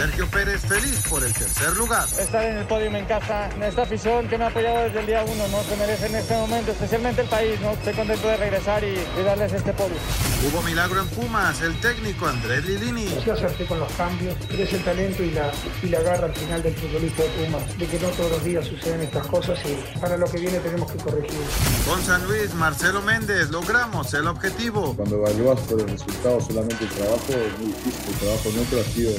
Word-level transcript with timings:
Sergio 0.00 0.26
Pérez 0.28 0.62
feliz 0.62 1.02
por 1.10 1.22
el 1.22 1.30
tercer 1.34 1.76
lugar. 1.76 2.08
Estar 2.18 2.42
en 2.42 2.56
el 2.56 2.64
podio 2.64 2.90
me 2.90 3.00
encanta. 3.00 3.50
Esta 3.62 3.82
afición 3.82 4.26
que 4.28 4.38
me 4.38 4.44
ha 4.44 4.46
apoyado 4.46 4.84
desde 4.84 5.00
el 5.00 5.06
día 5.06 5.22
uno, 5.22 5.46
¿no? 5.48 5.62
Se 5.62 5.76
merece 5.76 6.06
en 6.06 6.14
este 6.14 6.34
momento, 6.36 6.70
especialmente 6.72 7.20
el 7.20 7.28
país, 7.28 7.60
¿no? 7.60 7.72
Estoy 7.72 7.92
contento 7.92 8.26
de 8.26 8.36
regresar 8.38 8.82
y, 8.82 8.94
darles 9.22 9.52
este 9.52 9.74
podio. 9.74 9.96
Hubo 10.48 10.62
milagro 10.62 11.02
en 11.02 11.08
Pumas, 11.08 11.60
el 11.60 11.78
técnico 11.80 12.26
Andrés 12.26 12.64
Lilini. 12.64 13.08
Yo 13.26 13.34
acerté 13.34 13.66
con 13.66 13.78
los 13.78 13.92
cambios, 13.92 14.34
es 14.50 14.72
el 14.72 14.82
talento 14.82 15.22
y 15.22 15.32
la, 15.32 15.52
y 15.82 15.88
la 15.90 16.00
garra 16.00 16.28
al 16.28 16.34
final 16.34 16.62
del 16.62 16.74
futbolista 16.76 17.22
de 17.22 17.28
Pumas, 17.28 17.78
de 17.78 17.86
que 17.86 18.00
no 18.00 18.08
todos 18.08 18.30
los 18.30 18.42
días 18.44 18.64
suceden 18.64 19.02
estas 19.02 19.26
cosas 19.26 19.58
y 19.66 19.98
para 19.98 20.16
lo 20.16 20.24
que 20.30 20.38
viene 20.38 20.60
tenemos 20.60 20.90
que 20.90 20.96
corregir. 20.96 21.40
Con 21.86 22.02
San 22.02 22.26
Luis, 22.26 22.54
Marcelo 22.54 23.02
Méndez, 23.02 23.50
logramos 23.50 24.14
el 24.14 24.26
objetivo. 24.28 24.94
Cuando 24.96 25.16
evalúas 25.16 25.60
por 25.60 25.78
el 25.78 25.90
resultado 25.90 26.40
solamente 26.40 26.84
el 26.84 26.90
trabajo, 26.90 27.26
es 27.28 27.58
muy 27.58 27.66
difícil. 27.66 28.14
El 28.14 28.18
trabajo 28.18 28.50
nuestro 28.54 28.80
ha 28.80 28.84
sido 28.84 29.12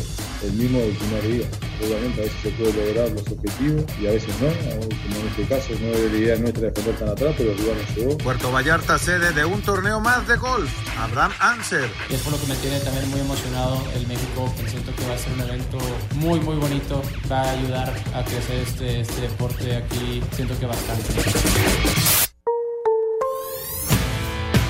el 0.43 0.53
mismo 0.53 0.79
del 0.79 0.95
primer 0.95 1.27
día. 1.27 1.47
Obviamente 1.81 2.21
a 2.21 2.23
veces 2.25 2.41
se 2.41 2.49
puede 2.51 2.73
lograr 2.73 3.09
los 3.09 3.27
objetivos 3.27 3.83
y 3.99 4.07
a 4.07 4.11
veces 4.11 4.29
no, 4.39 4.47
como 4.47 5.15
en 5.19 5.27
este 5.27 5.43
caso 5.47 5.69
no 5.81 5.87
es 5.93 6.11
la 6.11 6.17
idea 6.17 6.35
nuestra 6.37 6.63
defender 6.67 6.95
tan 6.95 7.09
atrás, 7.09 7.35
pero 7.37 7.51
el 7.51 7.57
lugar 7.57 7.77
nos 7.77 7.97
llegó. 7.97 8.17
Puerto 8.17 8.51
Vallarta 8.51 8.97
sede 8.99 9.31
de 9.33 9.45
un 9.45 9.61
torneo 9.61 9.99
más 9.99 10.27
de 10.27 10.37
golf, 10.37 10.71
Abraham 10.99 11.31
Anser. 11.39 11.89
Y 12.09 12.13
es 12.13 12.21
por 12.21 12.33
lo 12.33 12.39
que 12.39 12.47
me 12.47 12.55
tiene 12.55 12.79
también 12.79 13.09
muy 13.09 13.19
emocionado 13.19 13.83
el 13.95 14.07
México, 14.07 14.53
que 14.57 14.69
siento 14.69 14.95
que 14.95 15.07
va 15.07 15.15
a 15.15 15.17
ser 15.17 15.33
un 15.33 15.41
evento 15.41 15.77
muy 16.15 16.39
muy 16.39 16.55
bonito, 16.55 17.01
va 17.31 17.41
a 17.41 17.51
ayudar 17.51 17.93
a 18.13 18.23
crecer 18.23 18.61
este, 18.61 19.01
este 19.01 19.21
deporte 19.21 19.75
aquí, 19.75 20.21
siento 20.35 20.57
que 20.59 20.65
bastante. 20.65 21.13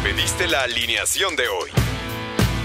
Pediste 0.04 0.48
la 0.48 0.64
alineación 0.64 1.36
de 1.36 1.48
hoy. 1.48 1.91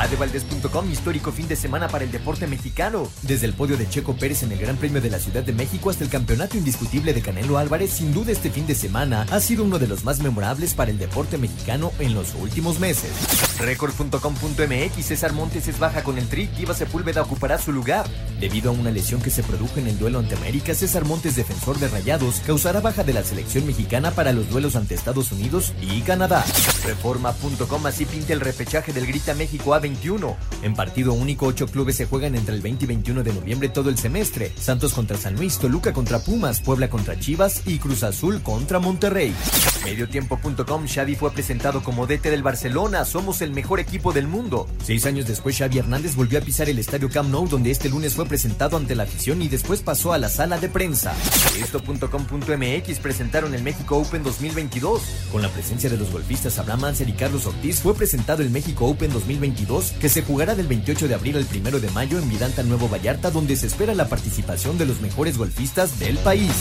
Adevaldez.com, 0.00 0.90
histórico 0.90 1.30
fin 1.30 1.46
de 1.46 1.56
semana 1.56 1.88
para 1.88 2.04
el 2.04 2.10
deporte 2.10 2.46
mexicano. 2.46 3.08
Desde 3.22 3.46
el 3.46 3.52
podio 3.52 3.76
de 3.76 3.88
Checo 3.88 4.16
Pérez 4.16 4.42
en 4.42 4.52
el 4.52 4.58
Gran 4.58 4.76
Premio 4.76 5.00
de 5.00 5.10
la 5.10 5.18
Ciudad 5.18 5.42
de 5.42 5.52
México 5.52 5.90
hasta 5.90 6.04
el 6.04 6.10
campeonato 6.10 6.56
indiscutible 6.56 7.12
de 7.12 7.20
Canelo 7.20 7.58
Álvarez, 7.58 7.90
sin 7.90 8.14
duda 8.14 8.32
este 8.32 8.50
fin 8.50 8.66
de 8.66 8.74
semana 8.74 9.26
ha 9.30 9.40
sido 9.40 9.64
uno 9.64 9.78
de 9.78 9.86
los 9.86 10.04
más 10.04 10.20
memorables 10.20 10.72
para 10.74 10.90
el 10.90 10.98
deporte 10.98 11.36
mexicano 11.36 11.92
en 11.98 12.14
los 12.14 12.34
últimos 12.34 12.80
meses. 12.80 13.10
Record.com.mx, 13.58 15.04
César 15.04 15.32
Montes 15.34 15.68
es 15.68 15.78
baja 15.78 16.02
con 16.02 16.16
el 16.16 16.28
tri, 16.28 16.48
Iba 16.58 16.74
Sepúlveda 16.74 17.22
ocupará 17.22 17.58
su 17.58 17.70
lugar. 17.70 18.08
Debido 18.40 18.70
a 18.70 18.72
una 18.72 18.90
lesión 18.90 19.20
que 19.20 19.30
se 19.30 19.42
produjo 19.42 19.80
en 19.80 19.86
el 19.86 19.98
duelo 19.98 20.18
ante 20.18 20.34
América, 20.34 20.74
César 20.74 21.04
Montes, 21.04 21.36
defensor 21.36 21.78
de 21.78 21.88
Rayados, 21.88 22.40
causará 22.46 22.80
baja 22.80 23.04
de 23.04 23.12
la 23.12 23.22
selección 23.22 23.66
mexicana 23.66 24.12
para 24.12 24.32
los 24.32 24.48
duelos 24.48 24.76
ante 24.76 24.94
Estados 24.94 25.30
Unidos 25.30 25.74
y 25.82 26.00
Canadá. 26.00 26.44
Reforma.com 26.86 27.86
así 27.86 28.06
pinta 28.06 28.32
el 28.32 28.40
repechaje 28.40 28.94
del 28.94 29.06
Grita 29.06 29.34
México 29.34 29.74
A20 29.90 30.36
en 30.62 30.74
partido 30.74 31.14
único, 31.14 31.46
ocho 31.46 31.66
clubes 31.66 31.96
se 31.96 32.06
juegan 32.06 32.34
entre 32.34 32.54
el 32.54 32.60
20 32.60 32.84
y 32.84 32.88
21 32.88 33.22
de 33.22 33.32
noviembre 33.32 33.68
todo 33.68 33.88
el 33.88 33.96
semestre. 33.96 34.52
Santos 34.58 34.92
contra 34.92 35.16
San 35.16 35.36
Luis, 35.36 35.58
Toluca 35.58 35.92
contra 35.92 36.18
Pumas, 36.18 36.60
Puebla 36.60 36.90
contra 36.90 37.18
Chivas 37.18 37.62
y 37.66 37.78
Cruz 37.78 38.02
Azul 38.02 38.42
contra 38.42 38.78
Monterrey. 38.78 39.34
Mediotiempo.com, 39.84 40.86
Xavi 40.86 41.16
fue 41.16 41.30
presentado 41.32 41.82
como 41.82 42.06
DT 42.06 42.30
del 42.30 42.42
Barcelona. 42.42 43.04
Somos 43.06 43.40
el 43.40 43.52
mejor 43.52 43.80
equipo 43.80 44.12
del 44.12 44.28
mundo. 44.28 44.68
Seis 44.84 45.06
años 45.06 45.26
después, 45.26 45.56
Xavi 45.56 45.78
Hernández 45.78 46.14
volvió 46.14 46.38
a 46.38 46.42
pisar 46.42 46.68
el 46.68 46.78
estadio 46.78 47.08
Camp 47.08 47.30
Nou, 47.30 47.48
donde 47.48 47.70
este 47.70 47.88
lunes 47.88 48.14
fue 48.14 48.26
presentado 48.26 48.76
ante 48.76 48.94
la 48.94 49.04
afición 49.04 49.40
y 49.40 49.48
después 49.48 49.80
pasó 49.80 50.12
a 50.12 50.18
la 50.18 50.28
sala 50.28 50.58
de 50.58 50.68
prensa. 50.68 51.14
Esto.com.mx 51.58 52.98
presentaron 52.98 53.54
el 53.54 53.62
México 53.62 53.96
Open 53.96 54.22
2022. 54.22 55.02
Con 55.32 55.40
la 55.40 55.48
presencia 55.48 55.88
de 55.88 55.96
los 55.96 56.10
golfistas 56.10 56.58
Abraham 56.58 56.84
Anser 56.84 57.08
y 57.08 57.12
Carlos 57.12 57.46
Ortiz, 57.46 57.80
fue 57.80 57.94
presentado 57.94 58.42
el 58.42 58.50
México 58.50 58.86
Open 58.86 59.10
2022, 59.12 59.79
que 59.88 60.08
se 60.10 60.22
jugará 60.22 60.54
del 60.54 60.66
28 60.66 61.08
de 61.08 61.14
abril 61.14 61.36
al 61.36 61.46
1 61.50 61.80
de 61.80 61.90
mayo 61.90 62.18
en 62.18 62.28
Vidanta, 62.28 62.62
Nuevo 62.62 62.88
Vallarta, 62.88 63.30
donde 63.30 63.56
se 63.56 63.66
espera 63.66 63.94
la 63.94 64.08
participación 64.08 64.76
de 64.76 64.84
los 64.84 65.00
mejores 65.00 65.38
golfistas 65.38 65.98
del 65.98 66.18
país. 66.18 66.52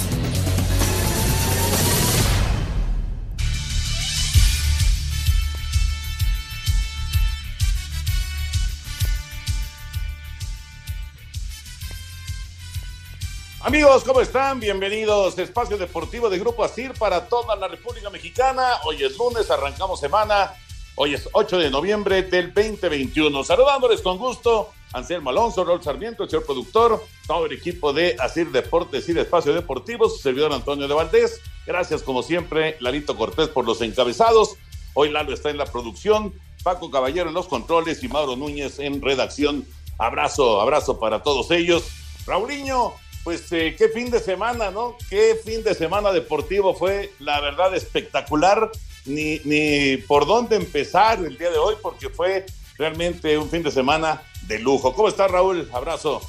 Amigos, 13.62 14.04
¿cómo 14.06 14.22
están? 14.22 14.62
Bienvenidos 14.62 15.38
a 15.38 15.42
Espacio 15.42 15.78
Deportivo 15.78 16.30
de 16.30 16.40
Grupo 16.40 16.64
ASIR 16.64 16.94
para 16.94 17.28
toda 17.28 17.58
la 17.58 17.68
República 17.68 18.10
Mexicana. 18.10 18.78
Hoy 18.86 19.04
es 19.04 19.18
lunes, 19.18 19.52
arrancamos 19.52 20.00
semana. 20.00 20.54
Hoy 21.02 21.14
es 21.14 21.30
8 21.32 21.60
de 21.60 21.72
noviembre 21.72 22.24
del 22.24 22.54
2021. 22.54 23.46
Saludándoles 23.46 24.02
con 24.02 24.18
gusto, 24.18 24.72
Anselmo 24.92 25.30
Alonso, 25.30 25.64
Rol 25.64 25.82
Sarmiento, 25.82 26.24
el 26.24 26.30
señor 26.30 26.46
productor, 26.46 27.02
todo 27.26 27.46
el 27.46 27.54
equipo 27.54 27.94
de 27.94 28.18
ASIR 28.20 28.52
Deportes 28.52 29.08
y 29.08 29.18
Espacio 29.18 29.54
Deportivo, 29.54 30.10
su 30.10 30.18
servidor 30.18 30.52
Antonio 30.52 30.90
de 30.90 30.94
Valdés. 30.94 31.40
Gracias, 31.66 32.04
como 32.04 32.22
siempre, 32.22 32.76
Larito 32.82 33.16
Cortés 33.16 33.48
por 33.48 33.64
los 33.64 33.80
encabezados. 33.82 34.58
Hoy 34.94 35.10
Lalo 35.10 35.34
está 35.34 35.50
en 35.50 35.58
la 35.58 35.68
producción, 35.68 36.34
Paco 36.64 36.92
Caballero 36.92 37.30
en 37.30 37.36
los 37.36 37.48
controles 37.48 38.04
y 38.04 38.10
Mauro 38.10 38.36
Núñez 38.36 38.80
en 38.80 39.02
redacción. 39.02 39.66
Abrazo, 39.98 40.60
abrazo 40.60 41.00
para 41.00 41.24
todos 41.24 41.50
ellos. 41.52 41.88
Raulinho, 42.28 42.94
pues 43.24 43.50
eh, 43.54 43.74
qué 43.78 43.88
fin 43.88 44.12
de 44.12 44.20
semana, 44.20 44.70
¿no? 44.70 44.98
Qué 45.10 45.40
fin 45.46 45.64
de 45.64 45.76
semana 45.76 46.12
deportivo 46.12 46.74
fue, 46.74 47.14
la 47.20 47.40
verdad, 47.40 47.74
espectacular. 47.74 48.70
Ni, 49.10 49.40
ni 49.44 49.98
por 49.98 50.26
dónde 50.26 50.56
empezar 50.56 51.20
el 51.20 51.38
día 51.38 51.50
de 51.50 51.58
hoy, 51.58 51.76
porque 51.82 52.10
fue 52.10 52.46
realmente 52.78 53.38
un 53.38 53.50
fin 53.50 53.64
de 53.64 53.72
semana 53.72 54.22
de 54.48 54.60
lujo. 54.60 54.94
¿Cómo 54.94 55.10
estás, 55.10 55.30
Raúl? 55.30 55.68
Abrazo. 55.74 56.22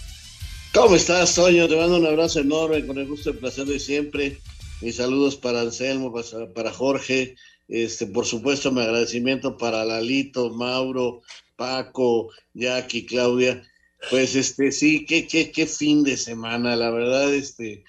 ¿Cómo 0.74 0.96
estás, 0.96 1.34
Toño? 1.34 1.68
Te 1.68 1.76
mando 1.76 1.96
un 1.96 2.06
abrazo 2.06 2.40
enorme, 2.40 2.86
con 2.86 2.98
el 2.98 3.06
gusto 3.06 3.30
y 3.30 3.34
placer 3.34 3.66
de 3.66 3.78
siempre. 3.78 4.38
Mis 4.80 4.96
saludos 4.96 5.36
para 5.36 5.60
Anselmo, 5.60 6.12
para 6.54 6.72
Jorge. 6.72 7.36
Este, 7.68 8.06
por 8.06 8.26
supuesto, 8.26 8.72
mi 8.72 8.80
agradecimiento 8.80 9.56
para 9.56 9.84
Lalito, 9.84 10.50
Mauro, 10.50 11.22
Paco, 11.56 12.30
Jackie, 12.54 13.06
Claudia 13.06 13.62
pues 14.08 14.34
este, 14.34 14.72
sí, 14.72 15.04
qué, 15.04 15.26
qué, 15.26 15.50
qué 15.50 15.66
fin 15.66 16.02
de 16.02 16.16
semana, 16.16 16.76
la 16.76 16.90
verdad, 16.90 17.34
este, 17.34 17.84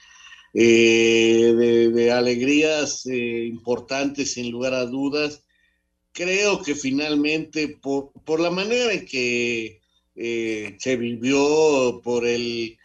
eh, 0.53 1.89
de, 1.93 2.11
alegrías 2.11 3.05
eh, 3.05 3.45
importantes 3.45 4.33
sin 4.33 4.51
lugar 4.51 4.73
a 4.73 4.85
dudas. 4.85 5.43
Creo 6.11 6.61
que 6.61 6.75
finalmente, 6.75 7.69
por, 7.69 8.11
por 8.25 8.39
la 8.39 8.51
manera 8.51 8.93
en 8.93 9.05
que 9.05 9.81
eh, 10.15 10.75
se 10.79 10.97
vivió, 10.97 12.01
por 12.03 12.27
el 12.27 12.77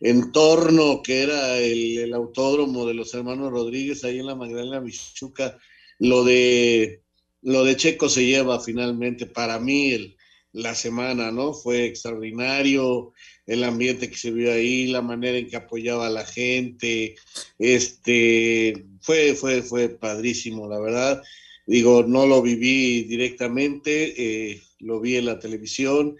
entorno 0.00 1.00
que 1.02 1.22
era 1.22 1.58
el, 1.58 2.12
autódromo 2.12 2.86
de 2.86 2.94
los 2.94 3.14
hermanos 3.14 3.52
Rodríguez 3.52 4.02
ahí 4.04 4.18
en 4.18 4.26
la 4.26 4.34
Magdalena 4.34 4.80
Michuca, 4.80 5.58
lo 5.98 6.24
de, 6.24 7.02
lo 7.42 7.64
de 7.64 7.76
Checo 7.76 8.08
se 8.08 8.26
lleva 8.26 8.60
finalmente 8.60 9.26
para 9.26 9.60
mí 9.60 9.92
el, 9.92 10.16
la 10.52 10.74
semana, 10.74 11.30
¿no? 11.32 11.54
Fue 11.54 11.86
extraordinario 11.86 13.12
el 13.46 13.64
ambiente 13.64 14.10
que 14.10 14.16
se 14.16 14.30
vio 14.30 14.52
ahí, 14.52 14.86
la 14.86 15.02
manera 15.02 15.38
en 15.38 15.48
que 15.48 15.56
apoyaba 15.56 16.06
a 16.06 16.10
la 16.10 16.24
gente, 16.24 17.16
este, 17.58 18.86
fue, 19.00 19.34
fue, 19.34 19.62
fue 19.62 19.88
padrísimo, 19.88 20.68
la 20.68 20.78
verdad. 20.78 21.22
Digo, 21.66 22.02
no 22.02 22.26
lo 22.26 22.42
viví 22.42 23.04
directamente, 23.04 24.14
eh, 24.52 24.62
lo 24.80 25.00
vi 25.00 25.16
en 25.16 25.26
la 25.26 25.38
televisión, 25.38 26.16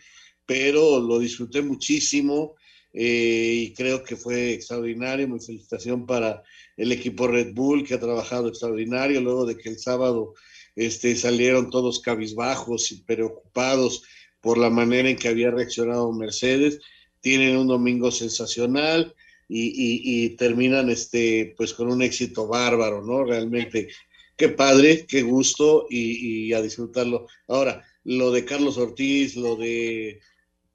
pero 0.47 1.01
lo 1.01 1.19
disfruté 1.19 1.63
muchísimo 1.63 2.55
eh, 2.93 3.67
y 3.67 3.75
creo 3.75 4.03
que 4.03 4.17
fue 4.17 4.53
extraordinario. 4.53 5.29
Mi 5.29 5.41
felicitación 5.41 6.07
para 6.07 6.43
el 6.77 6.93
equipo 6.93 7.27
Red 7.27 7.55
Bull 7.55 7.85
que 7.85 7.95
ha 7.95 8.01
trabajado 8.01 8.49
extraordinario 8.49 9.21
luego 9.21 9.47
de 9.47 9.57
que 9.57 9.69
el 9.69 9.79
sábado 9.79 10.35
este, 10.75 11.17
salieron 11.17 11.71
todos 11.71 12.01
cabizbajos 12.01 12.93
y 12.93 13.03
preocupados 13.03 14.05
por 14.43 14.59
la 14.59 14.69
manera 14.69 15.09
en 15.09 15.17
que 15.17 15.29
había 15.29 15.51
reaccionado 15.51 16.13
Mercedes. 16.13 16.81
Tienen 17.21 17.57
un 17.57 17.69
domingo 17.69 18.11
sensacional 18.11 19.15
y, 19.49 20.31
terminan 20.31 20.91
este, 20.91 21.55
pues 21.57 21.73
con 21.73 21.91
un 21.91 22.03
éxito 22.03 22.47
bárbaro, 22.47 23.03
¿no? 23.03 23.25
Realmente 23.25 23.89
qué 24.37 24.49
padre, 24.49 25.07
qué 25.07 25.23
gusto 25.23 25.87
y, 25.89 26.53
a 26.53 26.61
disfrutarlo. 26.61 27.27
Ahora, 27.49 27.85
lo 28.05 28.33
de 28.33 28.45
Carlos 28.45 28.77
Ortiz, 28.79 29.37
lo 29.37 29.57
de 29.57 30.21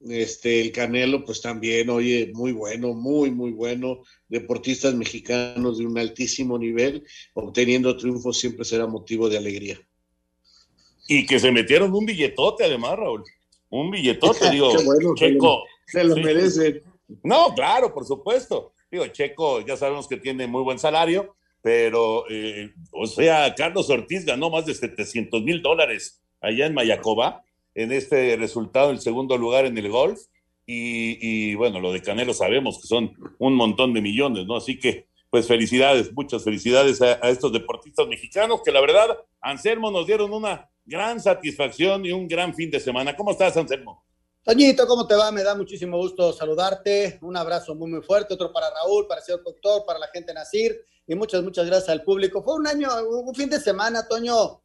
este 0.08 0.60
el 0.60 0.70
Canelo, 0.72 1.24
pues 1.24 1.42
también, 1.42 1.90
oye, 1.90 2.30
muy 2.32 2.52
bueno, 2.52 2.94
muy, 2.94 3.30
muy 3.30 3.50
bueno. 3.50 4.02
Deportistas 4.28 4.94
mexicanos 4.94 5.78
de 5.78 5.86
un 5.86 5.98
altísimo 5.98 6.58
nivel, 6.58 7.04
obteniendo 7.34 7.96
triunfos 7.96 8.38
siempre 8.38 8.64
será 8.64 8.86
motivo 8.86 9.28
de 9.28 9.38
alegría. 9.38 9.78
Y 11.08 11.26
que 11.26 11.38
se 11.38 11.50
metieron 11.50 11.92
un 11.92 12.06
billetote 12.06 12.64
además, 12.64 12.96
Raúl. 12.96 13.24
Un 13.70 13.90
billetote, 13.90 14.50
digo, 14.50 14.70
Checo. 15.14 15.64
Se 15.86 16.04
lo, 16.04 16.16
merece. 16.16 16.82
No, 17.22 17.54
claro, 17.54 17.92
por 17.92 18.04
supuesto. 18.04 18.72
Digo, 18.90 19.06
Checo, 19.08 19.60
ya 19.60 19.76
sabemos 19.76 20.08
que 20.08 20.16
tiene 20.16 20.46
muy 20.46 20.62
buen 20.62 20.78
salario, 20.78 21.34
pero, 21.62 22.24
eh, 22.30 22.72
o 22.92 23.06
sea, 23.06 23.54
Carlos 23.54 23.90
Ortiz 23.90 24.24
ganó 24.24 24.50
más 24.50 24.66
de 24.66 24.74
700 24.74 25.42
mil 25.42 25.62
dólares 25.62 26.22
allá 26.40 26.66
en 26.66 26.74
Mayacoba, 26.74 27.42
en 27.74 27.92
este 27.92 28.36
resultado, 28.36 28.90
el 28.90 29.00
segundo 29.00 29.36
lugar 29.36 29.66
en 29.66 29.76
el 29.76 29.88
golf. 29.88 30.20
Y, 30.70 31.54
bueno, 31.54 31.80
lo 31.80 31.92
de 31.92 32.02
Canelo 32.02 32.34
sabemos 32.34 32.78
que 32.78 32.86
son 32.86 33.14
un 33.38 33.54
montón 33.54 33.94
de 33.94 34.02
millones, 34.02 34.46
¿no? 34.46 34.56
Así 34.56 34.78
que, 34.78 35.06
pues 35.30 35.46
felicidades, 35.46 36.12
muchas 36.12 36.44
felicidades 36.44 37.00
a, 37.00 37.18
a 37.22 37.30
estos 37.30 37.54
deportistas 37.54 38.06
mexicanos 38.06 38.60
que 38.62 38.70
la 38.70 38.82
verdad, 38.82 39.16
Anselmo 39.40 39.90
nos 39.90 40.06
dieron 40.06 40.30
una 40.30 40.68
gran 40.88 41.20
satisfacción 41.20 42.04
y 42.06 42.12
un 42.12 42.26
gran 42.26 42.54
fin 42.54 42.70
de 42.70 42.80
semana. 42.80 43.14
¿Cómo 43.14 43.32
estás, 43.32 43.56
Anselmo? 43.56 44.04
Toñito, 44.42 44.86
¿cómo 44.86 45.06
te 45.06 45.14
va? 45.14 45.30
Me 45.30 45.42
da 45.42 45.54
muchísimo 45.54 45.98
gusto 45.98 46.32
saludarte. 46.32 47.18
Un 47.20 47.36
abrazo 47.36 47.74
muy, 47.74 47.90
muy 47.90 48.00
fuerte. 48.00 48.34
Otro 48.34 48.50
para 48.50 48.70
Raúl, 48.70 49.06
para 49.06 49.20
el 49.20 49.26
señor 49.26 49.44
doctor, 49.44 49.84
para 49.86 49.98
la 49.98 50.08
gente 50.08 50.32
Nacir. 50.32 50.80
Y 51.06 51.14
muchas, 51.14 51.42
muchas 51.42 51.66
gracias 51.66 51.90
al 51.90 52.02
público. 52.02 52.42
Fue 52.42 52.54
un 52.54 52.66
año, 52.66 52.88
un 53.06 53.34
fin 53.34 53.50
de 53.50 53.60
semana, 53.60 54.08
Toño, 54.08 54.62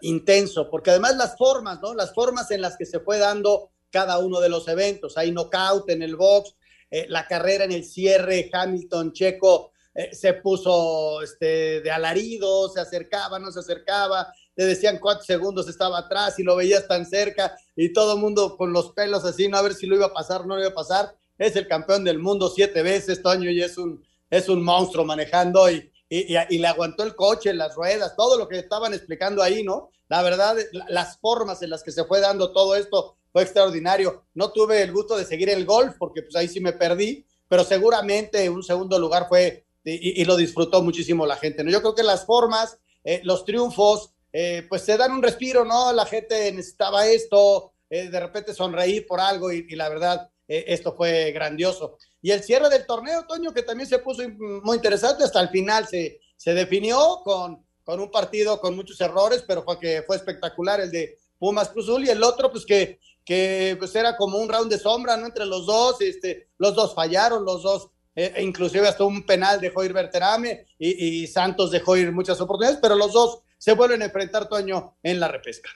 intenso, 0.00 0.70
porque 0.70 0.90
además 0.90 1.16
las 1.16 1.36
formas, 1.36 1.80
¿no? 1.82 1.94
Las 1.94 2.14
formas 2.14 2.50
en 2.50 2.62
las 2.62 2.76
que 2.78 2.86
se 2.86 3.00
fue 3.00 3.18
dando 3.18 3.70
cada 3.90 4.18
uno 4.18 4.40
de 4.40 4.48
los 4.48 4.66
eventos. 4.68 5.18
Hay 5.18 5.32
knockout 5.32 5.90
en 5.90 6.02
el 6.02 6.16
box, 6.16 6.54
eh, 6.90 7.06
la 7.10 7.26
carrera 7.26 7.64
en 7.64 7.72
el 7.72 7.84
cierre, 7.84 8.48
Hamilton, 8.50 9.12
Checo, 9.12 9.72
eh, 9.94 10.14
se 10.14 10.34
puso 10.34 11.22
este, 11.22 11.80
de 11.80 11.90
alarido, 11.90 12.68
se 12.68 12.80
acercaba, 12.80 13.38
no 13.38 13.50
se 13.50 13.60
acercaba, 13.60 14.32
te 14.58 14.66
decían 14.66 14.98
cuántos 14.98 15.24
segundos 15.24 15.68
estaba 15.68 15.98
atrás 15.98 16.36
y 16.40 16.42
lo 16.42 16.56
veías 16.56 16.88
tan 16.88 17.06
cerca 17.06 17.56
y 17.76 17.92
todo 17.92 18.14
el 18.14 18.20
mundo 18.20 18.56
con 18.56 18.72
los 18.72 18.90
pelos 18.90 19.24
así, 19.24 19.46
no 19.46 19.56
a 19.56 19.62
ver 19.62 19.72
si 19.72 19.86
lo 19.86 19.94
iba 19.94 20.06
a 20.06 20.12
pasar, 20.12 20.48
no 20.48 20.56
lo 20.56 20.62
iba 20.62 20.70
a 20.70 20.74
pasar. 20.74 21.14
Es 21.38 21.54
el 21.54 21.68
campeón 21.68 22.02
del 22.02 22.18
mundo 22.18 22.50
siete 22.52 22.82
veces, 22.82 23.22
Toño, 23.22 23.48
y 23.52 23.62
es 23.62 23.78
un, 23.78 24.04
es 24.28 24.48
un 24.48 24.64
monstruo 24.64 25.04
manejando 25.04 25.70
y, 25.70 25.88
y, 26.08 26.34
y, 26.50 26.58
le 26.58 26.66
aguantó 26.66 27.04
el 27.04 27.14
coche, 27.14 27.54
las 27.54 27.76
ruedas, 27.76 28.16
todo 28.16 28.36
lo 28.36 28.48
que 28.48 28.58
estaban 28.58 28.92
explicando 28.94 29.44
ahí, 29.44 29.62
¿no? 29.62 29.92
La 30.08 30.22
verdad, 30.22 30.56
las 30.88 31.18
formas 31.20 31.62
en 31.62 31.70
las 31.70 31.84
que 31.84 31.92
se 31.92 32.02
fue 32.02 32.18
dando 32.18 32.50
todo 32.50 32.74
esto 32.74 33.16
fue 33.30 33.44
extraordinario. 33.44 34.24
No 34.34 34.50
tuve 34.50 34.82
el 34.82 34.90
gusto 34.90 35.16
de 35.16 35.24
seguir 35.24 35.50
el 35.50 35.66
golf 35.66 35.94
porque 36.00 36.22
pues 36.22 36.34
ahí 36.34 36.48
sí 36.48 36.58
me 36.58 36.72
perdí, 36.72 37.24
pero 37.46 37.62
seguramente 37.62 38.50
un 38.50 38.64
segundo 38.64 38.98
lugar 38.98 39.26
fue 39.28 39.66
y, 39.84 40.24
lo 40.24 40.36
disfrutó 40.36 40.82
muchísimo 40.82 41.26
la 41.26 41.36
gente, 41.36 41.62
¿no? 41.62 41.70
Yo 41.70 41.80
creo 41.80 41.94
que 41.94 42.02
las 42.02 42.26
formas, 42.26 42.76
eh, 43.04 43.20
los 43.22 43.44
triunfos, 43.44 44.14
eh, 44.32 44.66
pues 44.68 44.82
se 44.82 44.96
dan 44.96 45.12
un 45.12 45.22
respiro, 45.22 45.64
¿no? 45.64 45.92
La 45.92 46.06
gente 46.06 46.52
necesitaba 46.52 47.06
esto, 47.06 47.72
eh, 47.88 48.08
de 48.08 48.20
repente 48.20 48.52
sonreír 48.52 49.06
por 49.06 49.20
algo 49.20 49.50
y, 49.50 49.64
la 49.74 49.88
verdad, 49.88 50.30
eh, 50.46 50.64
esto 50.68 50.94
fue 50.94 51.32
grandioso. 51.32 51.98
Y 52.20 52.30
el 52.30 52.42
cierre 52.42 52.68
del 52.68 52.86
torneo, 52.86 53.26
Toño, 53.26 53.52
que 53.52 53.62
también 53.62 53.88
se 53.88 53.98
puso 53.98 54.22
muy 54.28 54.76
interesante, 54.76 55.24
hasta 55.24 55.40
el 55.40 55.48
final 55.48 55.86
se, 55.86 56.20
se 56.36 56.52
definió 56.52 57.22
con, 57.24 57.64
con 57.84 58.00
un 58.00 58.10
partido 58.10 58.60
con 58.60 58.76
muchos 58.76 59.00
errores, 59.00 59.44
pero 59.46 59.62
fue 59.62 59.78
que 59.78 60.02
fue 60.06 60.16
espectacular 60.16 60.80
el 60.80 60.90
de 60.90 61.18
Pumas 61.38 61.70
Cruzul 61.70 62.04
y 62.04 62.10
el 62.10 62.22
otro, 62.22 62.50
pues 62.50 62.66
que, 62.66 62.98
que 63.24 63.76
pues 63.78 63.94
era 63.94 64.16
como 64.16 64.38
un 64.38 64.48
round 64.48 64.70
de 64.70 64.78
sombra, 64.78 65.16
¿no? 65.16 65.26
Entre 65.26 65.46
los 65.46 65.64
dos, 65.64 66.00
este, 66.00 66.48
los 66.58 66.74
dos 66.74 66.94
fallaron, 66.94 67.44
los 67.44 67.62
dos 67.62 67.90
e 68.14 68.42
inclusive 68.42 68.88
hasta 68.88 69.04
un 69.04 69.24
penal 69.24 69.60
dejó 69.60 69.84
ir 69.84 69.92
Berterame 69.92 70.66
y, 70.76 71.22
y, 71.22 71.26
Santos 71.28 71.70
dejó 71.70 71.96
ir 71.96 72.10
muchas 72.10 72.40
oportunidades, 72.40 72.80
pero 72.82 72.96
los 72.96 73.12
dos 73.12 73.42
se 73.58 73.74
vuelven 73.74 74.02
a 74.02 74.06
enfrentar, 74.06 74.48
Toño, 74.48 74.96
en 75.02 75.20
la 75.20 75.28
repesca. 75.28 75.70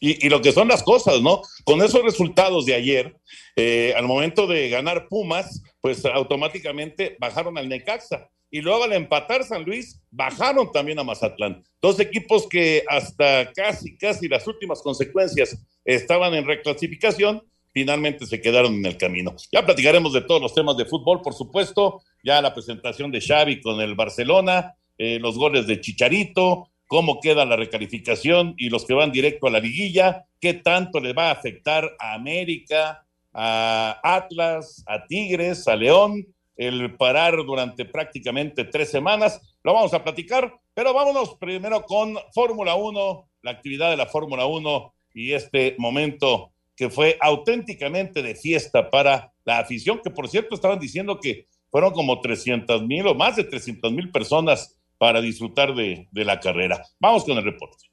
Y, 0.00 0.28
lo 0.28 0.40
que 0.40 0.52
son 0.52 0.68
las 0.68 0.82
cosas, 0.82 1.20
¿no? 1.20 1.42
Con 1.64 1.82
esos 1.82 2.02
resultados 2.02 2.64
de 2.64 2.74
ayer, 2.74 3.16
eh, 3.56 3.92
al 3.96 4.06
momento 4.06 4.46
de 4.46 4.68
ganar 4.70 5.08
Pumas, 5.08 5.62
pues 5.80 6.04
automáticamente 6.04 7.16
bajaron 7.20 7.58
al 7.58 7.68
Necaxa. 7.68 8.30
Y 8.50 8.62
luego 8.62 8.84
al 8.84 8.94
empatar 8.94 9.44
San 9.44 9.64
Luis, 9.64 10.00
bajaron 10.10 10.72
también 10.72 10.98
a 10.98 11.04
Mazatlán. 11.04 11.62
Dos 11.82 12.00
equipos 12.00 12.48
que 12.48 12.82
hasta 12.88 13.52
casi, 13.52 13.98
casi 13.98 14.26
las 14.26 14.46
últimas 14.46 14.80
consecuencias 14.80 15.58
estaban 15.84 16.34
en 16.34 16.46
reclasificación, 16.46 17.42
finalmente 17.72 18.24
se 18.24 18.40
quedaron 18.40 18.74
en 18.74 18.86
el 18.86 18.96
camino. 18.96 19.36
Ya 19.52 19.66
platicaremos 19.66 20.14
de 20.14 20.22
todos 20.22 20.40
los 20.40 20.54
temas 20.54 20.78
de 20.78 20.86
fútbol, 20.86 21.20
por 21.20 21.34
supuesto, 21.34 22.00
ya 22.24 22.40
la 22.40 22.54
presentación 22.54 23.12
de 23.12 23.20
Xavi 23.20 23.60
con 23.60 23.80
el 23.82 23.94
Barcelona, 23.94 24.74
eh, 24.96 25.18
los 25.20 25.36
goles 25.36 25.66
de 25.66 25.80
Chicharito, 25.80 26.70
cómo 26.88 27.20
queda 27.20 27.44
la 27.44 27.54
recalificación 27.54 28.54
y 28.56 28.70
los 28.70 28.84
que 28.84 28.94
van 28.94 29.12
directo 29.12 29.46
a 29.46 29.50
la 29.50 29.60
liguilla, 29.60 30.26
qué 30.40 30.54
tanto 30.54 30.98
le 30.98 31.12
va 31.12 31.28
a 31.28 31.32
afectar 31.32 31.94
a 32.00 32.14
América, 32.14 33.04
a 33.32 34.00
Atlas, 34.02 34.82
a 34.86 35.06
Tigres, 35.06 35.68
a 35.68 35.76
León, 35.76 36.26
el 36.56 36.96
parar 36.96 37.36
durante 37.36 37.84
prácticamente 37.84 38.64
tres 38.64 38.90
semanas. 38.90 39.40
Lo 39.62 39.74
vamos 39.74 39.94
a 39.94 40.02
platicar, 40.02 40.52
pero 40.74 40.92
vámonos 40.94 41.36
primero 41.36 41.84
con 41.84 42.16
Fórmula 42.34 42.74
1, 42.74 43.28
la 43.42 43.50
actividad 43.50 43.90
de 43.90 43.96
la 43.96 44.06
Fórmula 44.06 44.46
1 44.46 44.94
y 45.14 45.32
este 45.32 45.76
momento 45.78 46.52
que 46.74 46.88
fue 46.88 47.18
auténticamente 47.20 48.22
de 48.22 48.34
fiesta 48.34 48.88
para 48.88 49.32
la 49.44 49.58
afición, 49.58 50.00
que 50.02 50.10
por 50.10 50.28
cierto 50.28 50.54
estaban 50.54 50.78
diciendo 50.78 51.20
que 51.20 51.46
fueron 51.70 51.92
como 51.92 52.20
300 52.20 52.84
mil 52.84 53.06
o 53.06 53.14
más 53.14 53.36
de 53.36 53.44
300 53.44 53.92
mil 53.92 54.10
personas 54.10 54.77
para 54.98 55.20
disfrutar 55.20 55.74
de, 55.74 56.08
la 56.12 56.40
carrera. 56.40 56.82
Vamos 57.00 57.24
con 57.24 57.38
el 57.38 57.44
reporte. 57.44 57.84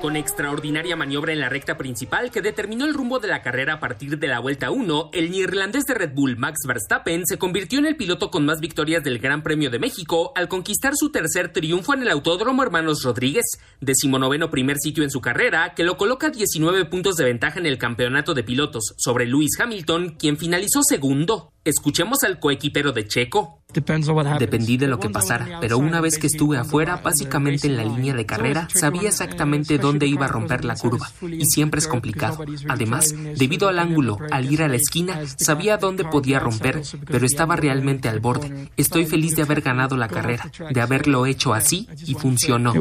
Con 0.00 0.14
extraordinaria 0.14 0.94
maniobra 0.94 1.32
en 1.32 1.40
la 1.40 1.48
recta 1.48 1.76
principal 1.76 2.30
que 2.30 2.40
determinó 2.40 2.84
el 2.84 2.94
rumbo 2.94 3.18
de 3.18 3.26
la 3.26 3.42
carrera 3.42 3.74
a 3.74 3.80
partir 3.80 4.20
de 4.20 4.28
la 4.28 4.38
vuelta 4.38 4.70
1, 4.70 5.10
el 5.12 5.32
neerlandés 5.32 5.86
de 5.86 5.94
Red 5.94 6.12
Bull 6.14 6.36
Max 6.36 6.60
Verstappen 6.68 7.26
se 7.26 7.36
convirtió 7.36 7.80
en 7.80 7.86
el 7.86 7.96
piloto 7.96 8.30
con 8.30 8.46
más 8.46 8.60
victorias 8.60 9.02
del 9.02 9.18
Gran 9.18 9.42
Premio 9.42 9.70
de 9.70 9.80
México 9.80 10.30
al 10.36 10.46
conquistar 10.46 10.92
su 10.94 11.10
tercer 11.10 11.52
triunfo 11.52 11.94
en 11.94 12.02
el 12.02 12.10
Autódromo 12.10 12.62
Hermanos 12.62 13.02
Rodríguez, 13.02 13.44
decimonoveno 13.80 14.52
primer 14.52 14.76
sitio 14.78 15.02
en 15.02 15.10
su 15.10 15.20
carrera, 15.20 15.74
que 15.74 15.82
lo 15.82 15.96
coloca 15.96 16.30
19 16.30 16.84
puntos 16.84 17.16
de 17.16 17.24
ventaja 17.24 17.58
en 17.58 17.66
el 17.66 17.76
campeonato 17.76 18.34
de 18.34 18.44
pilotos 18.44 18.94
sobre 18.98 19.26
Lewis 19.26 19.58
Hamilton, 19.58 20.10
quien 20.16 20.36
finalizó 20.36 20.84
segundo. 20.84 21.52
Escuchemos 21.64 22.22
al 22.22 22.38
coequipero 22.38 22.92
de 22.92 23.08
Checo. 23.08 23.57
Dependí 23.70 24.78
de 24.78 24.86
lo 24.86 24.98
que 24.98 25.10
pasara, 25.10 25.58
pero 25.60 25.76
una 25.76 26.00
vez 26.00 26.18
que 26.18 26.26
estuve 26.26 26.56
afuera, 26.56 27.02
básicamente 27.04 27.66
en 27.66 27.76
la 27.76 27.84
línea 27.84 28.14
de 28.14 28.24
carrera, 28.24 28.66
sabía 28.72 29.08
exactamente 29.08 29.76
dónde 29.76 30.06
iba 30.06 30.24
a 30.24 30.28
romper 30.28 30.64
la 30.64 30.74
curva, 30.74 31.10
y 31.20 31.44
siempre 31.44 31.78
es 31.78 31.86
complicado. 31.86 32.46
Además, 32.66 33.14
debido 33.36 33.68
al 33.68 33.78
ángulo, 33.78 34.16
al 34.30 34.50
ir 34.50 34.62
a 34.62 34.68
la 34.68 34.76
esquina, 34.76 35.20
sabía 35.36 35.76
dónde 35.76 36.04
podía 36.04 36.38
romper, 36.38 36.80
pero 37.04 37.26
estaba 37.26 37.56
realmente 37.56 38.08
al 38.08 38.20
borde. 38.20 38.70
Estoy 38.78 39.04
feliz 39.04 39.36
de 39.36 39.42
haber 39.42 39.60
ganado 39.60 39.98
la 39.98 40.08
carrera, 40.08 40.50
de 40.70 40.80
haberlo 40.80 41.26
hecho 41.26 41.52
así, 41.52 41.86
y 42.06 42.14
funcionó. 42.14 42.72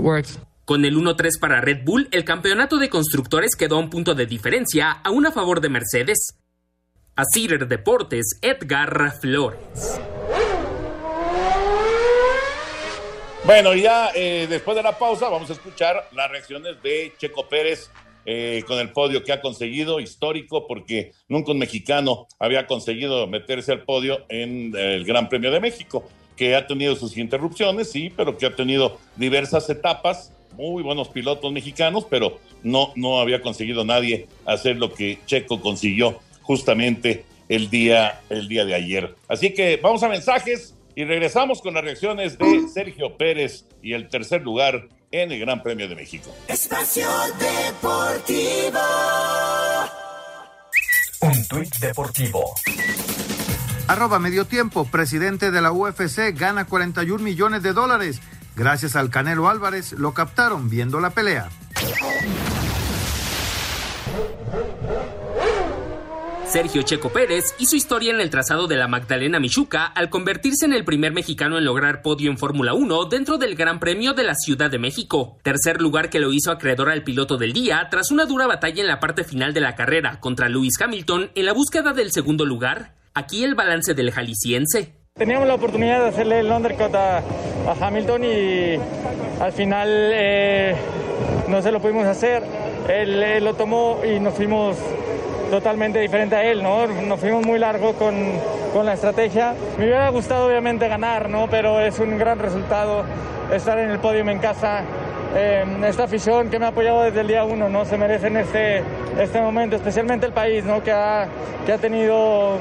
Con 0.63 0.86
el 0.86 0.96
1-3 0.96 1.38
para 1.39 1.60
Red 1.60 1.84
Bull, 1.84 2.08
el 2.12 2.24
campeonato 2.24 2.77
de 2.77 2.89
constructores 2.89 3.58
quedó 3.58 3.75
a 3.75 3.79
un 3.79 3.89
punto 3.89 4.15
de 4.15 4.25
diferencia, 4.25 4.91
aún 5.03 5.25
a 5.25 5.34
favor 5.34 5.60
de 5.60 5.70
Mercedes. 5.70 6.38
A 7.17 7.25
Cider 7.25 7.67
Deportes, 7.67 8.38
Edgar 8.41 9.13
Flores. 9.20 9.60
Bueno, 13.48 13.74
ya 13.75 14.12
eh, 14.13 14.46
después 14.50 14.75
de 14.75 14.84
la 14.84 15.00
pausa 15.00 15.30
vamos 15.30 15.50
a 15.50 15.54
escuchar 15.54 16.10
las 16.12 16.30
reacciones 16.30 16.84
de 16.84 17.13
Checo 17.18 17.48
Pérez 17.48 17.89
eh, 18.25 18.62
con 18.68 18.77
el 18.77 18.92
podio 18.92 19.24
que 19.24 19.32
ha 19.32 19.39
conseguido, 19.39 20.01
histórico, 20.01 20.68
porque 20.68 21.13
nunca 21.30 21.54
un 21.54 21.58
mexicano 21.58 22.27
había 22.39 22.68
conseguido 22.68 23.25
meterse 23.25 23.72
al 23.72 23.84
podio 23.84 24.25
en 24.27 24.75
el 24.75 25.06
Gran 25.06 25.30
Premio 25.30 25.50
de 25.50 25.62
México, 25.62 26.04
que 26.36 26.58
ha 26.58 26.68
tenido 26.68 26.98
sus 26.98 27.16
interrupciones, 27.16 27.89
sí, 27.89 28.12
pero 28.13 28.38
que 28.38 28.48
ha 28.48 28.54
tenido 28.54 28.98
diversas 29.16 29.70
etapas, 29.70 30.34
muy 30.58 30.84
buenos 30.84 31.08
pilotos 31.08 31.50
mexicanos, 31.54 32.06
pero 32.10 32.42
no, 32.63 32.92
no 32.98 33.22
había 33.22 33.42
conseguido 33.42 33.86
nadie 33.86 34.27
hacer 34.46 34.75
lo 34.75 34.94
que 34.94 35.20
Checo 35.25 35.62
consiguió 35.62 36.20
justamente 36.42 37.24
el 37.48 37.70
día, 37.70 38.20
el 38.30 38.50
día 38.50 38.66
de 38.66 38.75
ayer. 38.75 39.16
Así 39.30 39.54
que 39.54 39.80
vamos 39.82 40.04
a 40.04 40.10
mensajes 40.10 40.76
y 40.98 41.06
regresamos 41.06 41.62
con 41.62 41.75
las 41.75 41.84
reacciones 41.84 42.38
de 42.39 42.68
Sergio 42.74 43.16
Pérez 43.18 43.66
y 43.84 43.94
el 43.94 44.10
tercer 44.10 44.42
lugar 44.42 44.89
en 45.12 45.32
el 45.32 45.39
Gran 45.39 45.62
Premio 45.62 45.88
de 45.88 45.96
México. 45.96 46.36
Espacio 46.48 47.08
Deportivo. 47.39 48.80
Un 51.22 51.48
tuit 51.48 51.75
deportivo. 51.77 52.44
Arroba 53.88 54.18
medio 54.18 54.46
tiempo, 54.46 54.86
presidente 54.86 55.51
de 55.51 55.62
la 55.62 55.72
UFC 55.72 56.34
gana 56.34 56.66
41 56.66 57.24
millones 57.24 57.62
de 57.62 57.74
dólares 57.74 58.20
Gracias 58.58 58.96
al 58.96 59.12
Canelo 59.12 59.50
Álvarez 59.50 59.92
lo 59.92 60.16
captaron 60.16 60.68
viendo 60.68 61.00
la 61.00 61.12
pelea. 61.12 61.48
Sergio 66.50 66.82
Checo 66.82 67.10
Pérez 67.10 67.54
hizo 67.60 67.75
historia 67.75 68.13
en 68.13 68.22
el 68.22 68.30
trazado 68.30 68.68
de 68.68 68.77
la 68.77 68.88
Magdalena 68.88 69.38
Michuca 69.38 69.86
al 69.86 70.10
convertirse 70.10 70.66
en 70.66 70.72
el 70.72 70.86
primer 70.86 71.12
mexicano 71.12 71.58
en 71.58 71.66
lograr 71.66 72.01
podio 72.01 72.32
en 72.32 72.38
Fórmula 72.38 72.74
1 72.74 73.06
dentro 73.06 73.38
del 73.38 73.56
Gran 73.56 73.82
Premio 73.82 74.13
de 74.13 74.24
la 74.24 74.34
Ciudad 74.34 74.72
de 74.72 74.80
México. 74.80 75.38
Tercer 75.44 75.82
lugar 75.82 76.10
que 76.10 76.20
lo 76.20 76.32
hizo 76.32 76.50
acreedor 76.50 76.89
al 76.89 77.04
piloto 77.04 77.36
del 77.36 77.51
día 77.51 77.89
tras 77.92 78.12
una 78.12 78.25
dura 78.25 78.48
batalla 78.48 78.82
en 78.82 78.88
la 78.88 79.01
parte 79.01 79.25
final 79.25 79.54
de 79.54 79.60
la 79.60 79.75
carrera 79.75 80.22
contra 80.22 80.48
Lewis 80.48 80.82
Hamilton 80.82 81.32
en 81.36 81.46
la 81.46 81.51
búsqueda 81.51 81.92
del 81.92 82.13
segundo 82.13 82.46
lugar. 82.46 82.94
Aquí 83.13 83.44
el 83.44 83.56
balance 83.56 83.94
del 83.94 84.12
jalisciense. 84.12 84.94
Teníamos 85.16 85.50
la 85.50 85.56
oportunidad 85.56 86.00
de 86.00 86.10
hacerle 86.10 86.39
el 86.39 86.50
undercut 86.50 86.96
a, 86.96 87.24
Hamilton 87.82 88.24
y 88.24 88.80
al 89.42 89.51
final 89.51 89.89
eh, 90.13 90.75
no 91.50 91.62
se 91.62 91.74
lo 91.74 91.82
pudimos 91.82 92.06
hacer. 92.06 92.42
él 92.88 93.44
lo 93.44 93.54
tomó 93.56 94.00
y 94.06 94.22
nos 94.22 94.34
fuimos 94.34 94.77
totalmente 95.50 96.00
diferente 96.00 96.36
a 96.36 96.44
él, 96.44 96.63
¿no? 96.63 96.88
Nos 96.88 97.20
fuimos 97.20 97.46
muy 97.46 97.60
largo 97.60 97.94
con, 97.94 98.16
con 98.74 98.86
la 98.86 98.94
estrategia. 98.94 99.54
Me 99.77 99.86
hubiera 99.86 100.10
gustado 100.10 100.48
obviamente 100.48 100.88
ganar, 100.88 101.30
¿no? 101.30 101.48
Pero 101.50 101.80
es 101.80 102.00
un 102.00 102.18
gran 102.18 102.39
resultado 102.39 103.04
estar 103.54 103.77
en 103.80 103.89
el 103.89 104.00
podio 104.00 104.27
en 104.30 104.39
casa 104.39 104.84
eh, 105.36 105.66
esta 105.86 106.04
afición 106.04 106.50
que 106.50 106.60
me 106.60 106.66
ha 106.66 106.70
apoyado 106.70 107.04
desde 107.04 107.22
el 107.22 107.27
día 107.27 107.44
uno, 107.44 107.70
¿no? 107.70 107.86
Se 107.86 107.98
merecen 107.98 108.38
este, 108.38 108.84
este 109.20 109.42
momento, 109.42 109.76
especialmente 109.76 110.26
el 110.26 110.34
país, 110.34 110.64
¿no? 110.64 110.84
Que 110.84 110.92
ha, 110.92 111.28
que 111.66 111.74
ha 111.74 111.78
tenido 111.78 112.58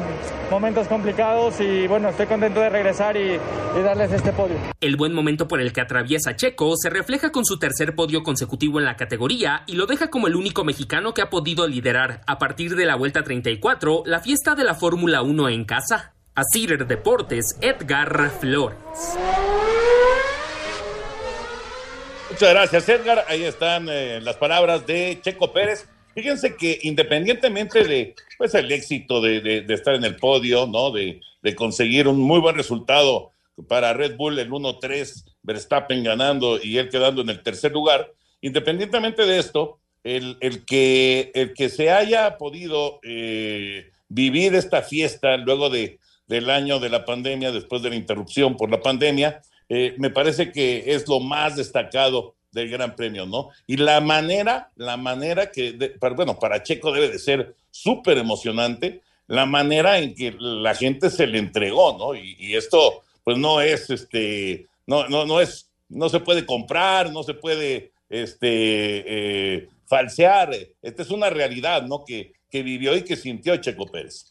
momentos 0.51 0.87
complicados 0.89 1.61
y 1.61 1.87
bueno, 1.87 2.09
estoy 2.09 2.27
contento 2.27 2.61
de 2.61 2.71
regresar 2.71 3.17
y, 3.17 3.39
y, 3.79 3.83
darles 3.83 4.13
este 4.13 4.33
podio. 4.33 4.57
El 4.81 4.97
buen 4.97 5.13
momento 5.13 5.49
por 5.49 5.61
el 5.61 5.73
que 5.73 5.81
atraviesa 5.81 6.37
Checo 6.37 6.75
se 6.77 6.91
refleja 6.91 7.33
con 7.33 7.45
su 7.45 7.59
tercer 7.59 7.95
podio 7.95 8.23
consecutivo 8.23 8.79
en 8.79 8.85
la 8.85 8.97
categoría 8.97 9.65
y 9.67 9.75
lo 9.75 9.87
deja 9.87 10.09
como 10.09 10.29
el 10.29 10.37
único 10.37 10.65
mexicano 10.65 11.15
que 11.15 11.23
ha 11.23 11.31
podido 11.31 11.67
liderar 11.67 12.23
a 12.27 12.39
partir 12.39 12.77
de 12.77 12.87
la 12.87 12.97
vuelta 12.97 13.23
34 13.23 14.03
la 14.07 14.21
fiesta 14.21 14.55
de 14.55 14.65
la 14.65 14.75
Fórmula 14.75 15.23
1 15.23 15.49
en 15.49 15.65
casa. 15.65 16.13
A 16.35 16.43
Cider 16.53 16.87
Deportes, 16.87 17.57
Edgar 17.63 18.31
Flores. 18.41 18.77
Muchas 22.31 22.51
gracias, 22.51 22.89
Edgar. 22.91 23.25
Ahí 23.29 23.45
están 23.45 23.89
eh, 23.89 24.21
las 24.21 24.37
palabras 24.37 24.87
de 24.87 25.19
Checo 25.23 25.53
Pérez. 25.53 25.89
Fíjense 26.16 26.56
que 26.56 26.78
independientemente 26.80 27.85
de 27.85 28.14
pues, 28.38 28.54
el 28.54 28.73
éxito 28.73 29.20
de, 29.20 29.66
estar 29.68 29.94
en 29.94 30.02
el 30.02 30.16
podio, 30.16 30.66
¿no? 30.66 30.90
De, 30.90 31.20
conseguir 31.54 32.08
un 32.08 32.18
muy 32.18 32.40
buen 32.40 32.56
resultado 32.56 33.32
para 33.68 33.92
Red 33.92 34.16
Bull, 34.16 34.38
el 34.38 34.50
1-3, 34.50 35.25
Verstappen 35.42 36.02
ganando 36.02 36.58
y 36.61 36.78
él 36.78 36.88
quedando 36.88 37.20
en 37.20 37.28
el 37.28 37.42
tercer 37.42 37.70
lugar. 37.70 38.11
Independientemente 38.40 39.26
de 39.26 39.38
esto, 39.38 39.78
el, 40.04 40.38
que, 40.64 41.30
el 41.35 41.52
que 41.52 41.68
se 41.68 41.90
haya 41.90 42.38
podido 42.38 42.99
eh, 43.02 43.90
vivir 44.08 44.54
esta 44.54 44.80
fiesta 44.80 45.37
luego 45.37 45.68
de, 45.68 46.00
del 46.26 46.49
año 46.49 46.80
de 46.80 46.88
la 46.88 47.04
pandemia, 47.04 47.52
después 47.52 47.82
de 47.82 47.90
la 47.90 47.96
interrupción 47.96 48.56
por 48.56 48.70
la 48.70 48.80
pandemia, 48.80 49.42
eh, 49.68 49.94
me 49.99 50.08
parece 50.08 50.50
que 50.50 50.94
es 50.94 51.06
lo 51.08 51.20
más 51.20 51.56
destacado 51.56 52.36
del 52.57 52.71
Gran 52.71 52.97
Premio, 52.97 53.27
¿no? 53.27 53.51
Y 53.67 53.77
la 53.77 54.01
manera, 54.01 54.73
la 54.77 54.97
manera 54.97 55.53
que, 55.53 55.95
bueno, 56.17 56.39
para 56.39 56.63
Checo 56.63 56.91
debe 56.91 57.11
de 57.11 57.19
ser 57.19 57.55
súper 57.71 58.19
emocionante, 58.19 59.03
la 59.29 59.47
manera 59.47 59.99
en 59.99 60.15
que 60.15 60.35
la 60.39 60.75
gente 60.75 61.11
se 61.11 61.27
le 61.27 61.39
entregó, 61.39 61.97
¿no? 61.99 62.15
Y, 62.15 62.57
esto, 62.57 63.03
pues 63.23 63.37
no 63.39 63.61
es, 63.61 63.91
este, 63.91 64.67
no, 64.87 65.09
no, 65.09 65.27
no 65.27 65.41
es, 65.41 65.71
no 65.89 66.09
se 66.09 66.21
puede 66.21 66.45
comprar, 66.47 67.13
no 67.13 67.23
se 67.23 67.35
puede, 67.35 67.93
este, 68.09 68.47
eh, 68.49 69.69
falsear. 69.87 70.57
Esta 70.83 71.03
es 71.03 71.11
una 71.11 71.31
realidad, 71.31 71.83
¿no? 71.83 72.05
Que, 72.05 72.33
que 72.51 72.63
vivió 72.63 72.97
y 72.97 73.03
que 73.03 73.17
sintió 73.17 73.57
Checo 73.57 73.87
Pérez. 73.87 74.31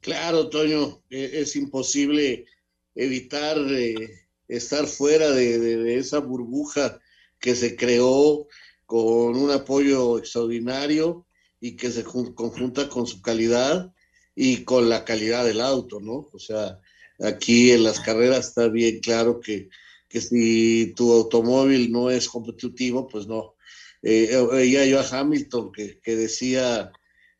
Claro, 0.00 0.48
Toño, 0.48 1.02
e, 1.10 1.40
es 1.40 1.56
imposible 1.56 2.46
evitar 2.94 3.58
eh, 3.58 4.08
estar 4.50 4.86
fuera 4.86 5.30
de, 5.30 5.96
esa 5.96 6.18
burbuja 6.18 7.00
que 7.38 7.54
se 7.54 7.76
creó 7.76 8.48
con 8.84 9.36
un 9.36 9.50
apoyo 9.50 10.18
extraordinario 10.18 11.26
y 11.60 11.76
que 11.76 11.90
se 11.90 12.02
conjunta 12.02 12.88
con 12.88 13.06
su 13.06 13.22
calidad 13.22 13.92
y 14.34 14.64
con 14.64 14.88
la 14.88 15.04
calidad 15.04 15.44
del 15.44 15.60
auto, 15.60 16.00
¿no? 16.00 16.28
O 16.32 16.38
sea, 16.38 16.80
aquí 17.20 17.70
en 17.70 17.84
las 17.84 18.00
carreras 18.00 18.48
está 18.48 18.68
bien 18.68 19.00
claro 19.00 19.40
que, 19.40 19.68
si 20.08 20.92
tu 20.96 21.12
automóvil 21.12 21.92
no 21.92 22.10
es 22.10 22.28
competitivo, 22.28 23.06
pues 23.06 23.26
no. 23.28 23.54
Eh, 24.02 24.36
oía 24.36 24.84
yo 24.86 24.98
a 24.98 25.06
Hamilton 25.08 25.70
que, 25.70 26.00
que 26.00 26.16
decía, 26.16 26.90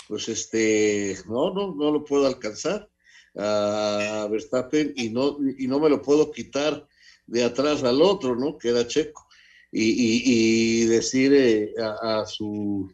pues 0.07 0.29
este, 0.29 1.17
no, 1.27 1.53
no, 1.53 1.75
no 1.75 1.91
lo 1.91 2.05
puedo 2.05 2.27
alcanzar 2.27 2.89
a 3.37 4.29
Verstappen 4.31 4.93
y 4.97 5.11
no, 5.11 5.39
y 5.59 5.67
no 5.67 5.81
me 5.81 5.89
lo 5.89 6.03
puedo 6.03 6.31
quitar 6.31 6.87
de 7.31 7.45
atrás 7.45 7.83
al 7.85 8.03
otro, 8.03 8.37
¿no? 8.37 8.59
Que 8.59 8.71
era 8.71 8.87
Checo. 8.87 9.27
Y, 9.73 10.85
decir 10.87 11.33
eh, 11.33 11.75
a, 11.79 12.25
su, 12.27 12.93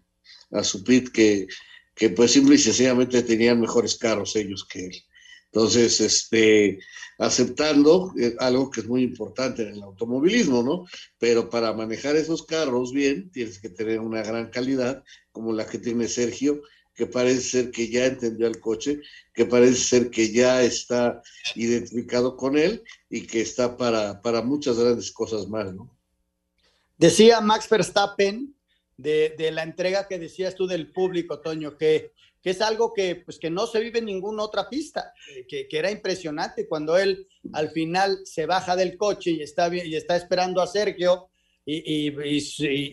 a 0.51 0.63
su 0.63 0.85
pit 0.85 1.09
que, 1.09 1.47
que 1.95 2.11
pues 2.11 2.33
simple 2.33 2.57
y 2.57 2.59
sencillamente 2.59 3.23
tenían 3.23 3.61
mejores 3.61 3.97
carros 3.97 4.37
ellos 4.37 4.67
que 4.71 4.87
él. 4.87 5.03
Entonces, 5.47 6.03
este, 6.03 6.79
aceptando 7.17 8.13
eh, 8.19 8.37
algo 8.39 8.71
que 8.71 8.81
es 8.81 8.87
muy 8.87 9.03
importante 9.03 9.63
en 9.63 9.69
el 9.71 9.83
automovilismo, 9.83 10.63
¿no? 10.63 10.87
Pero 11.19 11.49
para 11.49 11.73
manejar 11.73 12.15
esos 12.17 12.45
carros 12.45 12.93
bien, 12.93 13.31
tienes 13.31 13.59
que 13.59 13.71
tener 13.71 14.01
una 14.01 14.23
gran 14.23 14.51
calidad, 14.51 15.03
como 15.33 15.55
la 15.55 15.67
que 15.67 15.79
tiene 15.79 16.09
Sergio, 16.09 16.61
que 16.97 17.07
parece 17.07 17.43
ser 17.43 17.71
que 17.71 17.89
ya 17.89 18.07
entendió 18.07 18.47
el 18.47 18.59
coche, 18.59 19.01
que 19.35 19.45
parece 19.45 19.75
ser 19.75 20.11
que 20.11 20.33
ya 20.33 20.63
está 20.63 21.23
identificado 21.55 22.37
con 22.37 22.57
él 22.57 22.83
y 23.11 23.27
que 23.27 23.43
está 23.43 23.77
para, 23.77 24.23
para 24.23 24.41
muchas 24.41 24.79
grandes 24.79 25.13
cosas 25.13 25.47
más, 25.47 25.73
¿no? 25.75 25.95
Decía 26.97 27.43
Max 27.43 27.69
Verstappen 27.69 28.57
de, 28.97 29.51
la 29.53 29.63
entrega 29.63 30.09
que 30.09 30.19
decías 30.19 30.55
tú 30.55 30.67
del 30.67 30.91
público, 30.91 31.41
Toño, 31.41 31.77
que, 31.77 32.13
que 32.43 32.49
es 32.49 32.63
algo 32.63 32.95
que, 32.95 33.17
pues, 33.17 33.39
que 33.39 33.51
no 33.51 33.67
se 33.67 33.81
vive 33.81 33.99
en 33.99 34.07
ninguna 34.07 34.43
otra 34.43 34.71
pista, 34.71 35.13
que, 35.47 35.69
era 35.71 35.91
impresionante 35.91 36.67
cuando 36.67 36.97
él 36.97 37.29
al 37.53 37.71
final 37.73 38.21
se 38.25 38.47
baja 38.47 38.75
del 38.75 38.97
coche 38.97 39.33
y 39.33 39.43
está, 39.43 39.69
y 39.75 39.95
está 39.95 40.17
esperando 40.17 40.63
a 40.63 40.67
Sergio 40.67 41.29
y, 41.67 42.09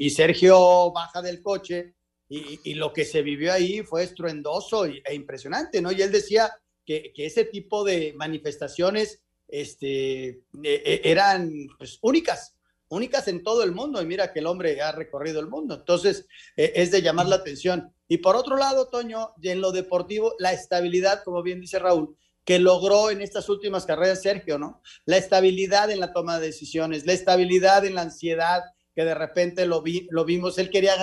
y 0.05 0.09
Sergio 0.09 0.91
baja 0.91 1.21
del 1.21 1.41
coche 1.41 1.93
y, 2.29 2.73
lo 2.75 2.93
que 2.93 3.05
se 3.05 3.21
vivió 3.21 3.53
ahí 3.53 3.83
fue 3.83 4.03
estruendoso 4.03 4.85
e 4.85 5.13
impresionante, 5.13 5.81
¿no? 5.81 5.91
Y 5.91 6.01
él 6.01 6.11
decía 6.11 6.51
que, 6.85 7.13
ese 7.15 7.45
tipo 7.45 7.83
de 7.83 8.13
manifestaciones 8.15 9.21
este, 9.47 10.29
e, 10.29 10.41
e, 10.63 11.01
eran 11.03 11.67
pues, 11.77 11.99
únicas, 12.01 12.55
únicas 12.89 13.27
en 13.27 13.43
todo 13.43 13.63
el 13.63 13.71
mundo. 13.71 14.01
Y 14.01 14.05
mira 14.05 14.33
que 14.33 14.39
el 14.39 14.47
hombre 14.47 14.81
ha 14.81 14.91
recorrido 14.91 15.39
el 15.39 15.47
mundo. 15.47 15.75
Entonces, 15.75 16.27
es 16.55 16.91
de 16.91 17.01
llamar 17.01 17.27
la 17.27 17.35
atención. 17.37 17.93
Y 18.07 18.17
por 18.17 18.35
otro 18.35 18.57
lado, 18.57 18.87
Toño, 18.87 19.33
en 19.41 19.61
lo 19.61 19.71
deportivo, 19.71 20.35
la 20.39 20.53
estabilidad, 20.53 21.23
como 21.23 21.43
bien 21.43 21.61
dice 21.61 21.79
Raúl, 21.79 22.17
que 22.45 22.59
logró 22.59 23.09
en 23.09 23.21
estas 23.21 23.49
últimas 23.49 23.85
carreras 23.85 24.21
Sergio, 24.21 24.57
¿no? 24.57 24.81
La 25.05 25.17
estabilidad 25.17 25.89
en 25.91 25.99
la 25.99 26.11
toma 26.11 26.39
de 26.39 26.47
decisiones, 26.47 27.05
la 27.05 27.13
estabilidad 27.13 27.85
en 27.85 27.95
la 27.95 28.01
ansiedad, 28.01 28.63
que 28.95 29.03
de 29.03 29.15
repente 29.15 29.65
lo, 29.65 29.81
vi, 29.81 30.07
lo 30.11 30.25
vimos, 30.25 30.57
él 30.57 30.69
quería 30.69 30.93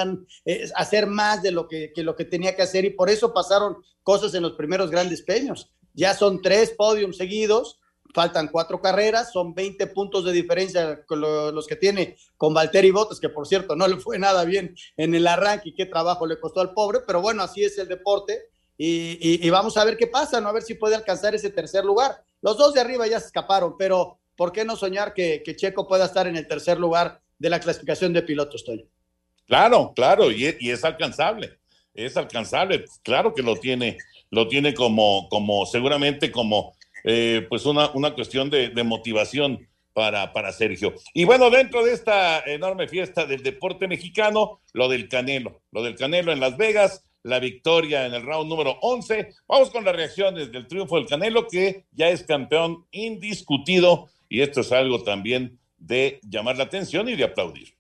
eh, 0.45 0.69
hacer 0.77 1.07
más 1.07 1.43
de 1.43 1.51
lo 1.51 1.67
que, 1.67 1.93
lo 1.97 2.15
que 2.15 2.25
tenía 2.25 2.55
que 2.55 2.63
hacer 2.63 2.85
y 2.85 2.91
por 2.91 3.11
eso 3.11 3.33
pasaron 3.33 3.79
cosas 4.03 4.35
en 4.35 4.43
los 4.43 4.53
primeros 4.53 4.91
grandes 4.91 5.23
premios. 5.23 5.71
Ya 5.93 6.15
son 6.15 6.41
tres 6.41 6.71
podios 6.71 7.17
seguidos, 7.17 7.79
faltan 8.15 8.49
cuatro 8.49 8.81
carreras, 8.81 9.33
son 9.33 9.55
20 9.55 9.89
puntos 9.89 10.25
de 10.25 10.33
diferencia 10.33 11.05
con 11.05 11.21
los 11.21 11.67
que 11.67 11.77
tiene 11.77 12.17
con 12.37 12.55
Valtteri 12.55 12.91
Bottas, 12.91 13.19
que 13.19 13.29
por 13.29 13.47
cierto 13.47 13.75
no 13.75 13.89
le 13.89 13.97
fue 13.97 14.19
nada 14.19 14.45
bien 14.45 14.75
en 14.97 15.15
el 15.15 15.27
arranque 15.27 15.71
y 15.71 15.75
qué 15.75 15.87
trabajo 15.87 16.27
le 16.27 16.39
costó 16.39 16.61
al 16.61 16.73
pobre, 16.73 17.01
pero 17.07 17.21
bueno, 17.21 17.43
así 17.43 17.65
es 17.65 17.77
el 17.79 17.89
deporte 17.89 18.51
y, 18.83 19.51
vamos 19.51 19.77
a 19.77 19.85
ver 19.85 19.99
qué 19.99 20.07
pasa, 20.07 20.41
¿no? 20.41 20.49
a 20.49 20.53
ver 20.53 20.63
si 20.63 20.73
puede 20.73 20.95
alcanzar 20.95 21.35
ese 21.35 21.51
tercer 21.51 21.85
lugar. 21.85 22.25
Los 22.41 22.57
dos 22.57 22.73
de 22.73 22.81
arriba 22.81 23.07
ya 23.07 23.21
se 23.21 23.27
escaparon, 23.27 23.77
pero 23.77 24.19
¿por 24.37 24.53
qué 24.53 24.65
no 24.65 24.75
soñar 24.75 25.13
que 25.13 25.43
Checo 25.57 25.87
pueda 25.87 26.07
estar 26.07 26.27
en 26.27 26.37
el 26.37 26.49
tercer 26.49 26.79
lugar 26.79 27.21
de 27.41 27.51
la 27.51 27.59
clasificación 27.59 28.13
de 28.13 28.23
pilotos, 28.23 28.65
Toño. 28.65 28.85
Claro, 29.47 29.93
claro, 29.97 30.31
y, 30.31 30.45
es 30.45 30.85
alcanzable, 30.85 31.59
es 31.93 32.17
alcanzable, 32.17 32.85
claro 33.03 33.35
que 33.35 33.43
lo 33.43 33.57
tiene, 33.57 33.99
lo 34.31 34.47
tiene 34.47 34.75
como, 34.75 35.29
como 35.29 35.67
seguramente 35.67 36.31
como 36.31 36.77
eh, 37.03 37.47
pues 37.49 37.67
una, 37.67 37.91
una 37.91 38.15
cuestión 38.15 38.49
de, 38.49 38.71
motivación 38.85 39.67
para, 39.93 40.33
para 40.33 40.53
Sergio. 40.53 40.95
Y 41.15 41.25
bueno, 41.25 41.51
dentro 41.51 41.85
de 41.85 41.95
esta 41.95 42.45
enorme 42.45 42.87
fiesta 42.87 43.27
del 43.27 43.43
deporte 43.43 43.89
mexicano, 43.89 44.61
lo 44.73 44.89
del 44.89 45.09
Canelo, 45.09 45.63
lo 45.73 45.83
del 45.83 45.97
Canelo 45.97 46.31
en 46.31 46.39
Las 46.39 46.57
Vegas, 46.57 47.03
la 47.23 47.41
victoria 47.41 48.07
en 48.07 48.15
el 48.15 48.23
round 48.23 48.49
número 48.49 48.79
11. 48.83 49.35
Vamos 49.49 49.71
con 49.71 49.85
las 49.85 49.97
reacciones 49.97 50.53
del 50.53 50.69
triunfo 50.69 50.97
del 50.97 51.07
Canelo, 51.07 51.49
que 51.49 51.87
ya 51.93 52.09
es 52.09 52.23
campeón 52.23 52.87
indiscutido, 52.93 54.09
y 54.29 54.43
esto 54.43 54.61
es 54.61 54.71
algo 54.73 55.03
también 55.03 55.60
de 55.81 56.21
llamar 56.23 56.57
la 56.57 56.65
atención 56.65 57.09
y 57.09 57.17
de 57.17 57.25
aplaudir. 57.25 57.80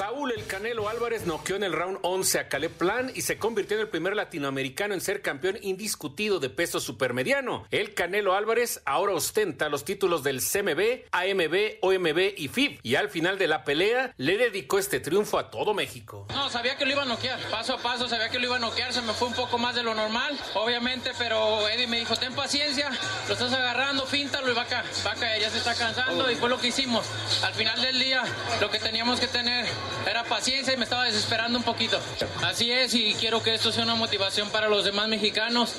Saúl 0.00 0.32
El 0.32 0.46
Canelo 0.46 0.88
Álvarez 0.88 1.26
noqueó 1.26 1.56
en 1.56 1.62
el 1.62 1.74
round 1.74 1.98
11 2.00 2.38
a 2.38 2.48
Caleb 2.48 2.72
Plan 2.72 3.12
y 3.14 3.20
se 3.20 3.36
convirtió 3.36 3.76
en 3.76 3.82
el 3.82 3.88
primer 3.90 4.16
latinoamericano 4.16 4.94
en 4.94 5.02
ser 5.02 5.20
campeón 5.20 5.58
indiscutido 5.60 6.40
de 6.40 6.48
peso 6.48 6.80
supermediano. 6.80 7.66
El 7.70 7.92
Canelo 7.92 8.34
Álvarez 8.34 8.80
ahora 8.86 9.12
ostenta 9.12 9.68
los 9.68 9.84
títulos 9.84 10.22
del 10.22 10.40
CMB, 10.40 11.04
AMB, 11.12 11.80
OMB 11.82 12.32
y 12.34 12.48
FIB 12.48 12.80
y 12.82 12.94
al 12.94 13.10
final 13.10 13.36
de 13.36 13.46
la 13.46 13.62
pelea 13.62 14.14
le 14.16 14.38
dedicó 14.38 14.78
este 14.78 15.00
triunfo 15.00 15.38
a 15.38 15.50
todo 15.50 15.74
México. 15.74 16.26
No, 16.30 16.48
sabía 16.48 16.78
que 16.78 16.86
lo 16.86 16.92
iba 16.92 17.02
a 17.02 17.04
noquear, 17.04 17.38
paso 17.50 17.74
a 17.74 17.82
paso 17.82 18.08
sabía 18.08 18.30
que 18.30 18.38
lo 18.38 18.46
iba 18.46 18.56
a 18.56 18.60
noquear, 18.60 18.94
se 18.94 19.02
me 19.02 19.12
fue 19.12 19.28
un 19.28 19.34
poco 19.34 19.58
más 19.58 19.74
de 19.74 19.82
lo 19.82 19.94
normal, 19.94 20.34
obviamente, 20.54 21.10
pero 21.18 21.68
Eddie 21.68 21.86
me 21.86 21.98
dijo, 21.98 22.16
ten 22.16 22.34
paciencia, 22.34 22.88
lo 23.28 23.34
estás 23.34 23.52
agarrando, 23.52 24.06
fíntalo 24.06 24.50
y 24.50 24.54
va 24.54 24.62
acá, 24.62 24.82
va 25.06 25.12
acá, 25.12 25.36
ya 25.36 25.50
se 25.50 25.58
está 25.58 25.74
cansando 25.74 26.30
y 26.30 26.36
fue 26.36 26.48
lo 26.48 26.58
que 26.58 26.68
hicimos. 26.68 27.04
Al 27.42 27.52
final 27.52 27.82
del 27.82 27.98
día, 27.98 28.22
lo 28.62 28.70
que 28.70 28.78
teníamos 28.78 29.20
que 29.20 29.26
tener 29.26 29.66
era 30.08 30.24
paciencia 30.24 30.72
y 30.74 30.76
me 30.76 30.84
estaba 30.84 31.04
desesperando 31.04 31.58
un 31.58 31.64
poquito. 31.64 31.98
Así 32.42 32.70
es 32.70 32.94
y 32.94 33.14
quiero 33.14 33.42
que 33.42 33.54
esto 33.54 33.72
sea 33.72 33.84
una 33.84 33.94
motivación 33.94 34.50
para 34.50 34.68
los 34.68 34.84
demás 34.84 35.08
mexicanos 35.08 35.74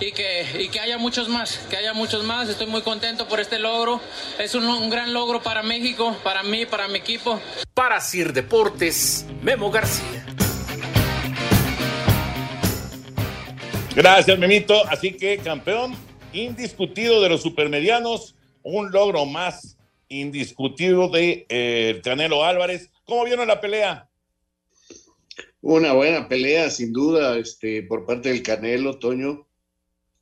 y 0.00 0.12
que, 0.12 0.46
y 0.58 0.68
que 0.68 0.80
haya 0.80 0.98
muchos 0.98 1.28
más, 1.28 1.58
que 1.70 1.76
haya 1.76 1.94
muchos 1.94 2.24
más. 2.24 2.48
Estoy 2.48 2.66
muy 2.66 2.82
contento 2.82 3.28
por 3.28 3.40
este 3.40 3.58
logro. 3.58 4.00
Es 4.38 4.54
un, 4.54 4.64
un 4.64 4.90
gran 4.90 5.12
logro 5.12 5.42
para 5.42 5.62
México, 5.62 6.16
para 6.22 6.42
mí, 6.42 6.66
para 6.66 6.88
mi 6.88 6.98
equipo. 6.98 7.40
Para 7.74 8.00
Sir 8.00 8.32
Deportes, 8.32 9.26
Memo 9.42 9.70
García. 9.70 10.26
Gracias, 13.94 14.38
Memito. 14.38 14.86
Así 14.88 15.12
que 15.12 15.38
campeón 15.38 15.94
indiscutido 16.32 17.20
de 17.20 17.28
los 17.28 17.42
supermedianos, 17.42 18.34
un 18.62 18.90
logro 18.90 19.26
más 19.26 19.76
indiscutido 20.20 21.08
de 21.08 21.46
eh, 21.48 22.00
Canelo 22.04 22.44
Álvarez. 22.44 22.90
¿Cómo 23.04 23.24
vieron 23.24 23.48
la 23.48 23.60
pelea? 23.60 24.08
Una 25.60 25.92
buena 25.92 26.28
pelea, 26.28 26.70
sin 26.70 26.92
duda, 26.92 27.38
este, 27.38 27.82
por 27.84 28.04
parte 28.04 28.28
del 28.28 28.42
Canelo, 28.42 28.98
Toño. 28.98 29.46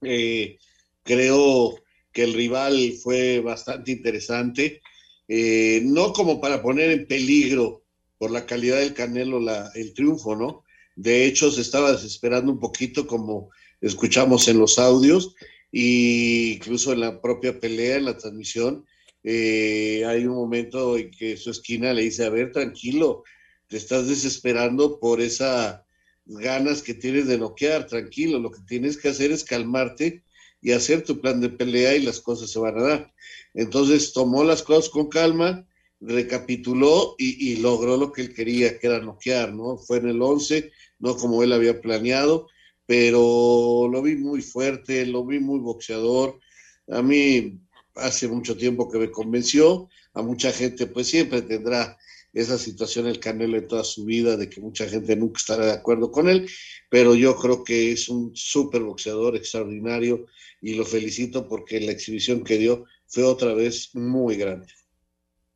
Eh, 0.03 0.59
creo 1.03 1.75
que 2.13 2.25
el 2.25 2.35
rival 2.35 2.93
fue 3.03 3.41
bastante 3.41 3.93
interesante, 3.93 4.81
eh, 5.29 5.81
no 5.85 6.13
como 6.13 6.41
para 6.41 6.63
poner 6.63 6.91
en 6.91 7.07
peligro 7.07 7.85
por 8.19 8.31
la 8.31 8.47
calidad 8.47 8.79
del 8.79 8.95
Canelo 8.95 9.41
la, 9.41 9.71
el 9.75 9.95
triunfo, 9.95 10.37
¿no? 10.37 10.65
De 10.97 11.25
hecho, 11.25 11.51
se 11.51 11.63
estaba 11.63 11.93
desesperando 11.93 12.53
un 12.53 12.61
poquito, 12.61 13.07
como 13.07 13.51
escuchamos 13.81 14.49
en 14.49 14.59
los 14.59 14.79
audios, 14.79 15.35
e 15.73 16.53
incluso 16.57 16.93
en 16.93 17.01
la 17.01 17.21
propia 17.21 17.59
pelea, 17.59 17.97
en 17.97 18.05
la 18.05 18.19
transmisión, 18.19 18.85
eh, 19.23 20.05
hay 20.07 20.25
un 20.27 20.35
momento 20.35 20.97
en 20.97 21.11
que 21.11 21.37
su 21.37 21.51
esquina 21.51 21.93
le 21.93 22.03
dice, 22.03 22.25
a 22.25 22.31
ver, 22.31 22.53
tranquilo, 22.53 23.23
te 23.69 23.77
estás 23.77 24.09
desesperando 24.09 24.99
por 24.99 25.21
esas 25.21 25.83
ganas 26.25 26.83
que 26.83 26.95
tienes 26.95 27.27
de 27.27 27.39
noquear, 27.39 27.87
tranquilo, 27.87 28.39
lo 28.39 28.51
que 28.51 28.61
tienes 28.67 28.97
que 28.97 29.09
hacer 29.09 29.33
es 29.33 29.45
calmarte 29.45 30.25
y 30.63 30.73
hacer 30.73 31.05
tu 31.05 31.21
plan 31.21 31.41
de 31.41 31.51
pelea 31.51 31.97
y 31.97 32.03
las 32.03 32.21
cosas 32.21 32.51
se 32.51 32.59
van 32.59 32.79
a 32.79 32.83
dar. 32.83 33.15
Entonces 33.55 34.13
tomó 34.13 34.45
las 34.45 34.63
cosas 34.63 34.89
con 34.91 35.09
calma, 35.09 35.67
recapituló 36.01 37.15
y, 37.19 37.53
y 37.53 37.57
logró 37.57 37.97
lo 37.97 38.13
que 38.13 38.23
él 38.23 38.35
quería, 38.35 38.79
que 38.79 38.87
era 38.87 39.01
noquear, 39.01 39.53
¿no? 39.53 39.77
Fue 39.77 39.99
en 39.99 40.09
el 40.09 40.23
11, 40.23 40.71
no 40.99 41.17
como 41.17 41.43
él 41.43 41.53
había 41.53 41.81
planeado, 41.81 42.49
pero 42.87 43.89
lo 43.91 44.03
vi 44.03 44.17
muy 44.17 44.43
fuerte, 44.43 45.07
lo 45.07 45.25
vi 45.25 45.41
muy 45.41 45.61
boxeador. 45.61 46.41
A 46.89 47.03
mí 47.03 47.61
hace 48.01 48.29
mucho 48.29 48.57
tiempo 48.57 48.91
que 48.91 48.99
me 48.99 49.11
convenció, 49.11 49.89
a 50.15 50.23
mucha 50.23 50.53
gente 50.53 50.87
pues 50.87 51.09
siempre 51.09 51.43
tendrá 51.43 51.99
esa 52.33 52.59
situación 52.59 53.07
el 53.07 53.19
Canelo 53.19 53.57
en 53.57 53.67
toda 53.67 53.85
su 53.85 54.05
vida, 54.05 54.37
de 54.37 54.49
que 54.49 54.61
mucha 54.61 54.87
gente 54.89 55.17
nunca 55.17 55.39
estará 55.39 55.67
de 55.67 55.73
acuerdo 55.73 56.11
con 56.11 56.29
él, 56.29 56.49
pero 56.89 57.15
yo 57.15 57.37
creo 57.37 57.65
que 57.65 57.93
es 57.93 58.09
un 58.09 58.35
súper 58.35 58.83
boxeador 58.83 59.37
extraordinario 59.37 60.27
y 60.61 60.75
lo 60.75 60.85
felicito 60.85 61.49
porque 61.49 61.81
la 61.81 61.93
exhibición 61.93 62.45
que 62.45 62.59
dio 62.59 62.85
fue 63.07 63.25
otra 63.25 63.55
vez 63.55 63.95
muy 63.95 64.37
grande. 64.37 64.69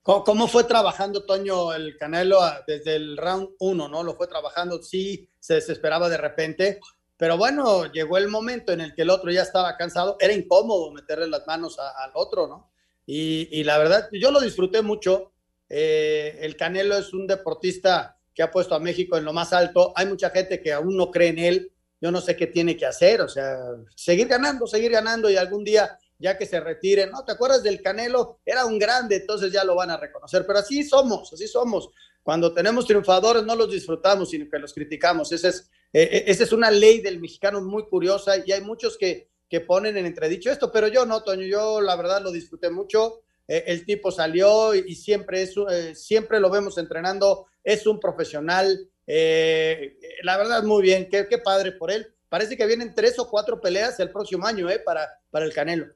¿Cómo, 0.03 0.49
fue 0.49 0.65
trabajando 0.65 1.25
Toño 1.25 1.73
el 1.73 1.97
Canelo 1.97 2.39
desde 2.67 2.97
el 2.97 3.17
round 3.17 3.51
1, 3.59 3.89
no? 3.89 4.03
Lo 4.03 4.15
fue 4.15 4.27
trabajando, 4.27 4.83
sí, 4.83 5.31
se 5.41 5.55
desesperaba 5.55 6.11
de 6.11 6.19
repente, 6.19 6.79
pero 7.17 7.37
bueno, 7.37 7.91
llegó 7.93 8.19
el 8.19 8.29
momento 8.29 8.73
en 8.73 8.81
el 8.81 8.95
que 8.95 9.03
el 9.03 9.11
otro 9.11 9.31
ya 9.31 9.43
estaba 9.43 9.77
cansado, 9.77 10.17
era 10.21 10.33
incómodo 10.33 10.91
meterle 10.91 11.29
las 11.29 11.47
manos 11.47 11.79
al 11.79 12.11
otro, 12.15 12.49
¿no? 12.49 12.71
Y, 13.07 13.63
la 13.65 13.79
verdad, 13.79 14.09
yo 14.13 14.31
lo 14.31 14.41
disfruté 14.41 14.83
mucho. 14.83 15.33
Eh, 15.69 16.39
el 16.41 16.57
Canelo 16.57 16.97
es 16.97 17.13
un 17.13 17.27
deportista 17.27 18.19
que 18.35 18.43
ha 18.43 18.51
puesto 18.51 18.75
a 18.75 18.81
México 18.81 19.17
en 19.17 19.25
lo 19.25 19.33
más 19.33 19.53
alto. 19.53 19.93
Hay 19.95 20.07
mucha 20.07 20.31
gente 20.31 20.61
que 20.61 20.73
aún 20.73 20.97
no 20.97 21.11
cree 21.11 21.29
en 21.29 21.39
él. 21.39 21.73
Yo 22.01 22.11
no 22.11 22.21
sé 22.21 22.35
qué 22.37 22.47
tiene 22.47 22.77
que 22.77 22.85
hacer, 22.85 23.23
o 23.23 23.29
sea, 23.29 23.59
seguir 23.95 24.27
ganando, 24.27 24.67
seguir 24.67 24.91
ganando 24.91 25.31
y 25.31 25.37
algún 25.37 25.65
día, 25.65 25.99
ya 26.19 26.37
que 26.37 26.45
se 26.45 26.61
retire, 26.61 27.07
¿no? 27.07 27.25
¿Te 27.25 27.33
acuerdas 27.33 27.63
del 27.63 27.81
Canelo? 27.81 28.41
Era 28.45 28.67
un 28.67 28.79
grande, 28.79 29.17
entonces 29.17 29.53
ya 29.53 29.65
lo 29.65 29.75
van 29.75 29.91
a 29.91 29.97
reconocer. 29.97 30.45
Pero 30.47 30.59
así 30.59 30.83
somos, 30.83 31.33
así 31.33 31.47
somos. 31.47 31.91
Cuando 32.23 32.53
tenemos 32.53 32.87
triunfadores 32.87 33.45
no 33.45 33.55
los 33.55 33.71
disfrutamos, 33.71 34.31
sino 34.31 34.51
que 34.51 34.59
los 34.59 34.75
criticamos. 34.75 35.31
Esa 35.33 35.49
es, 35.49 35.71
eh, 35.95 36.25
esa 36.27 36.45
es 36.45 36.53
una 36.53 36.71
ley 36.71 37.01
del 37.01 37.21
mexicano 37.21 37.63
muy 37.63 37.87
curiosa 37.87 38.35
y 38.45 38.53
hay 38.53 38.61
muchos 38.61 38.99
que, 38.99 39.29
que 39.49 39.61
ponen 39.61 39.97
en 39.97 40.05
entredicho 40.05 40.51
esto, 40.51 40.71
pero 40.71 40.89
yo 40.89 41.07
no, 41.07 41.23
Toño, 41.23 41.47
yo 41.47 41.81
la 41.81 41.97
verdad 41.97 42.23
lo 42.23 42.31
disfruté 42.31 42.71
mucho. 42.71 43.23
Eh, 43.47 43.65
el 43.69 43.85
tipo 43.85 44.11
salió 44.11 44.75
y, 44.75 44.95
siempre, 44.95 45.43
es, 45.43 45.55
eh, 45.71 45.95
siempre 45.95 46.41
lo 46.41 46.51
vemos 46.51 46.77
entrenando, 46.79 47.47
es 47.63 47.87
un 47.87 48.01
profesional. 48.01 48.89
Eh, 49.07 49.97
la 50.23 50.37
verdad, 50.37 50.63
muy 50.65 50.83
bien, 50.83 51.09
qué, 51.11 51.27
qué, 51.29 51.39
padre 51.39 51.73
por 51.73 51.91
él. 51.91 52.07
Parece 52.29 52.57
que 52.57 52.67
vienen 52.67 52.95
tres 52.95 53.19
o 53.19 53.29
cuatro 53.31 53.61
peleas 53.61 54.01
el 54.01 54.11
próximo 54.11 54.47
año 54.47 54.69
eh, 54.69 54.79
para, 54.79 55.09
para 55.31 55.45
el 55.45 55.53
Canelo. 55.53 55.87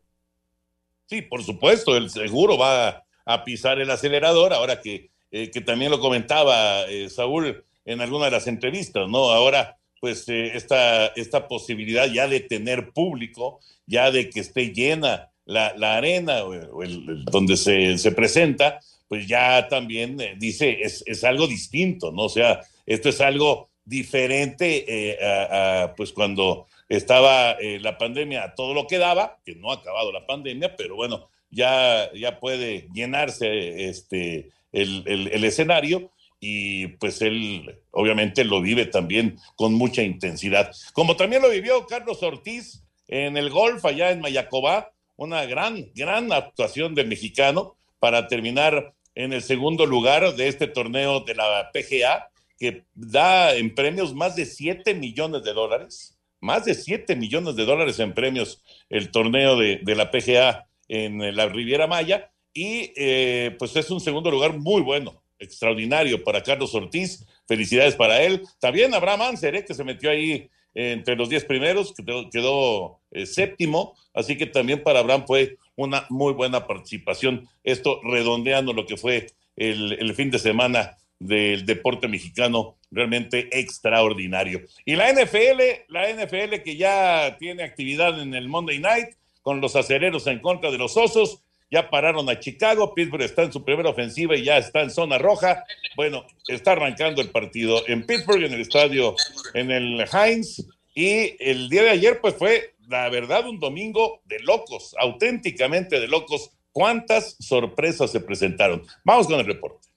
Sí, 1.06 1.22
por 1.22 1.42
supuesto, 1.42 1.96
el 1.96 2.10
seguro 2.10 2.58
va 2.58 3.04
a 3.24 3.44
pisar 3.44 3.80
el 3.80 3.90
acelerador 3.90 4.52
ahora 4.52 4.80
que 4.80 5.10
eh, 5.30 5.50
que 5.50 5.60
también 5.60 5.90
lo 5.90 6.00
comentaba 6.00 6.84
eh, 6.84 7.10
Saúl 7.10 7.64
en 7.84 8.00
alguna 8.00 8.26
de 8.26 8.30
las 8.30 8.46
entrevistas, 8.46 9.08
¿no? 9.08 9.30
Ahora, 9.30 9.77
pues 10.00 10.28
eh, 10.28 10.52
esta, 10.54 11.08
esta 11.08 11.48
posibilidad 11.48 12.06
ya 12.06 12.28
de 12.28 12.40
tener 12.40 12.90
público, 12.90 13.60
ya 13.86 14.10
de 14.10 14.30
que 14.30 14.40
esté 14.40 14.72
llena 14.72 15.30
la, 15.44 15.74
la 15.76 15.96
arena 15.96 16.44
o, 16.44 16.82
el, 16.82 17.24
donde 17.24 17.56
se, 17.56 17.98
se, 17.98 18.12
presenta, 18.12 18.80
pues 19.08 19.26
ya 19.26 19.68
también 19.68 20.20
eh, 20.20 20.34
dice, 20.38 20.78
es, 20.82 21.02
es, 21.06 21.24
algo 21.24 21.46
distinto, 21.46 22.12
¿no? 22.12 22.24
O 22.24 22.28
sea, 22.28 22.60
esto 22.86 23.08
es 23.08 23.20
algo 23.20 23.68
diferente 23.84 24.84
eh, 24.86 25.18
a, 25.22 25.94
pues 25.96 26.12
cuando 26.12 26.66
estaba 26.88 27.56
la 27.60 27.98
pandemia 27.98 28.54
todo 28.54 28.72
lo 28.72 28.86
que 28.86 28.96
daba, 28.96 29.38
que 29.44 29.54
no 29.54 29.70
ha 29.70 29.76
acabado 29.76 30.10
la 30.10 30.26
pandemia, 30.26 30.74
pero 30.74 30.96
bueno, 30.96 31.28
ya, 31.50 32.10
ya 32.14 32.40
puede 32.40 32.88
llenarse 32.94 33.88
este 33.88 34.50
el, 34.72 35.02
el, 35.06 35.44
escenario 35.44 36.10
y 36.40 36.88
pues 36.98 37.20
él 37.22 37.80
obviamente 37.90 38.44
lo 38.44 38.60
vive 38.60 38.86
también 38.86 39.38
con 39.56 39.74
mucha 39.74 40.02
intensidad. 40.02 40.72
Como 40.92 41.16
también 41.16 41.42
lo 41.42 41.50
vivió 41.50 41.86
Carlos 41.86 42.22
Ortiz 42.22 42.84
en 43.08 43.36
el 43.36 43.50
golf 43.50 43.84
allá 43.84 44.10
en 44.10 44.20
Mayacobá, 44.20 44.92
una 45.16 45.44
gran, 45.46 45.90
gran 45.94 46.32
actuación 46.32 46.94
del 46.94 47.08
mexicano 47.08 47.76
para 47.98 48.28
terminar 48.28 48.94
en 49.14 49.32
el 49.32 49.42
segundo 49.42 49.84
lugar 49.84 50.36
de 50.36 50.46
este 50.46 50.68
torneo 50.68 51.20
de 51.20 51.34
la 51.34 51.70
PGA, 51.72 52.30
que 52.56 52.84
da 52.94 53.54
en 53.54 53.74
premios 53.74 54.14
más 54.14 54.36
de 54.36 54.46
7 54.46 54.94
millones 54.94 55.42
de 55.42 55.52
dólares, 55.52 56.18
más 56.40 56.64
de 56.64 56.74
7 56.74 57.16
millones 57.16 57.56
de 57.56 57.64
dólares 57.64 57.98
en 57.98 58.14
premios 58.14 58.62
el 58.88 59.10
torneo 59.10 59.56
de, 59.56 59.80
de 59.82 59.94
la 59.96 60.10
PGA 60.12 60.68
en 60.86 61.34
la 61.34 61.46
Riviera 61.46 61.88
Maya, 61.88 62.30
y 62.54 62.92
eh, 62.96 63.54
pues 63.58 63.76
es 63.76 63.90
un 63.90 64.00
segundo 64.00 64.30
lugar 64.30 64.56
muy 64.58 64.82
bueno, 64.82 65.22
extraordinario 65.38 66.22
para 66.22 66.42
Carlos 66.42 66.74
Ortiz. 66.74 67.26
Felicidades 67.46 67.96
para 67.96 68.22
él. 68.22 68.42
También 68.60 68.94
Abraham 68.94 69.22
Anser, 69.22 69.56
¿eh? 69.56 69.64
que 69.64 69.74
se 69.74 69.84
metió 69.84 70.10
ahí 70.10 70.48
entre 70.74 71.16
los 71.16 71.28
diez 71.28 71.44
primeros, 71.44 71.92
quedó, 71.92 72.30
quedó 72.30 73.00
eh, 73.10 73.26
séptimo. 73.26 73.96
Así 74.14 74.36
que 74.36 74.46
también 74.46 74.82
para 74.82 75.00
Abraham 75.00 75.24
fue 75.26 75.56
una 75.76 76.06
muy 76.08 76.32
buena 76.32 76.66
participación. 76.66 77.48
Esto 77.64 78.00
redondeando 78.04 78.72
lo 78.72 78.86
que 78.86 78.96
fue 78.96 79.26
el, 79.56 79.92
el 79.92 80.14
fin 80.14 80.30
de 80.30 80.38
semana 80.38 80.96
del 81.18 81.66
deporte 81.66 82.06
mexicano 82.06 82.76
realmente 82.90 83.48
extraordinario. 83.58 84.60
Y 84.84 84.96
la 84.96 85.12
NFL, 85.12 85.60
la 85.88 86.12
NFL 86.12 86.62
que 86.64 86.76
ya 86.76 87.36
tiene 87.38 87.64
actividad 87.64 88.20
en 88.20 88.34
el 88.34 88.48
Monday 88.48 88.78
Night 88.78 89.08
con 89.42 89.60
los 89.60 89.76
acereros 89.76 90.26
en 90.26 90.40
contra 90.40 90.70
de 90.70 90.78
los 90.78 90.96
osos 90.96 91.42
ya 91.70 91.90
pararon 91.90 92.28
a 92.28 92.38
Chicago, 92.38 92.94
Pittsburgh 92.94 93.22
está 93.22 93.42
en 93.42 93.52
su 93.52 93.64
primera 93.64 93.90
ofensiva 93.90 94.36
y 94.36 94.44
ya 94.44 94.58
está 94.58 94.82
en 94.82 94.90
zona 94.90 95.18
roja. 95.18 95.64
Bueno, 95.96 96.24
está 96.46 96.72
arrancando 96.72 97.20
el 97.20 97.30
partido 97.30 97.82
en 97.86 98.06
Pittsburgh, 98.06 98.44
en 98.44 98.54
el 98.54 98.60
estadio, 98.60 99.14
en 99.54 99.70
el 99.70 100.04
Heinz. 100.12 100.64
Y 100.94 101.36
el 101.38 101.68
día 101.68 101.82
de 101.82 101.90
ayer, 101.90 102.20
pues 102.20 102.34
fue 102.34 102.74
la 102.88 103.08
verdad, 103.10 103.46
un 103.46 103.60
domingo 103.60 104.22
de 104.24 104.40
locos, 104.40 104.94
auténticamente 104.98 106.00
de 106.00 106.08
locos. 106.08 106.50
¿Cuántas 106.72 107.36
sorpresas 107.38 108.10
se 108.10 108.20
presentaron? 108.20 108.82
Vamos 109.04 109.26
con 109.26 109.38
el 109.38 109.46
reporte. 109.46 109.87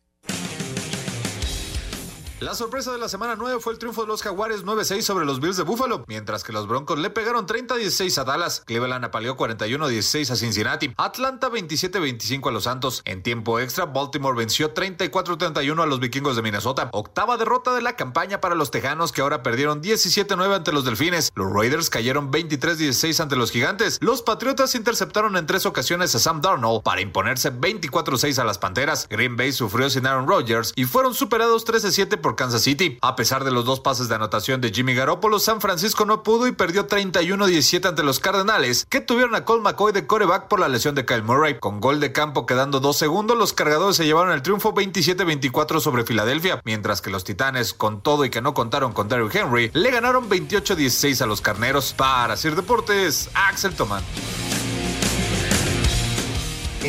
La 2.41 2.55
sorpresa 2.55 2.91
de 2.91 2.97
la 2.97 3.07
semana 3.07 3.35
9 3.37 3.59
fue 3.59 3.71
el 3.71 3.77
triunfo 3.77 4.01
de 4.01 4.07
los 4.07 4.23
Jaguares 4.23 4.65
9-6 4.65 5.03
sobre 5.03 5.25
los 5.25 5.39
Bills 5.39 5.57
de 5.57 5.63
Buffalo, 5.63 6.03
mientras 6.07 6.43
que 6.43 6.51
los 6.51 6.67
Broncos 6.67 6.97
le 6.97 7.11
pegaron 7.11 7.45
30-16 7.45 8.17
a 8.17 8.23
Dallas, 8.23 8.63
Cleveland 8.65 9.05
apaleó 9.05 9.37
41-16 9.37 10.31
a 10.31 10.35
Cincinnati, 10.35 10.91
Atlanta 10.97 11.51
27-25 11.51 12.49
a 12.49 12.51
los 12.51 12.63
Santos. 12.63 13.03
En 13.05 13.21
tiempo 13.21 13.59
extra, 13.59 13.85
Baltimore 13.85 14.35
venció 14.35 14.73
34-31 14.73 15.83
a 15.83 15.85
los 15.85 15.99
Vikingos 15.99 16.35
de 16.35 16.41
Minnesota, 16.41 16.89
octava 16.93 17.37
derrota 17.37 17.75
de 17.75 17.83
la 17.83 17.95
campaña 17.95 18.41
para 18.41 18.55
los 18.55 18.71
Tejanos 18.71 19.11
que 19.11 19.21
ahora 19.21 19.43
perdieron 19.43 19.83
17-9 19.83 20.55
ante 20.55 20.71
los 20.71 20.83
Delfines. 20.83 21.31
Los 21.35 21.53
Raiders 21.53 21.91
cayeron 21.91 22.31
23-16 22.31 23.19
ante 23.19 23.35
los 23.35 23.51
Gigantes. 23.51 23.99
Los 24.01 24.23
Patriotas 24.23 24.73
interceptaron 24.73 25.37
en 25.37 25.45
tres 25.45 25.67
ocasiones 25.67 26.15
a 26.15 26.19
Sam 26.19 26.41
Darnold 26.41 26.81
para 26.81 27.01
imponerse 27.01 27.53
24-6 27.53 28.39
a 28.39 28.45
las 28.45 28.57
Panteras. 28.57 29.07
Green 29.11 29.35
Bay 29.37 29.51
sufrió 29.51 29.91
sin 29.91 30.07
Aaron 30.07 30.27
Rodgers 30.27 30.73
y 30.75 30.85
fueron 30.85 31.13
superados 31.13 31.67
13-7 31.67 32.19
por 32.19 32.30
Kansas 32.35 32.63
City. 32.63 32.97
A 33.01 33.15
pesar 33.15 33.43
de 33.43 33.51
los 33.51 33.65
dos 33.65 33.79
pases 33.79 34.09
de 34.09 34.15
anotación 34.15 34.61
de 34.61 34.71
Jimmy 34.71 34.93
Garoppolo, 34.93 35.39
San 35.39 35.61
Francisco 35.61 36.05
no 36.05 36.23
pudo 36.23 36.47
y 36.47 36.51
perdió 36.51 36.87
31-17 36.87 37.87
ante 37.87 38.03
los 38.03 38.19
Cardenales, 38.19 38.85
que 38.89 39.01
tuvieron 39.01 39.35
a 39.35 39.45
Cole 39.45 39.61
McCoy 39.61 39.93
de 39.93 40.07
coreback 40.07 40.47
por 40.47 40.59
la 40.59 40.67
lesión 40.67 40.95
de 40.95 41.05
Kyle 41.05 41.23
Murray. 41.23 41.59
Con 41.59 41.79
gol 41.79 41.99
de 41.99 42.11
campo 42.11 42.45
quedando 42.45 42.79
dos 42.79 42.97
segundos, 42.97 43.37
los 43.37 43.53
cargadores 43.53 43.97
se 43.97 44.05
llevaron 44.05 44.31
el 44.33 44.41
triunfo 44.41 44.73
27-24 44.73 45.79
sobre 45.79 46.03
Filadelfia, 46.03 46.61
mientras 46.65 47.01
que 47.01 47.09
los 47.09 47.23
Titanes, 47.23 47.73
con 47.73 48.01
todo 48.01 48.25
y 48.25 48.29
que 48.29 48.41
no 48.41 48.53
contaron 48.53 48.93
con 48.93 49.07
Derrick 49.07 49.35
Henry, 49.35 49.71
le 49.73 49.91
ganaron 49.91 50.29
28-16 50.29 51.21
a 51.21 51.25
los 51.25 51.41
Carneros. 51.41 51.93
Para 51.93 52.37
Sir 52.37 52.55
Deportes, 52.55 53.29
Axel 53.33 53.75
Tomán. 53.75 54.03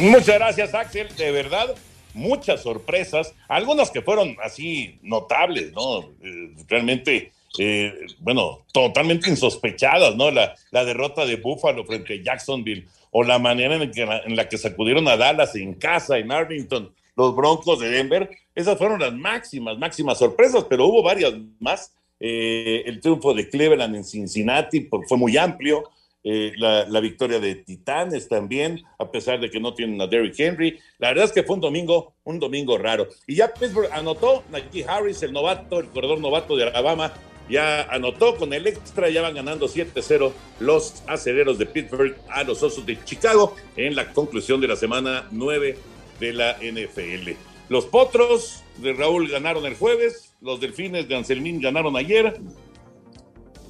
Muchas 0.00 0.38
gracias, 0.38 0.74
Axel. 0.74 1.08
De 1.16 1.30
verdad, 1.32 1.74
muchas 2.14 2.62
sorpresas, 2.62 3.34
algunas 3.48 3.90
que 3.90 4.02
fueron 4.02 4.36
así 4.42 4.98
notables, 5.02 5.72
¿no? 5.72 6.00
Eh, 6.22 6.54
realmente, 6.68 7.32
eh, 7.58 7.92
bueno, 8.20 8.60
totalmente 8.72 9.30
insospechadas, 9.30 10.16
¿no? 10.16 10.30
La, 10.30 10.54
la 10.70 10.84
derrota 10.84 11.26
de 11.26 11.36
Buffalo 11.36 11.84
frente 11.84 12.14
a 12.14 12.22
Jacksonville 12.22 12.86
o 13.10 13.22
la 13.22 13.38
manera 13.38 13.76
en, 13.76 13.90
que, 13.90 14.02
en 14.02 14.36
la 14.36 14.48
que 14.48 14.58
sacudieron 14.58 15.06
a 15.06 15.16
Dallas 15.16 15.54
en 15.54 15.74
casa, 15.74 16.18
en 16.18 16.32
Arlington, 16.32 16.92
los 17.14 17.36
Broncos 17.36 17.78
de 17.78 17.90
Denver, 17.90 18.30
esas 18.54 18.78
fueron 18.78 19.00
las 19.00 19.12
máximas, 19.12 19.78
máximas 19.78 20.18
sorpresas, 20.18 20.64
pero 20.68 20.86
hubo 20.86 21.02
varias 21.02 21.34
más. 21.60 21.92
Eh, 22.18 22.84
el 22.86 23.00
triunfo 23.00 23.34
de 23.34 23.48
Cleveland 23.48 23.96
en 23.96 24.04
Cincinnati 24.04 24.88
fue 25.08 25.18
muy 25.18 25.36
amplio. 25.36 25.90
Eh, 26.24 26.52
la, 26.56 27.00
victoria 27.00 27.40
de 27.40 27.56
Titanes 27.56 28.28
también, 28.28 28.82
a 28.98 29.10
pesar 29.10 29.40
de 29.40 29.50
que 29.50 29.58
no 29.58 29.74
tienen 29.74 30.00
a 30.00 30.06
Derrick 30.06 30.38
Henry. 30.38 30.78
La 30.98 31.08
verdad 31.08 31.24
es 31.24 31.32
que 31.32 31.42
fue 31.42 31.56
un 31.56 31.60
domingo, 31.60 32.14
un 32.24 32.38
domingo 32.38 32.78
raro. 32.78 33.08
Y 33.26 33.36
ya 33.36 33.52
Pittsburgh 33.52 33.90
anotó, 33.92 34.44
Najee 34.50 34.84
Harris, 34.84 35.22
el 35.22 35.32
novato, 35.32 35.80
el 35.80 35.88
corredor 35.88 36.20
novato 36.20 36.56
de 36.56 36.64
Alabama, 36.64 37.12
ya 37.48 37.82
anotó 37.90 38.36
con 38.36 38.52
el 38.52 38.66
extra, 38.68 39.10
ya 39.10 39.20
van 39.20 39.34
ganando 39.34 39.68
7-0 39.68 40.32
los 40.60 41.02
aceleros 41.08 41.58
de 41.58 41.66
Pittsburgh 41.66 42.16
a 42.28 42.44
los 42.44 42.62
Osos 42.62 42.86
de 42.86 43.02
Chicago 43.04 43.56
en 43.76 43.96
la 43.96 44.12
conclusión 44.12 44.60
de 44.60 44.68
la 44.68 44.76
semana 44.76 45.26
9 45.32 45.76
de 46.20 46.32
la 46.32 46.56
NFL. 46.62 47.30
Los 47.68 47.86
Potros 47.86 48.62
de 48.78 48.92
Raúl 48.92 49.28
ganaron 49.28 49.66
el 49.66 49.74
jueves, 49.74 50.34
los 50.40 50.60
Delfines 50.60 51.08
de 51.08 51.16
Anselmín 51.16 51.60
ganaron 51.60 51.96
ayer 51.96 52.40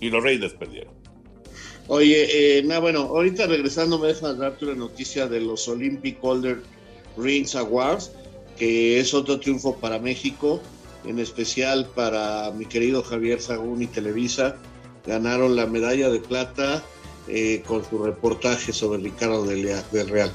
y 0.00 0.10
los 0.10 0.22
Raiders 0.22 0.52
perdieron. 0.52 1.01
Oye, 1.88 2.58
eh, 2.58 2.78
bueno, 2.80 3.00
ahorita 3.00 3.46
regresando 3.46 3.98
me 3.98 4.08
deja 4.08 4.32
darte 4.34 4.66
una 4.66 4.74
noticia 4.74 5.26
de 5.26 5.40
los 5.40 5.66
Olympic 5.68 6.18
Holder 6.22 6.62
Rings 7.16 7.54
Awards, 7.56 8.12
que 8.56 9.00
es 9.00 9.12
otro 9.12 9.40
triunfo 9.40 9.76
para 9.76 9.98
México, 9.98 10.60
en 11.04 11.18
especial 11.18 11.88
para 11.94 12.50
mi 12.52 12.66
querido 12.66 13.02
Javier 13.02 13.40
Sagún 13.40 13.82
y 13.82 13.86
Televisa. 13.86 14.56
Ganaron 15.06 15.56
la 15.56 15.66
medalla 15.66 16.08
de 16.10 16.20
plata 16.20 16.82
eh, 17.28 17.62
con 17.66 17.84
su 17.84 17.98
reportaje 17.98 18.72
sobre 18.72 19.02
Ricardo 19.02 19.44
del, 19.44 19.68
del 19.90 20.08
Real. 20.08 20.32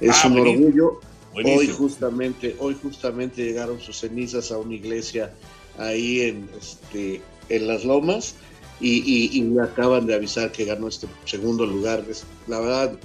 Es 0.00 0.24
ah, 0.24 0.28
un 0.28 0.34
buenísimo. 0.34 0.66
orgullo. 0.66 1.00
Buenísimo. 1.32 1.60
Hoy 1.60 1.68
justamente, 1.68 2.56
hoy 2.58 2.76
justamente 2.82 3.42
llegaron 3.42 3.80
sus 3.80 3.98
cenizas 3.98 4.50
a 4.52 4.58
una 4.58 4.74
iglesia 4.74 5.32
ahí 5.78 6.22
en, 6.22 6.48
este, 6.60 7.22
en 7.48 7.66
las 7.66 7.84
lomas 7.84 8.34
y, 8.80 8.98
y, 8.98 9.38
y, 9.38 9.42
me 9.42 9.62
acaban 9.62 10.06
de 10.06 10.14
avisar 10.14 10.50
que 10.50 10.64
ganó 10.64 10.88
este 10.88 11.06
segundo 11.24 11.66
lugar. 11.66 12.04
Es, 12.08 12.24
la 12.46 12.60
verdad, 12.60 12.98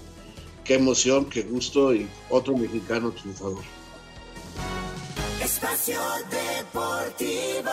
qué 0.64 0.76
emoción, 0.76 1.26
qué 1.26 1.42
gusto 1.44 1.94
y 1.94 2.08
otro 2.30 2.58
mexicano 2.58 3.12
triunfador. 3.12 3.64
Espacio 5.42 6.00
Deportivo. 6.32 7.72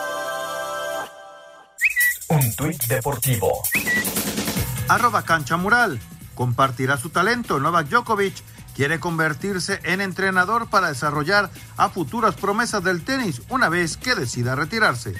Un 2.29 2.55
tuit 2.55 2.83
deportivo. 2.85 3.63
Arroba 4.87 5.23
cancha 5.23 5.57
mural. 5.57 5.99
Compartirá 6.35 6.97
su 6.97 7.09
talento. 7.09 7.59
Novak 7.59 7.87
Djokovic 7.89 8.35
quiere 8.75 8.99
convertirse 8.99 9.79
en 9.83 10.01
entrenador 10.01 10.69
para 10.69 10.89
desarrollar 10.89 11.49
a 11.77 11.89
futuras 11.89 12.35
promesas 12.35 12.83
del 12.83 13.03
tenis 13.03 13.41
una 13.49 13.69
vez 13.69 13.97
que 13.97 14.15
decida 14.15 14.55
retirarse. 14.55 15.15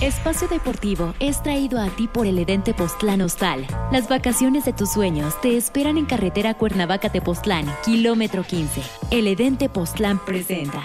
Espacio 0.00 0.48
Deportivo 0.48 1.12
es 1.20 1.42
traído 1.42 1.78
a 1.78 1.88
ti 1.88 2.08
por 2.08 2.26
el 2.26 2.38
Edén 2.38 2.62
Tepoztlán 2.62 3.20
Hostal. 3.20 3.66
Las 3.92 4.08
vacaciones 4.08 4.64
de 4.64 4.72
tus 4.72 4.90
sueños 4.90 5.38
te 5.42 5.58
esperan 5.58 5.98
en 5.98 6.06
carretera 6.06 6.54
Cuernavaca-Tepoztlán, 6.54 7.66
kilómetro 7.84 8.42
15. 8.42 8.82
El 9.10 9.26
Edén 9.26 9.58
Tepoztlán 9.58 10.18
presenta. 10.24 10.82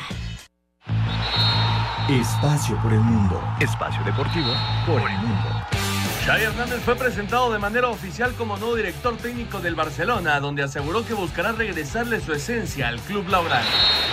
Espacio 2.10 2.78
por 2.82 2.92
el 2.92 3.00
mundo. 3.00 3.42
Espacio 3.62 4.04
Deportivo 4.04 4.52
por 4.86 5.10
el 5.10 5.18
mundo. 5.20 5.75
Xavi 6.26 6.42
Hernández 6.42 6.82
fue 6.84 6.96
presentado 6.96 7.54
de 7.54 7.60
manera 7.60 7.88
oficial 7.90 8.34
como 8.34 8.58
nuevo 8.58 8.76
director 8.76 9.16
técnico 9.16 9.60
del 9.60 9.76
Barcelona, 9.76 10.40
donde 10.40 10.64
aseguró 10.64 11.06
que 11.06 11.14
buscará 11.14 11.52
regresarle 11.52 12.20
su 12.20 12.34
esencia 12.34 12.88
al 12.88 13.00
club 13.00 13.30
laboral. 13.30 13.64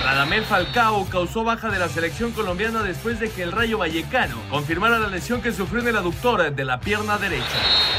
Radamel 0.05 0.44
Falcao 0.44 1.09
causó 1.09 1.42
baja 1.42 1.70
de 1.70 1.79
la 1.79 1.88
selección 1.88 2.33
colombiana 2.33 2.83
después 2.83 3.18
de 3.18 3.31
que 3.31 3.42
el 3.42 3.51
Rayo 3.51 3.79
Vallecano 3.79 4.37
confirmara 4.51 4.98
la 4.98 5.09
lesión 5.09 5.40
que 5.40 5.53
sufrió 5.53 5.81
en 5.81 5.88
el 5.88 5.96
aductor 5.96 6.55
de 6.55 6.64
la 6.66 6.81
pierna 6.81 7.16
derecha. 7.16 7.46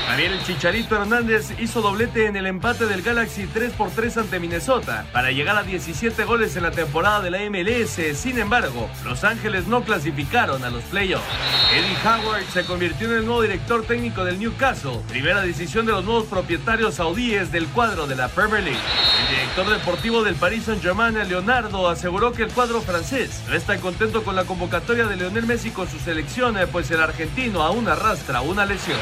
Javier 0.05 0.31
Chicharito 0.45 0.95
Hernández 0.95 1.59
hizo 1.59 1.81
doblete 1.81 2.27
en 2.27 2.35
el 2.35 2.45
empate 2.45 2.85
del 2.85 3.01
Galaxy 3.01 3.47
3 3.47 3.71
por 3.73 3.89
3 3.89 4.17
ante 4.17 4.39
Minnesota 4.39 5.07
para 5.11 5.31
llegar 5.31 5.57
a 5.57 5.63
17 5.63 6.23
goles 6.25 6.55
en 6.55 6.63
la 6.63 6.71
temporada 6.71 7.21
de 7.21 7.31
la 7.31 7.39
MLS. 7.49 8.15
Sin 8.15 8.37
embargo, 8.37 8.91
Los 9.05 9.23
Ángeles 9.23 9.65
no 9.65 9.83
clasificaron 9.83 10.63
a 10.63 10.69
los 10.69 10.83
playoffs. 10.83 11.25
Eddie 11.73 11.97
Howard 12.05 12.43
se 12.53 12.63
convirtió 12.65 13.07
en 13.07 13.19
el 13.19 13.25
nuevo 13.25 13.41
director 13.41 13.83
técnico 13.85 14.02
del 14.03 14.37
Newcastle, 14.37 14.99
primera 15.07 15.41
decisión 15.41 15.85
de 15.85 15.93
los 15.93 16.03
nuevos 16.03 16.25
propietarios 16.25 16.95
saudíes 16.95 17.53
del 17.53 17.67
cuadro 17.67 18.05
de 18.05 18.17
la 18.17 18.27
Premier 18.27 18.61
League. 18.61 18.77
El 19.21 19.35
director 19.35 19.69
deportivo 19.69 20.23
del 20.23 20.35
Paris 20.35 20.65
Saint-Germain, 20.65 21.15
Leonardo, 21.25 21.87
aseguró 21.87 22.33
que 22.33 22.43
el 22.43 22.51
cuadro 22.51 22.81
francés 22.81 23.41
no 23.47 23.55
está 23.55 23.77
contento 23.77 24.25
con 24.25 24.35
la 24.35 24.43
convocatoria 24.43 25.05
de 25.05 25.15
Lionel 25.15 25.45
Messi 25.45 25.71
con 25.71 25.87
su 25.87 25.99
selección, 25.99 26.57
pues 26.69 26.91
el 26.91 26.99
argentino 26.99 27.63
aún 27.63 27.87
arrastra 27.87 28.41
una 28.41 28.65
lesión. 28.65 28.99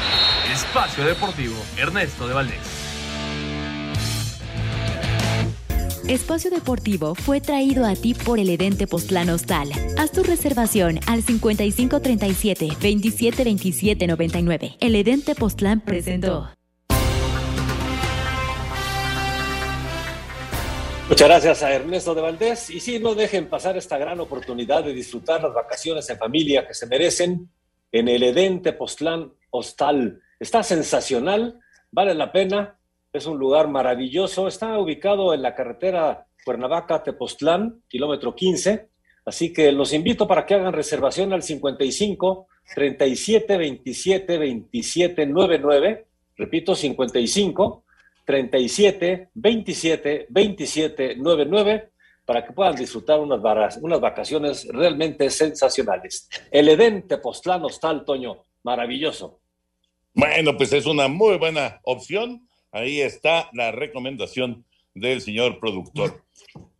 Espacio 0.52 1.04
Deportivo, 1.04 1.56
Ernesto 1.76 2.28
de 2.28 2.34
Valdés. 2.34 2.81
Espacio 6.08 6.50
Deportivo 6.50 7.14
fue 7.14 7.40
traído 7.40 7.86
a 7.86 7.94
ti 7.94 8.14
por 8.14 8.40
el 8.40 8.50
Edén 8.50 8.76
Tepoztlán 8.76 9.30
Hostal. 9.30 9.70
Haz 9.96 10.10
tu 10.10 10.24
reservación 10.24 10.98
al 11.06 11.22
5537 11.22 12.66
2727 12.66 14.06
99. 14.08 14.76
El 14.80 14.96
Edén 14.96 15.22
Tepoztlán 15.22 15.80
presentó. 15.80 16.50
Muchas 21.08 21.28
gracias 21.28 21.62
a 21.62 21.72
Ernesto 21.72 22.14
de 22.16 22.20
Valdés. 22.20 22.70
Y 22.70 22.80
sí, 22.80 22.98
no 22.98 23.14
dejen 23.14 23.48
pasar 23.48 23.76
esta 23.76 23.96
gran 23.96 24.18
oportunidad 24.18 24.82
de 24.82 24.92
disfrutar 24.92 25.40
las 25.40 25.54
vacaciones 25.54 26.10
en 26.10 26.18
familia 26.18 26.66
que 26.66 26.74
se 26.74 26.86
merecen 26.86 27.48
en 27.92 28.08
el 28.08 28.24
Edén 28.24 28.60
Tepoztlán 28.60 29.32
Hostal. 29.50 30.20
Está 30.40 30.64
sensacional, 30.64 31.60
vale 31.92 32.14
la 32.14 32.32
pena 32.32 32.76
es 33.12 33.26
un 33.26 33.38
lugar 33.38 33.68
maravilloso. 33.68 34.48
Está 34.48 34.78
ubicado 34.78 35.34
en 35.34 35.42
la 35.42 35.54
carretera 35.54 36.26
Cuernavaca-Tepoztlán, 36.44 37.82
kilómetro 37.88 38.34
15. 38.34 38.88
Así 39.24 39.52
que 39.52 39.70
los 39.70 39.92
invito 39.92 40.26
para 40.26 40.46
que 40.46 40.54
hagan 40.54 40.72
reservación 40.72 41.32
al 41.32 41.42
55 41.42 42.48
37 42.74 43.56
27 43.56 44.38
27 44.38 45.26
99. 45.26 46.06
Repito, 46.36 46.74
55 46.74 47.84
37 48.24 49.28
27 49.34 50.26
27 50.28 51.16
99 51.16 51.88
para 52.24 52.46
que 52.46 52.52
puedan 52.52 52.76
disfrutar 52.76 53.20
unas, 53.20 53.76
unas 53.78 54.00
vacaciones 54.00 54.66
realmente 54.68 55.28
sensacionales. 55.28 56.28
El 56.50 56.68
Edén 56.68 57.06
Tepoztlán 57.06 57.64
Hostal, 57.64 58.04
Toño, 58.04 58.44
maravilloso. 58.62 59.40
Bueno, 60.14 60.56
pues 60.56 60.72
es 60.72 60.86
una 60.86 61.08
muy 61.08 61.36
buena 61.36 61.80
opción. 61.84 62.48
Ahí 62.72 63.00
está 63.00 63.50
la 63.52 63.70
recomendación 63.70 64.64
del 64.94 65.20
señor 65.20 65.60
productor. 65.60 66.22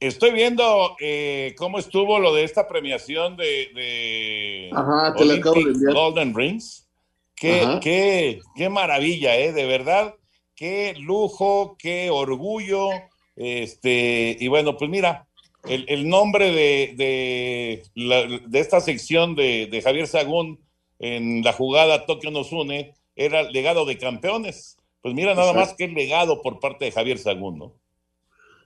Estoy 0.01 0.33
viendo 0.33 0.97
eh, 1.01 1.55
cómo 1.57 1.79
estuvo 1.79 2.19
lo 2.19 2.35
de 2.35 2.45
esta 2.45 2.67
premiación 2.67 3.37
de, 3.37 3.69
de 3.75 4.71
Ajá, 4.73 5.15
te 5.15 5.25
la 5.25 5.35
acabo 5.35 5.57
de 5.57 5.71
enviar. 5.73 5.95
Golden 5.95 6.35
Rings. 6.35 6.89
Qué, 7.37 7.61
Ajá. 7.61 7.81
qué, 7.81 8.41
qué 8.57 8.69
maravilla, 8.69 9.37
¿eh? 9.39 9.53
De 9.53 9.65
verdad, 9.67 10.15
qué 10.57 10.95
lujo, 10.99 11.77
qué 11.79 12.11
orgullo. 12.11 12.89
Este, 13.37 14.37
y 14.39 14.49
bueno, 14.49 14.77
pues 14.77 14.91
mira, 14.91 15.27
el, 15.69 15.85
el 15.89 16.09
nombre 16.09 16.53
de, 16.53 16.93
de, 16.97 17.83
la- 17.95 18.27
de 18.27 18.59
esta 18.61 18.81
sección 18.81 19.35
de, 19.35 19.67
de 19.67 19.83
Javier 19.83 20.07
Sagún 20.07 20.61
en 20.99 21.43
la 21.43 21.53
jugada 21.53 22.07
Tokio 22.07 22.31
nos 22.31 22.53
une 22.53 22.95
era 23.17 23.43
legado 23.43 23.85
de 23.85 23.99
campeones. 23.99 24.79
Pues 25.03 25.15
mira, 25.15 25.35
nada 25.35 25.51
Exacto. 25.51 25.61
más 25.61 25.77
que 25.77 25.89
legado 25.89 26.41
por 26.43 26.61
parte 26.61 26.85
de 26.87 26.93
Javier 26.93 27.19
Sagún, 27.19 27.59
¿no? 27.59 27.75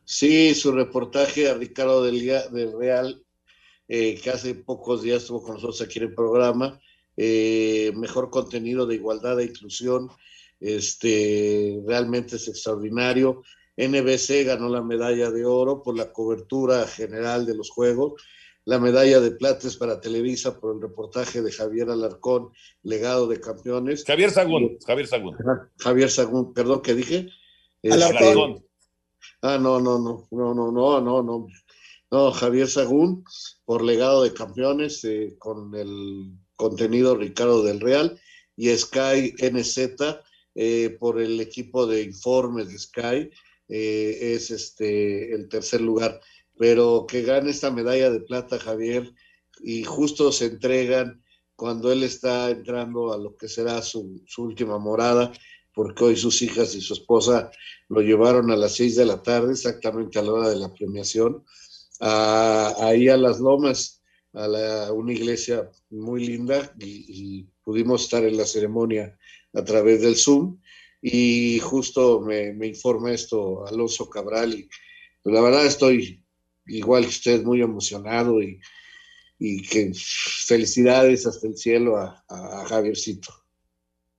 Sí, 0.05 0.55
su 0.55 0.70
reportaje 0.72 1.49
a 1.49 1.55
Ricardo 1.55 2.05
del 2.05 2.79
Real, 2.79 3.25
eh, 3.88 4.20
que 4.22 4.31
hace 4.31 4.55
pocos 4.55 5.03
días 5.03 5.22
estuvo 5.22 5.42
con 5.42 5.55
nosotros 5.55 5.81
aquí 5.83 5.99
en 5.99 6.05
el 6.07 6.14
programa. 6.14 6.81
eh, 7.18 7.92
mejor 7.96 8.29
contenido 8.29 8.85
de 8.85 8.96
igualdad 8.96 9.40
e 9.40 9.44
inclusión. 9.44 10.11
Este, 10.61 11.81
realmente 11.87 12.37
es 12.37 12.46
extraordinario. 12.46 13.42
NBC 13.79 14.44
ganó 14.44 14.68
la 14.68 14.83
medalla 14.83 15.31
de 15.31 15.46
oro 15.46 15.83
por 15.83 15.96
la 15.96 16.12
cobertura 16.12 16.87
general 16.87 17.46
de 17.46 17.55
los 17.55 17.70
Juegos. 17.70 18.22
La 18.67 18.81
medalla 18.81 19.21
de 19.21 19.31
plata 19.31 19.69
es 19.69 19.77
para 19.77 20.01
Televisa 20.01 20.59
por 20.59 20.75
el 20.75 20.83
reportaje 20.83 21.41
de 21.41 21.53
Javier 21.53 21.89
Alarcón, 21.89 22.51
legado 22.83 23.29
de 23.29 23.41
campeones. 23.41 24.05
Javier 24.05 24.33
Sagún, 24.33 24.77
Javier 24.85 25.07
Sagún. 25.07 25.37
Javier 25.79 26.11
Sagún, 26.11 26.53
perdón, 26.53 26.83
¿qué 26.83 26.95
dije? 26.95 27.29
Este, 27.81 28.05
Alarcón. 28.05 28.67
Ah, 29.41 29.57
no, 29.57 29.81
no, 29.81 30.01
no, 30.01 30.27
no, 30.33 30.53
no, 30.53 30.73
no, 30.73 31.01
no, 31.01 31.23
no. 31.23 31.47
No, 32.11 32.33
Javier 32.33 32.69
Sagún, 32.69 33.25
por 33.65 33.85
legado 33.85 34.25
de 34.25 34.35
campeones, 34.35 35.05
eh, 35.05 35.37
con 35.39 35.73
el 35.77 36.33
contenido 36.57 37.17
Ricardo 37.17 37.63
del 37.63 37.81
Real, 37.81 38.21
y 38.57 38.77
Sky 38.77 39.35
NZ, 39.39 39.79
eh, 40.57 40.97
por 40.99 41.21
el 41.21 41.41
equipo 41.41 41.87
de 41.87 42.03
informes 42.03 42.69
de 42.69 42.79
Sky, 42.79 43.31
eh, 43.69 44.19
es 44.35 44.51
este 44.51 45.33
el 45.33 45.49
tercer 45.49 45.81
lugar. 45.81 46.21
Pero 46.59 47.07
que 47.09 47.23
gane 47.23 47.51
esta 47.51 47.71
medalla 47.71 48.11
de 48.11 48.21
plata, 48.21 48.59
Javier, 48.59 49.12
y 49.62 49.85
justo 49.85 50.33
se 50.33 50.47
entregan 50.47 51.23
cuando 51.55 51.90
él 51.90 52.03
está 52.03 52.51
entrando 52.51 53.12
a 53.12 53.19
lo 53.19 53.37
que 53.37 53.49
será 53.49 53.81
su, 53.83 54.23
última 54.38 54.79
morada, 54.79 55.33
porque 55.75 56.05
hoy 56.05 56.16
sus 56.16 56.42
hijas 56.42 56.75
y 56.75 56.81
su 56.81 56.95
esposa 56.95 57.51
lo 57.88 58.01
llevaron 58.03 58.51
a 58.51 58.57
las 58.57 58.75
seis 58.75 58.97
de 58.97 59.07
la 59.07 59.23
tarde, 59.23 59.53
exactamente 59.53 60.19
a 60.19 60.23
la 60.23 60.33
hora 60.33 60.49
de 60.51 60.57
la 60.57 60.73
premiación, 60.73 61.45
a- 62.01 62.75
ahí 62.81 63.09
a 63.09 63.16
las 63.16 63.40
lomas, 63.40 64.03
a 64.35 64.47
la- 64.49 64.92
una 64.92 65.12
iglesia 65.12 65.71
muy 65.90 66.27
linda, 66.27 66.75
y, 66.79 67.47
pudimos 67.64 68.05
estar 68.05 68.25
en 68.25 68.37
la 68.37 68.47
ceremonia 68.47 69.19
a 69.53 69.64
través 69.64 70.01
del 70.01 70.16
Zoom, 70.16 70.61
y 71.03 71.59
justo 71.59 72.21
me, 72.21 72.66
informa 72.66 73.12
esto 73.12 73.66
Alonso 73.66 74.09
Cabral, 74.09 74.55
y 74.55 74.69
la 75.25 75.40
verdad 75.40 75.66
estoy 75.66 76.25
igual 76.67 77.03
que 77.05 77.09
usted 77.11 77.43
muy 77.45 77.63
emocionado 77.63 78.43
y, 78.43 78.61
y 79.39 79.63
que 79.63 79.93
felicidades 79.95 81.27
hasta 81.27 81.47
el 81.47 81.57
cielo 81.57 81.97
a, 81.97 82.25
a- 82.29 82.63
a 82.63 82.65
Javiercito. 82.67 83.33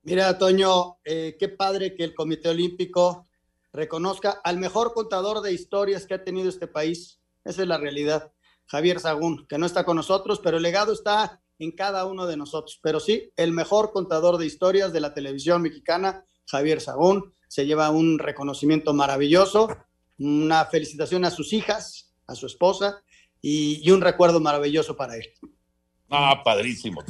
Mira, 0.04 0.38
Toño, 0.38 0.98
eh, 1.04 1.36
qué 1.40 1.50
padre 1.50 1.96
que 1.96 2.04
el 2.04 2.16
Comité 2.16 2.50
Olímpico 2.50 3.28
reconozca 3.74 4.40
al 4.44 4.58
mejor 4.58 4.94
contador 4.94 5.42
de 5.42 5.54
historias 5.54 6.06
que 6.06 6.14
ha 6.14 6.24
tenido 6.24 6.50
este 6.50 6.68
país. 6.68 7.20
Esa 7.44 7.62
es 7.64 7.68
la 7.68 7.78
realidad. 7.78 8.32
Javier 8.68 9.00
Sagún, 9.00 9.46
que 9.48 9.58
no 9.58 9.66
está 9.66 9.84
con 9.86 9.98
nosotros, 9.98 10.40
pero 10.44 10.58
el 10.58 10.64
legado 10.64 10.94
está 10.94 11.42
en 11.60 11.72
cada 11.72 12.06
uno 12.06 12.26
de 12.26 12.38
nosotros. 12.38 12.80
Pero 12.82 13.00
sí, 13.00 13.32
el 13.36 13.52
mejor 13.52 13.92
contador 13.92 14.38
de 14.38 14.46
historias 14.46 14.94
de 14.94 15.00
la 15.02 15.14
televisión 15.14 15.62
mexicana, 15.62 16.26
Javier 16.46 16.80
Sagún, 16.82 17.34
se 17.50 17.66
lleva 17.66 17.90
un 17.90 18.20
reconocimiento 18.20 18.94
maravilloso, 18.94 19.70
una 20.20 20.66
felicitación 20.66 21.24
a 21.26 21.32
sus 21.32 21.54
hijas, 21.54 22.07
a 22.28 22.36
su 22.36 22.46
esposa 22.46 23.02
y, 23.42 23.90
un 23.92 24.02
recuerdo 24.02 24.40
maravilloso 24.40 24.96
para 24.96 25.16
él. 25.16 25.26
Ah, 26.10 26.42
padrísimo. 26.44 27.04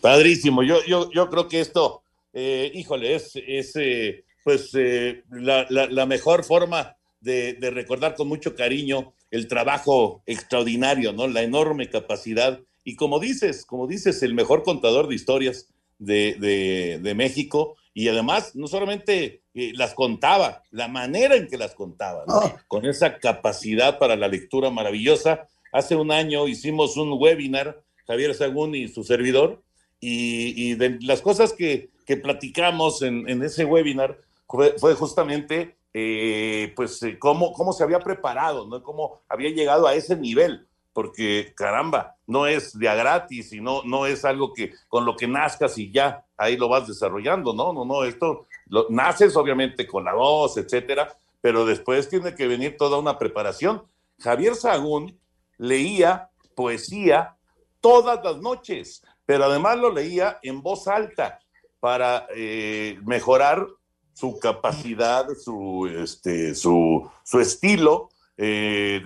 Padrísimo. 0.00 0.62
Yo, 0.62 0.84
yo, 0.84 1.10
yo 1.12 1.28
creo 1.28 1.48
que 1.48 1.60
esto, 1.60 2.02
eh, 2.32 2.70
híjole, 2.74 3.14
es, 3.14 3.32
es 3.46 3.76
eh, 3.76 4.24
pues 4.42 4.70
eh, 4.74 5.22
la, 5.30 6.06
mejor 6.06 6.44
forma 6.44 6.96
de, 7.20 7.56
recordar 7.60 8.14
con 8.14 8.28
mucho 8.28 8.54
cariño 8.54 9.14
el 9.30 9.48
trabajo 9.48 10.22
extraordinario, 10.26 11.12
¿no? 11.12 11.26
La 11.26 11.42
enorme 11.42 11.88
capacidad. 11.88 12.60
Y 12.84 12.96
como 12.96 13.18
dices, 13.18 13.64
como 13.64 13.86
dices, 13.86 14.22
el 14.22 14.34
mejor 14.34 14.62
contador 14.62 15.08
de 15.08 15.14
historias 15.14 15.68
de- 15.98 16.98
de 17.02 17.14
México. 17.14 17.76
Y 17.94 18.08
además, 18.08 18.54
no 18.54 18.66
solamente 18.66 19.42
eh, 19.54 19.72
las 19.76 19.94
contaba, 19.94 20.62
la 20.70 20.88
manera 20.88 21.36
en 21.36 21.46
que 21.46 21.56
las 21.56 21.74
contaba, 21.74 22.24
¿no? 22.26 22.40
con 22.66 22.84
esa 22.84 23.18
capacidad 23.18 23.98
para 23.98 24.16
la 24.16 24.28
lectura 24.28 24.68
maravillosa. 24.70 25.46
Hace 25.72 25.94
un 25.94 26.10
año 26.10 26.48
hicimos 26.48 26.96
un 26.96 27.12
webinar, 27.12 27.80
Javier 28.06 28.34
Sagún 28.34 28.74
y 28.74 28.88
su 28.88 29.04
servidor, 29.04 29.62
y, 30.00 30.70
y 30.70 30.74
de 30.74 30.98
las 31.02 31.22
cosas 31.22 31.52
que, 31.52 31.90
que 32.04 32.16
platicamos 32.16 33.00
en, 33.02 33.28
en 33.28 33.42
ese 33.42 33.64
webinar 33.64 34.18
fue, 34.48 34.74
fue 34.78 34.94
justamente 34.94 35.76
eh, 35.96 36.72
pues 36.74 37.00
eh, 37.04 37.18
cómo, 37.20 37.52
cómo 37.52 37.72
se 37.72 37.84
había 37.84 38.00
preparado, 38.00 38.66
¿no? 38.66 38.82
cómo 38.82 39.22
había 39.28 39.50
llegado 39.50 39.86
a 39.86 39.94
ese 39.94 40.16
nivel, 40.16 40.66
porque 40.92 41.52
caramba, 41.56 42.13
no 42.26 42.46
es 42.46 42.78
de 42.78 42.88
a 42.88 42.94
gratis 42.94 43.52
y 43.52 43.60
no, 43.60 44.06
es 44.06 44.24
algo 44.24 44.52
que 44.52 44.72
con 44.88 45.04
lo 45.04 45.16
que 45.16 45.28
nazcas 45.28 45.76
y 45.78 45.90
ya 45.90 46.24
ahí 46.36 46.56
lo 46.56 46.68
vas 46.68 46.88
desarrollando, 46.88 47.52
no, 47.52 47.72
no, 47.72 47.84
no, 47.84 48.04
esto 48.04 48.46
lo, 48.66 48.86
naces 48.90 49.36
obviamente 49.36 49.86
con 49.86 50.04
la 50.04 50.14
voz, 50.14 50.56
etcétera, 50.56 51.14
pero 51.40 51.66
después 51.66 52.08
tiene 52.08 52.34
que 52.34 52.48
venir 52.48 52.76
toda 52.76 52.98
una 52.98 53.18
preparación. 53.18 53.82
Javier 54.18 54.54
Sagún 54.54 55.18
leía 55.58 56.30
poesía 56.54 57.36
todas 57.80 58.24
las 58.24 58.38
noches, 58.38 59.02
pero 59.26 59.44
además 59.44 59.78
lo 59.78 59.92
leía 59.92 60.38
en 60.42 60.62
voz 60.62 60.88
alta 60.88 61.40
para 61.80 62.26
eh, 62.34 62.98
mejorar 63.04 63.66
su 64.14 64.38
capacidad, 64.38 65.26
su, 65.34 65.86
este, 65.86 66.54
su, 66.54 67.10
su 67.24 67.40
estilo 67.40 68.08
eh, 68.38 69.02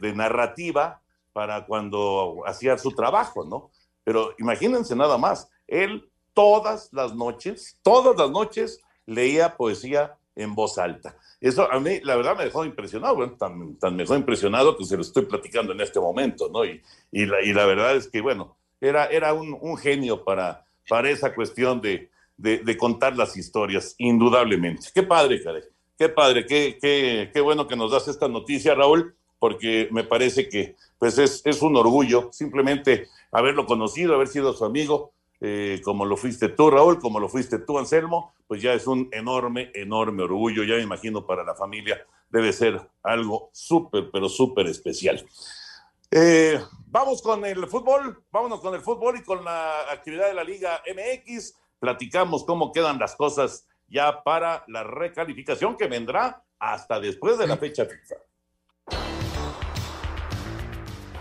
de 0.00 0.12
narrativa 0.14 1.02
para 1.38 1.64
cuando 1.66 2.42
hacía 2.46 2.76
su 2.78 2.90
trabajo, 2.90 3.44
¿no? 3.44 3.70
Pero 4.02 4.34
imagínense 4.40 4.96
nada 4.96 5.18
más, 5.18 5.48
él 5.68 6.10
todas 6.34 6.88
las 6.92 7.14
noches, 7.14 7.78
todas 7.80 8.18
las 8.18 8.28
noches 8.28 8.82
leía 9.06 9.56
poesía 9.56 10.16
en 10.34 10.56
voz 10.56 10.78
alta. 10.78 11.16
Eso 11.40 11.70
a 11.70 11.78
mí, 11.78 12.00
la 12.02 12.16
verdad, 12.16 12.36
me 12.36 12.42
dejó 12.42 12.64
impresionado, 12.64 13.14
bueno, 13.14 13.36
tan, 13.38 13.76
tan 13.76 13.94
me 13.94 14.02
dejó 14.02 14.16
impresionado 14.16 14.76
que 14.76 14.84
se 14.84 14.96
lo 14.96 15.02
estoy 15.02 15.26
platicando 15.26 15.72
en 15.72 15.80
este 15.80 16.00
momento, 16.00 16.50
¿no? 16.52 16.64
Y, 16.64 16.82
y, 17.12 17.24
la, 17.24 17.40
y 17.40 17.52
la 17.52 17.66
verdad 17.66 17.94
es 17.94 18.08
que, 18.08 18.20
bueno, 18.20 18.56
era, 18.80 19.06
era 19.06 19.32
un, 19.32 19.56
un 19.60 19.76
genio 19.76 20.24
para, 20.24 20.66
para 20.88 21.08
esa 21.08 21.36
cuestión 21.36 21.80
de, 21.80 22.10
de, 22.36 22.58
de 22.64 22.76
contar 22.76 23.16
las 23.16 23.36
historias, 23.36 23.94
indudablemente. 23.98 24.88
Qué 24.92 25.04
padre, 25.04 25.40
caray. 25.40 25.62
Qué 25.96 26.08
padre, 26.08 26.46
qué, 26.46 26.78
qué, 26.82 27.30
qué 27.32 27.40
bueno 27.40 27.68
que 27.68 27.76
nos 27.76 27.92
das 27.92 28.08
esta 28.08 28.26
noticia, 28.26 28.74
Raúl, 28.74 29.14
porque 29.38 29.88
me 29.90 30.04
parece 30.04 30.48
que 30.48 30.76
pues 30.98 31.18
es, 31.18 31.42
es 31.44 31.62
un 31.62 31.76
orgullo 31.76 32.30
simplemente 32.32 33.08
haberlo 33.30 33.66
conocido, 33.66 34.14
haber 34.14 34.28
sido 34.28 34.52
su 34.52 34.64
amigo, 34.64 35.12
eh, 35.40 35.80
como 35.84 36.04
lo 36.04 36.16
fuiste 36.16 36.48
tú, 36.48 36.70
Raúl, 36.70 36.98
como 36.98 37.20
lo 37.20 37.28
fuiste 37.28 37.58
tú, 37.60 37.78
Anselmo, 37.78 38.34
pues 38.46 38.60
ya 38.60 38.72
es 38.72 38.86
un 38.86 39.08
enorme, 39.12 39.70
enorme 39.74 40.24
orgullo. 40.24 40.64
Ya 40.64 40.74
me 40.76 40.82
imagino 40.82 41.26
para 41.26 41.44
la 41.44 41.54
familia 41.54 42.04
debe 42.30 42.52
ser 42.52 42.80
algo 43.02 43.50
súper, 43.52 44.10
pero 44.12 44.28
súper 44.28 44.66
especial. 44.66 45.24
Eh, 46.10 46.60
vamos 46.86 47.22
con 47.22 47.44
el 47.44 47.66
fútbol, 47.66 48.24
vámonos 48.32 48.60
con 48.60 48.74
el 48.74 48.80
fútbol 48.80 49.18
y 49.18 49.22
con 49.22 49.44
la 49.44 49.90
actividad 49.92 50.28
de 50.28 50.34
la 50.34 50.44
Liga 50.44 50.82
MX. 50.86 51.54
Platicamos 51.78 52.44
cómo 52.44 52.72
quedan 52.72 52.98
las 52.98 53.14
cosas 53.14 53.66
ya 53.88 54.22
para 54.22 54.64
la 54.68 54.82
recalificación 54.82 55.76
que 55.76 55.86
vendrá 55.86 56.42
hasta 56.58 56.98
después 56.98 57.38
de 57.38 57.46
la 57.46 57.56
fecha 57.56 57.84
FIFA. 57.84 58.16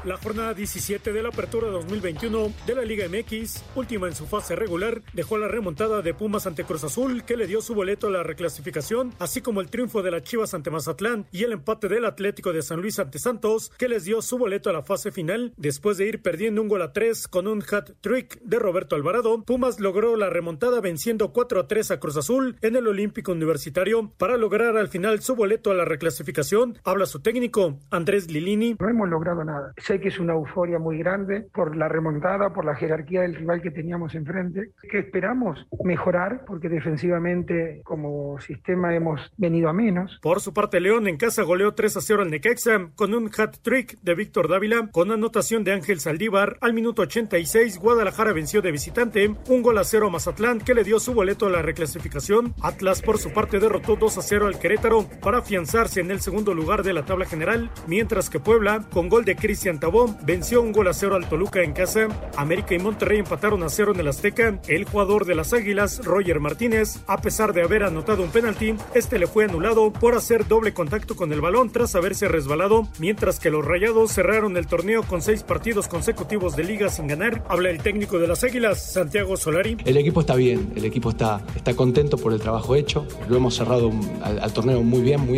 La 0.03 0.15
jornada 0.17 0.53
17 0.53 1.11
de 1.11 1.23
la 1.23 1.29
apertura 1.29 1.67
2021 1.67 2.53
de 2.65 2.75
la 2.75 2.83
Liga 2.83 3.07
MX, 3.09 3.63
última 3.75 4.07
en 4.07 4.15
su 4.15 4.25
fase 4.25 4.55
regular, 4.55 5.01
dejó 5.13 5.37
la 5.37 5.47
remontada 5.47 6.01
de 6.01 6.13
Pumas 6.13 6.47
ante 6.47 6.63
Cruz 6.63 6.83
Azul, 6.83 7.23
que 7.23 7.35
le 7.35 7.47
dio 7.47 7.61
su 7.61 7.73
boleto 7.73 8.07
a 8.07 8.11
la 8.11 8.23
reclasificación, 8.23 9.13
así 9.19 9.41
como 9.41 9.59
el 9.59 9.69
triunfo 9.69 10.03
de 10.03 10.11
la 10.11 10.21
Chivas 10.21 10.53
ante 10.53 10.69
Mazatlán 10.69 11.25
y 11.31 11.43
el 11.43 11.51
empate 11.51 11.89
del 11.89 12.05
Atlético 12.05 12.53
de 12.53 12.61
San 12.61 12.79
Luis 12.79 12.99
ante 12.99 13.19
Santos, 13.19 13.71
que 13.77 13.89
les 13.89 14.05
dio 14.05 14.21
su 14.21 14.37
boleto 14.37 14.69
a 14.69 14.73
la 14.73 14.83
fase 14.83 15.11
final. 15.11 15.53
Después 15.57 15.97
de 15.97 16.07
ir 16.07 16.21
perdiendo 16.21 16.61
un 16.61 16.67
gol 16.67 16.83
a 16.83 16.93
tres 16.93 17.27
con 17.27 17.47
un 17.47 17.63
hat 17.69 17.89
trick 17.99 18.39
de 18.41 18.59
Roberto 18.59 18.95
Alvarado, 18.95 19.43
Pumas 19.43 19.79
logró 19.79 20.15
la 20.15 20.29
remontada 20.29 20.79
venciendo 20.79 21.33
4 21.33 21.59
a 21.59 21.67
3 21.67 21.91
a 21.91 21.99
Cruz 21.99 22.17
Azul 22.17 22.57
en 22.61 22.75
el 22.75 22.87
Olímpico 22.87 23.31
Universitario 23.31 24.11
para 24.17 24.37
lograr 24.37 24.77
al 24.77 24.87
final 24.87 25.21
su 25.21 25.35
boleto 25.35 25.71
a 25.71 25.73
la 25.73 25.85
reclasificación. 25.85 26.77
Habla 26.83 27.07
su 27.07 27.19
técnico, 27.19 27.79
Andrés 27.89 28.31
Lilini. 28.31 28.77
No 28.79 28.89
hemos 28.89 29.09
logrado 29.09 29.43
nada. 29.43 29.73
Sé 29.87 30.01
que 30.01 30.09
es 30.09 30.19
una 30.19 30.33
euforia 30.33 30.79
muy 30.79 30.97
grande 30.97 31.47
por 31.53 31.77
la 31.77 31.87
remontada, 31.87 32.51
por 32.51 32.65
la 32.65 32.75
jerarquía 32.75 33.21
del 33.21 33.35
rival 33.35 33.61
que 33.61 33.71
teníamos 33.71 34.15
enfrente, 34.15 34.71
que 34.91 34.99
esperamos 34.99 35.65
mejorar 35.81 36.43
porque 36.45 36.67
defensivamente 36.67 37.79
como 37.85 38.37
sistema 38.41 38.93
hemos 38.93 39.21
venido 39.37 39.69
a 39.69 39.73
menos. 39.73 40.19
Por 40.21 40.41
su 40.41 40.53
parte, 40.53 40.81
León 40.81 41.07
en 41.07 41.15
casa 41.15 41.43
goleó 41.43 41.73
3 41.73 41.95
a 41.95 42.01
0 42.01 42.23
al 42.23 42.31
Necaxa 42.31 42.89
con 42.95 43.13
un 43.13 43.31
hat 43.37 43.59
trick 43.61 43.97
de 44.01 44.13
Víctor 44.13 44.49
Dávila 44.49 44.89
con 44.91 45.09
anotación 45.09 45.63
de 45.63 45.71
Ángel 45.71 46.01
Saldívar. 46.01 46.57
Al 46.59 46.73
minuto 46.73 47.03
86, 47.03 47.79
Guadalajara 47.79 48.33
venció 48.33 48.61
de 48.61 48.73
visitante 48.73 49.33
un 49.47 49.61
gol 49.61 49.77
a 49.77 49.85
0 49.85 50.07
a 50.07 50.09
Mazatlán 50.09 50.59
que 50.59 50.73
le 50.73 50.83
dio 50.83 50.99
su 50.99 51.13
boleto 51.13 51.45
a 51.45 51.49
la 51.49 51.61
reclasificación. 51.61 52.53
Atlas 52.61 53.01
por 53.01 53.19
su 53.19 53.31
parte 53.31 53.61
derrotó 53.61 53.95
2 53.95 54.17
a 54.17 54.21
0 54.21 54.47
al 54.47 54.59
Querétaro 54.59 55.05
para 55.21 55.37
afianzarse 55.37 56.01
en 56.01 56.11
el 56.11 56.19
segundo 56.19 56.53
lugar 56.53 56.83
de 56.83 56.91
la 56.91 57.05
tabla 57.05 57.25
general, 57.25 57.71
mientras 57.87 58.29
que 58.29 58.41
Puebla, 58.41 58.85
con 58.91 59.07
gol 59.07 59.23
de 59.23 59.37
Cristian 59.37 59.76
Tabó, 59.79 60.15
venció 60.23 60.61
un 60.61 60.71
gol 60.71 60.87
a 60.87 60.93
0 60.93 61.15
al 61.15 61.29
Toluca 61.29 61.61
en 61.63 61.73
casa. 61.73 62.07
América 62.35 62.75
y 62.75 62.79
Monterrey 62.79 63.19
empataron 63.19 63.63
a 63.63 63.69
0 63.69 63.93
en 63.93 63.99
el 64.01 64.07
Azteca. 64.07 64.59
El 64.67 64.85
jugador 64.85 65.25
de 65.25 65.35
las 65.35 65.53
Águilas, 65.53 66.03
Roger 66.03 66.39
Martínez, 66.39 66.99
a 67.07 67.21
pesar 67.21 67.53
de 67.53 67.63
haber 67.63 67.83
anotado 67.83 68.23
un 68.23 68.29
penalti, 68.29 68.75
este 68.93 69.17
le 69.19 69.27
fue 69.27 69.45
anulado 69.45 69.91
por 69.91 70.15
hacer 70.15 70.47
doble 70.47 70.73
contacto 70.73 71.15
con 71.15 71.31
el 71.33 71.41
balón 71.41 71.71
tras 71.71 71.95
haberse 71.95 72.27
resbalado, 72.27 72.87
mientras 72.99 73.39
que 73.39 73.49
los 73.49 73.65
Rayados 73.65 74.11
cerraron 74.11 74.57
el 74.57 74.67
torneo 74.67 75.03
con 75.03 75.21
seis 75.21 75.43
partidos 75.43 75.87
consecutivos 75.87 76.55
de 76.55 76.63
liga 76.63 76.89
sin 76.89 77.07
ganar. 77.07 77.43
Habla 77.49 77.69
el 77.69 77.81
técnico 77.81 78.19
de 78.19 78.27
las 78.27 78.43
Águilas, 78.43 78.93
Santiago 78.93 79.37
Solari. 79.37 79.77
El 79.85 79.97
equipo 79.97 80.21
está 80.21 80.35
bien, 80.35 80.73
el 80.75 80.85
equipo 80.85 81.09
está, 81.09 81.41
está 81.55 81.75
contento 81.75 82.17
por 82.17 82.33
el 82.33 82.39
trabajo 82.39 82.75
hecho. 82.75 83.07
Lo 83.29 83.37
hemos 83.37 83.55
cerrado 83.55 83.91
al, 84.21 84.53
torneo 84.53 84.83
muy 84.83 85.01
bien, 85.01 85.21
muy 85.21 85.37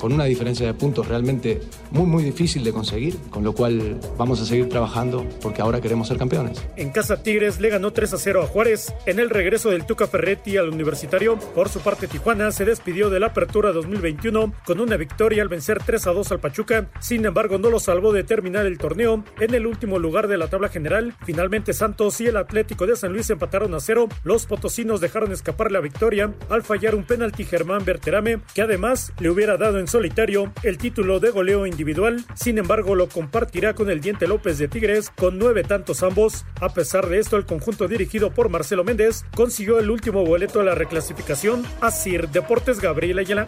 con 0.00 0.12
una 0.12 0.24
diferencia 0.24 0.66
de 0.66 0.74
puntos 0.74 1.06
realmente 1.08 1.60
muy, 1.90 2.06
muy 2.06 2.22
difícil 2.22 2.64
de 2.64 2.72
conseguir, 2.72 3.16
con 3.30 3.44
lo 3.44 3.52
cual 3.52 3.67
vamos 4.16 4.40
a 4.40 4.44
seguir 4.44 4.68
trabajando 4.68 5.26
porque 5.42 5.62
ahora 5.62 5.80
queremos 5.80 6.08
ser 6.08 6.18
campeones. 6.18 6.64
En 6.76 6.90
casa 6.90 7.22
Tigres 7.22 7.60
le 7.60 7.70
ganó 7.70 7.92
3 7.92 8.14
a 8.14 8.18
0 8.18 8.42
a 8.42 8.46
Juárez. 8.46 8.94
En 9.06 9.18
el 9.18 9.30
regreso 9.30 9.70
del 9.70 9.86
Tuca 9.86 10.06
Ferretti 10.06 10.56
al 10.56 10.68
universitario, 10.68 11.38
por 11.54 11.68
su 11.68 11.80
parte 11.80 12.06
Tijuana 12.06 12.50
se 12.52 12.64
despidió 12.64 13.10
de 13.10 13.20
la 13.20 13.28
apertura 13.28 13.72
2021 13.72 14.52
con 14.64 14.80
una 14.80 14.96
victoria 14.96 15.42
al 15.42 15.48
vencer 15.48 15.82
3 15.84 16.06
a 16.06 16.12
2 16.12 16.32
al 16.32 16.40
Pachuca. 16.40 16.90
Sin 17.00 17.24
embargo, 17.24 17.58
no 17.58 17.70
lo 17.70 17.80
salvó 17.80 18.12
de 18.12 18.24
terminar 18.24 18.66
el 18.66 18.78
torneo 18.78 19.24
en 19.40 19.54
el 19.54 19.66
último 19.66 19.98
lugar 19.98 20.28
de 20.28 20.38
la 20.38 20.48
tabla 20.48 20.68
general. 20.68 21.14
Finalmente 21.24 21.72
Santos 21.72 22.20
y 22.20 22.26
el 22.26 22.36
Atlético 22.36 22.86
de 22.86 22.96
San 22.96 23.12
Luis 23.12 23.30
empataron 23.30 23.74
a 23.74 23.80
cero. 23.80 24.08
Los 24.24 24.46
potosinos 24.46 25.00
dejaron 25.00 25.32
escapar 25.32 25.72
la 25.72 25.80
victoria 25.80 26.32
al 26.48 26.62
fallar 26.62 26.94
un 26.94 27.04
penalti 27.04 27.44
Germán 27.44 27.84
Berterame, 27.84 28.40
que 28.54 28.62
además 28.62 29.12
le 29.18 29.30
hubiera 29.30 29.56
dado 29.56 29.78
en 29.78 29.88
solitario 29.88 30.52
el 30.62 30.78
título 30.78 31.20
de 31.20 31.30
goleo 31.30 31.66
individual. 31.66 32.24
Sin 32.34 32.58
embargo, 32.58 32.94
lo 32.94 33.08
compartirá 33.58 33.74
con 33.74 33.90
el 33.90 34.00
Diente 34.00 34.28
López 34.28 34.58
de 34.58 34.68
Tigres 34.68 35.10
con 35.10 35.36
nueve 35.36 35.64
tantos 35.64 36.04
ambos. 36.04 36.44
A 36.60 36.68
pesar 36.68 37.08
de 37.08 37.18
esto, 37.18 37.36
el 37.36 37.44
conjunto 37.44 37.88
dirigido 37.88 38.32
por 38.32 38.50
Marcelo 38.50 38.84
Méndez 38.84 39.24
consiguió 39.34 39.80
el 39.80 39.90
último 39.90 40.24
boleto 40.24 40.60
a 40.60 40.62
la 40.62 40.76
reclasificación. 40.76 41.66
Asir 41.80 42.28
Deportes 42.28 42.80
Gabriel 42.80 43.18
Ayala. 43.18 43.46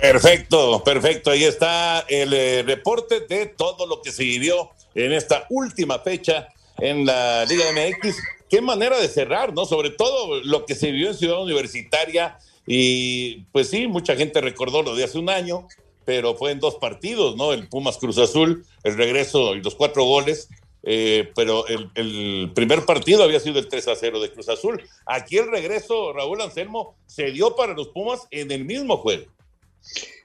Perfecto, 0.00 0.82
perfecto. 0.82 1.30
Ahí 1.30 1.44
está 1.44 2.00
el 2.08 2.32
eh, 2.32 2.64
reporte 2.66 3.20
de 3.20 3.46
todo 3.46 3.86
lo 3.86 4.02
que 4.02 4.10
se 4.10 4.24
vivió 4.24 4.70
en 4.96 5.12
esta 5.12 5.46
última 5.48 6.00
fecha 6.00 6.48
en 6.78 7.06
la 7.06 7.44
Liga 7.44 7.66
MX. 7.70 8.16
Qué 8.50 8.60
manera 8.60 8.98
de 8.98 9.06
cerrar, 9.06 9.54
¿no? 9.54 9.64
Sobre 9.64 9.90
todo 9.90 10.40
lo 10.42 10.66
que 10.66 10.74
se 10.74 10.90
vivió 10.90 11.10
en 11.10 11.14
Ciudad 11.14 11.40
Universitaria. 11.40 12.36
Y 12.66 13.44
pues 13.52 13.68
sí, 13.70 13.86
mucha 13.86 14.16
gente 14.16 14.40
recordó 14.40 14.82
lo 14.82 14.96
de 14.96 15.04
hace 15.04 15.18
un 15.18 15.30
año, 15.30 15.68
pero 16.06 16.36
fue 16.36 16.52
en 16.52 16.60
dos 16.60 16.76
partidos, 16.76 17.36
¿no? 17.36 17.52
El 17.52 17.68
Pumas 17.68 17.98
Cruz 17.98 18.16
Azul, 18.16 18.64
el 18.84 18.96
regreso 18.96 19.54
y 19.54 19.60
los 19.60 19.74
cuatro 19.74 20.04
goles. 20.04 20.48
Eh, 20.88 21.32
pero 21.34 21.64
el, 21.66 22.52
primer 22.54 22.86
partido 22.86 23.24
había 23.24 23.40
sido 23.40 23.58
el 23.58 23.66
3 23.66 23.88
a 23.88 23.96
0 23.96 24.20
de 24.20 24.30
Cruz 24.30 24.48
Azul. 24.48 24.80
Aquí 25.04 25.36
el 25.36 25.50
regreso, 25.50 26.12
Raúl 26.12 26.40
Anselmo, 26.40 26.94
se 27.06 27.32
dio 27.32 27.56
para 27.56 27.74
los 27.74 27.88
Pumas 27.88 28.20
en 28.30 28.52
el 28.52 28.64
mismo 28.64 28.96
juego. 28.98 29.24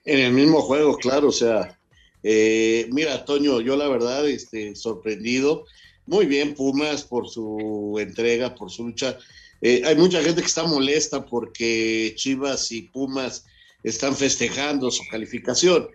En 0.05 0.19
el 0.19 0.33
mismo 0.33 0.61
juego, 0.61 0.97
claro, 0.97 1.29
o 1.29 1.31
sea, 1.31 1.79
eh, 2.21 2.87
mira, 2.91 3.25
Toño, 3.25 3.59
yo 3.59 3.75
la 3.75 3.87
verdad, 3.87 4.27
este, 4.29 4.75
sorprendido. 4.75 5.65
Muy 6.05 6.27
bien, 6.27 6.53
Pumas, 6.53 7.05
por 7.05 7.27
su 7.27 7.97
entrega, 7.99 8.53
por 8.53 8.69
su 8.69 8.85
lucha. 8.85 9.17
Eh, 9.61 9.81
hay 9.83 9.95
mucha 9.95 10.21
gente 10.21 10.41
que 10.41 10.47
está 10.47 10.63
molesta 10.63 11.25
porque 11.25 12.13
Chivas 12.15 12.71
y 12.71 12.83
Pumas 12.83 13.45
están 13.83 14.15
festejando 14.15 14.91
su 14.91 15.03
calificación. 15.09 15.89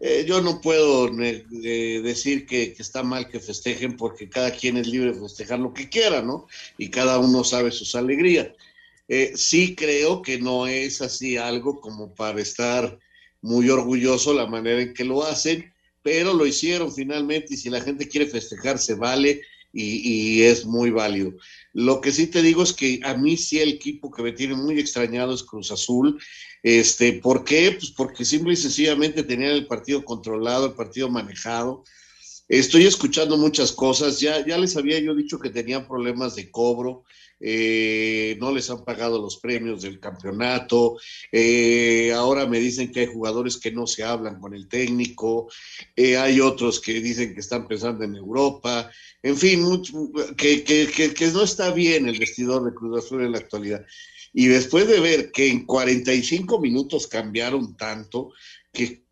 Eh, 0.00 0.24
yo 0.26 0.40
no 0.40 0.60
puedo 0.60 1.08
decir 1.08 2.44
que, 2.44 2.74
que, 2.74 2.82
está 2.82 3.02
mal 3.04 3.28
que 3.28 3.38
festejen 3.38 3.96
porque 3.96 4.28
cada 4.28 4.50
quien 4.50 4.76
es 4.76 4.88
libre 4.88 5.12
de 5.12 5.20
festejar 5.20 5.60
lo 5.60 5.72
que 5.72 5.88
quiera, 5.88 6.22
¿no? 6.22 6.48
Y 6.76 6.88
cada 6.90 7.18
uno 7.18 7.44
sabe 7.44 7.70
sus 7.70 7.94
alegrías. 7.94 8.48
Eh, 9.08 9.32
sí 9.36 9.74
creo 9.74 10.22
que 10.22 10.38
no 10.38 10.66
es 10.66 11.02
así 11.02 11.36
algo 11.36 11.80
como 11.80 12.14
para 12.14 12.40
estar 12.40 12.98
muy 13.42 13.68
orgulloso 13.68 14.32
la 14.32 14.46
manera 14.46 14.80
en 14.80 14.94
que 14.94 15.04
lo 15.04 15.22
hacen, 15.22 15.72
pero 16.02 16.32
lo 16.32 16.46
hicieron 16.46 16.92
finalmente 16.92 17.54
y 17.54 17.56
si 17.56 17.68
la 17.68 17.80
gente 17.80 18.08
quiere 18.08 18.26
festejar 18.26 18.78
se 18.78 18.94
vale 18.94 19.42
y, 19.72 20.42
es 20.42 20.64
muy 20.64 20.90
válido. 20.90 21.34
Lo 21.72 22.00
que 22.00 22.12
sí 22.12 22.26
te 22.26 22.42
digo 22.42 22.62
es 22.62 22.72
que 22.72 23.00
a 23.02 23.14
mí 23.14 23.36
sí 23.36 23.58
el 23.58 23.70
equipo 23.70 24.10
que 24.10 24.22
me 24.22 24.32
tiene 24.32 24.54
muy 24.54 24.78
extrañado 24.78 25.34
es 25.34 25.42
Cruz 25.42 25.70
Azul. 25.70 26.20
Este, 26.62 27.14
¿Por 27.14 27.44
qué? 27.44 27.72
Pues 27.72 27.90
porque 27.90 28.24
simple 28.24 28.52
y 28.52 28.56
sencillamente 28.56 29.22
tenían 29.22 29.52
el 29.52 29.66
partido 29.66 30.04
controlado, 30.04 30.66
el 30.66 30.74
partido 30.74 31.08
manejado. 31.08 31.84
Estoy 32.48 32.86
escuchando 32.86 33.36
muchas 33.38 33.72
cosas, 33.72 34.20
ya, 34.20 34.44
ya 34.46 34.58
les 34.58 34.76
había 34.76 34.98
yo 35.00 35.14
dicho 35.14 35.38
que 35.38 35.48
tenían 35.48 35.88
problemas 35.88 36.34
de 36.34 36.50
cobro, 36.50 37.04
eh, 37.44 38.36
no 38.40 38.52
les 38.52 38.70
han 38.70 38.84
pagado 38.84 39.20
los 39.20 39.38
premios 39.38 39.82
del 39.82 39.98
campeonato, 39.98 40.96
eh, 41.32 42.12
ahora 42.14 42.46
me 42.46 42.60
dicen 42.60 42.92
que 42.92 43.00
hay 43.00 43.06
jugadores 43.06 43.56
que 43.56 43.72
no 43.72 43.88
se 43.88 44.04
hablan 44.04 44.38
con 44.40 44.54
el 44.54 44.68
técnico, 44.68 45.50
eh, 45.96 46.16
hay 46.16 46.40
otros 46.40 46.80
que 46.80 47.00
dicen 47.00 47.34
que 47.34 47.40
están 47.40 47.66
pensando 47.66 48.04
en 48.04 48.14
Europa, 48.14 48.88
en 49.24 49.36
fin, 49.36 49.82
que, 50.36 50.62
que, 50.62 50.86
que, 50.86 51.12
que, 51.12 51.26
no 51.28 51.42
está 51.42 51.72
bien 51.72 52.08
el 52.08 52.18
vestidor 52.20 52.64
de 52.64 52.74
Cruz 52.74 53.04
Azul 53.04 53.24
en 53.24 53.32
la 53.32 53.38
actualidad. 53.38 53.84
Y 54.32 54.46
después 54.46 54.86
de 54.86 55.00
ver 55.00 55.32
que 55.32 55.48
en 55.48 55.66
45 55.66 56.60
minutos 56.60 57.08
cambiaron 57.08 57.76
tanto, 57.76 58.30
que, 58.72 59.02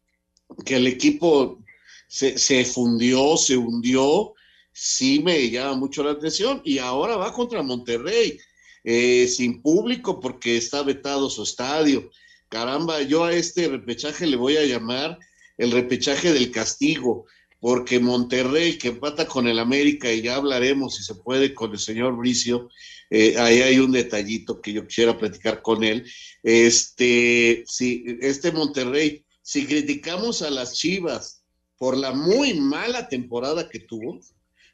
que 0.64 0.77
el 0.77 0.87
equipo 0.87 1.64
se, 2.07 2.38
se 2.38 2.64
fundió, 2.64 3.37
se 3.37 3.57
hundió, 3.57 4.35
sí 4.72 5.20
me 5.20 5.50
llama 5.50 5.76
mucho 5.76 6.02
la 6.02 6.12
atención. 6.12 6.61
Y 6.64 6.78
ahora 6.78 7.16
va 7.16 7.33
contra 7.33 7.62
Monterrey, 7.62 8.38
eh, 8.85 9.28
sin 9.28 9.62
público 9.62 10.20
porque 10.20 10.56
está 10.56 10.83
vetado 10.83 11.28
su 11.30 11.42
estadio. 11.42 12.11
Caramba, 12.48 13.02
yo 13.02 13.24
a 13.24 13.33
este 13.33 13.68
repechaje 13.68 14.26
le 14.26 14.37
voy 14.37 14.56
a 14.56 14.64
llamar 14.64 15.18
el 15.56 15.70
repechaje 15.70 16.33
del 16.33 16.50
castigo, 16.50 17.26
porque 17.61 18.00
Monterrey, 18.00 18.78
que 18.78 18.88
empata 18.88 19.26
con 19.26 19.46
el 19.46 19.59
América, 19.59 20.11
y 20.11 20.22
ya 20.22 20.37
hablaremos 20.37 20.96
si 20.96 21.04
se 21.04 21.14
puede 21.14 21.54
con 21.54 21.72
el 21.72 21.78
señor 21.78 22.16
Bricio, 22.16 22.70
eh, 23.11 23.35
ahí 23.38 23.61
hay 23.61 23.78
un 23.78 23.92
detallito 23.92 24.61
que 24.61 24.72
yo 24.72 24.87
quisiera 24.87 25.18
platicar 25.18 25.61
con 25.61 25.85
él. 25.85 26.11
Este, 26.42 27.62
si, 27.66 28.04
este 28.20 28.52
Monterrey, 28.52 29.24
si 29.42 29.66
criticamos 29.66 30.42
a 30.42 30.50
las 30.50 30.74
Chivas 30.74 31.42
por 31.76 31.96
la 31.96 32.12
muy 32.12 32.54
mala 32.54 33.09
temporada 33.09 33.68
que 33.68 33.80
tuvo, 33.80 34.20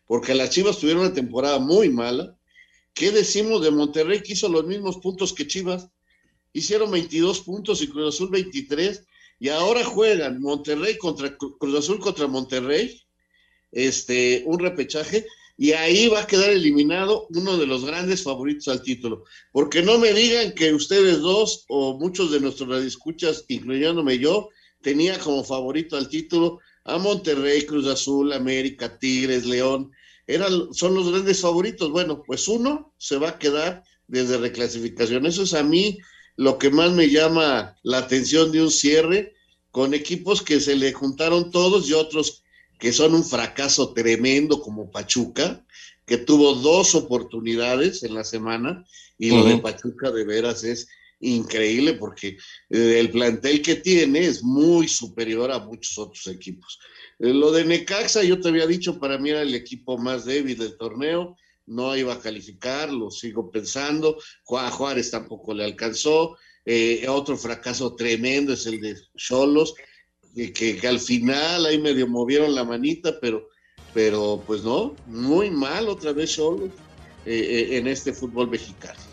porque 0.06 0.34
las 0.34 0.50
Chivas 0.50 0.78
tuvieron 0.78 1.04
una 1.04 1.14
temporada 1.14 1.58
muy 1.58 1.88
mala, 1.90 2.36
¿qué 2.94 3.10
decimos 3.10 3.62
de 3.62 3.70
Monterrey 3.70 4.22
que 4.22 4.34
hizo 4.34 4.48
los 4.48 4.64
mismos 4.66 4.98
puntos 4.98 5.32
que 5.32 5.46
Chivas? 5.46 5.88
Hicieron 6.52 6.90
22 6.90 7.40
puntos 7.40 7.82
y 7.82 7.88
Cruz 7.88 8.14
Azul 8.14 8.30
23 8.30 9.04
y 9.38 9.48
ahora 9.50 9.84
juegan 9.84 10.40
Monterrey 10.40 10.96
contra 10.96 11.36
Cruz 11.36 11.74
Azul 11.74 12.00
contra 12.00 12.26
Monterrey, 12.26 13.02
este, 13.72 14.42
un 14.46 14.58
repechaje, 14.58 15.26
y 15.58 15.72
ahí 15.72 16.08
va 16.08 16.20
a 16.20 16.26
quedar 16.26 16.50
eliminado 16.50 17.26
uno 17.30 17.56
de 17.56 17.66
los 17.66 17.84
grandes 17.84 18.22
favoritos 18.22 18.68
al 18.68 18.82
título. 18.82 19.24
Porque 19.52 19.82
no 19.82 19.98
me 19.98 20.12
digan 20.12 20.52
que 20.52 20.72
ustedes 20.72 21.20
dos 21.20 21.64
o 21.68 21.98
muchos 21.98 22.30
de 22.30 22.40
nuestros 22.40 22.68
radioescuchas, 22.68 23.44
incluyéndome 23.48 24.18
yo, 24.18 24.50
tenía 24.82 25.18
como 25.18 25.44
favorito 25.44 25.96
al 25.96 26.08
título 26.08 26.60
a 26.86 26.98
Monterrey, 26.98 27.66
Cruz 27.66 27.86
Azul, 27.86 28.32
América, 28.32 28.98
Tigres, 28.98 29.44
León. 29.44 29.90
Eran, 30.26 30.72
son 30.72 30.94
los 30.94 31.10
grandes 31.10 31.40
favoritos. 31.40 31.90
Bueno, 31.90 32.22
pues 32.24 32.48
uno 32.48 32.94
se 32.96 33.18
va 33.18 33.30
a 33.30 33.38
quedar 33.38 33.82
desde 34.06 34.38
reclasificación. 34.38 35.26
Eso 35.26 35.42
es 35.42 35.54
a 35.54 35.62
mí 35.62 35.98
lo 36.36 36.58
que 36.58 36.70
más 36.70 36.92
me 36.92 37.10
llama 37.10 37.76
la 37.82 37.98
atención 37.98 38.52
de 38.52 38.62
un 38.62 38.70
cierre 38.70 39.34
con 39.70 39.94
equipos 39.94 40.42
que 40.42 40.60
se 40.60 40.76
le 40.76 40.92
juntaron 40.92 41.50
todos 41.50 41.88
y 41.88 41.92
otros 41.92 42.44
que 42.78 42.92
son 42.92 43.14
un 43.14 43.24
fracaso 43.24 43.92
tremendo 43.92 44.60
como 44.60 44.90
Pachuca, 44.90 45.64
que 46.06 46.18
tuvo 46.18 46.54
dos 46.54 46.94
oportunidades 46.94 48.02
en 48.02 48.14
la 48.14 48.22
semana 48.22 48.84
y 49.18 49.30
lo 49.30 49.44
de 49.44 49.58
Pachuca 49.58 50.10
de 50.10 50.24
veras 50.24 50.62
es 50.62 50.88
increíble 51.20 51.94
porque 51.94 52.36
eh, 52.70 53.00
el 53.00 53.10
plantel 53.10 53.62
que 53.62 53.76
tiene 53.76 54.26
es 54.26 54.42
muy 54.42 54.88
superior 54.88 55.50
a 55.50 55.58
muchos 55.58 55.98
otros 55.98 56.26
equipos. 56.26 56.78
Eh, 57.18 57.32
lo 57.32 57.52
de 57.52 57.64
Necaxa, 57.64 58.22
yo 58.22 58.40
te 58.40 58.48
había 58.48 58.66
dicho, 58.66 58.98
para 58.98 59.18
mí 59.18 59.30
era 59.30 59.42
el 59.42 59.54
equipo 59.54 59.98
más 59.98 60.24
débil 60.24 60.58
del 60.58 60.76
torneo, 60.76 61.36
no 61.66 61.96
iba 61.96 62.14
a 62.14 62.20
calificar, 62.20 62.92
lo 62.92 63.10
sigo 63.10 63.50
pensando, 63.50 64.18
Juárez 64.44 65.10
tampoco 65.10 65.52
le 65.52 65.64
alcanzó, 65.64 66.36
eh, 66.64 67.06
otro 67.08 67.36
fracaso 67.36 67.94
tremendo 67.94 68.52
es 68.52 68.66
el 68.66 68.80
de 68.80 68.96
Cholos, 69.16 69.74
que, 70.34 70.52
que, 70.52 70.86
al 70.86 71.00
final 71.00 71.64
ahí 71.64 71.80
medio 71.80 72.06
movieron 72.06 72.54
la 72.54 72.62
manita, 72.62 73.18
pero, 73.20 73.48
pero 73.94 74.42
pues 74.46 74.62
no, 74.62 74.94
muy 75.06 75.50
mal 75.50 75.88
otra 75.88 76.12
vez 76.12 76.34
Cholos 76.34 76.70
en 77.24 77.88
este 77.88 78.12
fútbol 78.12 78.48
mexicano. 78.48 79.05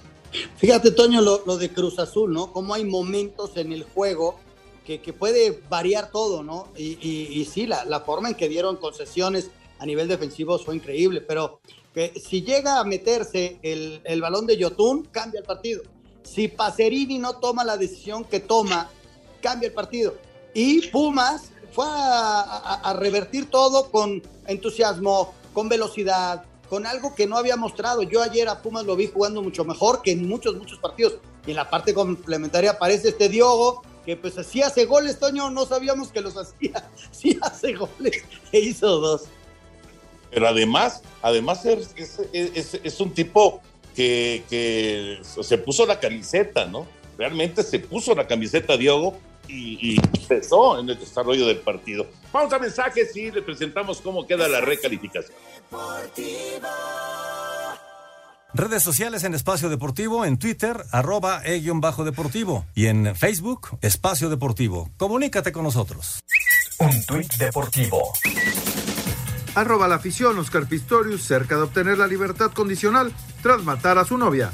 Fíjate, 0.57 0.91
Toño, 0.91 1.21
lo, 1.21 1.57
de 1.57 1.71
Cruz 1.71 1.99
Azul, 1.99 2.33
¿no? 2.33 2.51
Cómo 2.51 2.73
hay 2.73 2.85
momentos 2.85 3.55
en 3.57 3.71
el 3.71 3.83
juego 3.83 4.39
que, 4.85 4.99
puede 5.13 5.61
variar 5.69 6.11
todo, 6.11 6.43
¿no? 6.43 6.67
Y, 6.75 7.47
sí, 7.51 7.67
la, 7.67 7.99
forma 8.01 8.29
en 8.29 8.35
que 8.35 8.49
dieron 8.49 8.77
concesiones 8.77 9.49
a 9.79 9.85
nivel 9.85 10.07
defensivo 10.07 10.57
fue 10.59 10.75
increíble, 10.75 11.21
pero 11.21 11.59
que 11.93 12.13
si 12.19 12.41
llega 12.41 12.79
a 12.79 12.83
meterse 12.83 13.59
el, 13.61 14.21
balón 14.21 14.47
de 14.47 14.57
Yotun, 14.57 15.03
cambia 15.05 15.39
el 15.39 15.45
partido. 15.45 15.83
Si 16.23 16.47
Pacerini 16.47 17.19
no 17.19 17.37
toma 17.37 17.63
la 17.63 17.77
decisión 17.77 18.23
que 18.23 18.39
toma, 18.39 18.89
cambia 19.41 19.67
el 19.67 19.73
partido. 19.73 20.15
Y 20.53 20.87
Pumas 20.87 21.51
fue 21.71 21.85
a 21.87 22.95
revertir 22.97 23.49
todo 23.49 23.89
con 23.89 24.21
entusiasmo, 24.47 25.33
con 25.53 25.69
velocidad, 25.69 26.45
con 26.73 26.87
algo 26.87 27.13
que 27.13 27.27
no 27.27 27.37
había 27.37 27.55
mostrado. 27.55 28.01
Yo 28.01 28.23
ayer 28.23 28.49
a 28.49 28.63
Pumas 28.63 28.83
lo 28.83 28.95
vi 28.95 29.05
jugando 29.05 29.43
mucho 29.43 29.63
mejor 29.63 30.01
que 30.01 30.13
en 30.13 30.27
muchos, 30.27 30.55
muchos 30.55 30.79
partidos. 30.79 31.19
Y 31.45 31.51
en 31.51 31.57
la 31.57 31.69
parte 31.69 31.93
complementaria 31.93 32.71
aparece 32.71 33.09
este 33.09 33.29
Diogo, 33.29 33.83
que 34.03 34.17
pues 34.17 34.39
así 34.39 34.63
hace 34.63 34.85
goles, 34.85 35.19
Toño, 35.19 35.51
no 35.51 35.67
sabíamos 35.67 36.11
que 36.11 36.21
los 36.21 36.35
hacía. 36.37 36.89
Sí 37.11 37.37
hace 37.43 37.73
goles, 37.73 38.23
e 38.51 38.59
hizo 38.59 38.87
dos. 38.87 39.25
Pero 40.31 40.47
además, 40.47 41.03
además 41.21 41.63
es, 41.63 42.99
un 42.99 43.13
tipo 43.13 43.61
que, 43.95 44.43
que, 44.49 45.21
se 45.43 45.59
puso 45.59 45.85
la 45.85 45.99
camiseta, 45.99 46.65
¿no? 46.65 46.87
Realmente 47.19 47.61
se 47.61 47.77
puso 47.77 48.15
la 48.15 48.25
camiseta 48.25 48.77
Diogo 48.77 49.15
y, 49.47 49.93
y 49.93 49.97
empezó 50.19 50.79
en 50.79 50.89
el 50.89 50.99
desarrollo 50.99 51.45
del 51.47 51.57
partido. 51.57 52.07
Vamos 52.31 52.51
a 52.53 52.59
mensajes 52.59 53.15
y 53.15 53.31
le 53.31 53.41
presentamos 53.41 54.01
cómo 54.01 54.25
queda 54.25 54.47
la 54.47 54.61
recalificación. 54.61 55.35
Redes 58.55 58.83
sociales 58.83 59.23
en 59.23 59.33
Espacio 59.33 59.67
Deportivo, 59.67 60.25
en 60.25 60.37
Twitter, 60.37 60.85
arroba 60.91 61.41
e-bajo 61.43 62.03
deportivo 62.03 62.65
y 62.75 62.85
en 62.85 63.15
Facebook, 63.15 63.79
Espacio 63.81 64.29
Deportivo. 64.29 64.91
Comunícate 64.97 65.51
con 65.51 65.63
nosotros. 65.63 66.19
Un 66.79 67.03
tuit 67.05 67.33
deportivo. 67.37 68.13
Arroba 69.55 69.87
la 69.87 69.95
afición 69.95 70.37
Oscar 70.37 70.67
Pistorius 70.67 71.23
cerca 71.23 71.55
de 71.55 71.63
obtener 71.63 71.97
la 71.97 72.05
libertad 72.05 72.51
condicional 72.51 73.11
tras 73.41 73.63
matar 73.63 73.97
a 73.97 74.05
su 74.05 74.17
novia. 74.17 74.51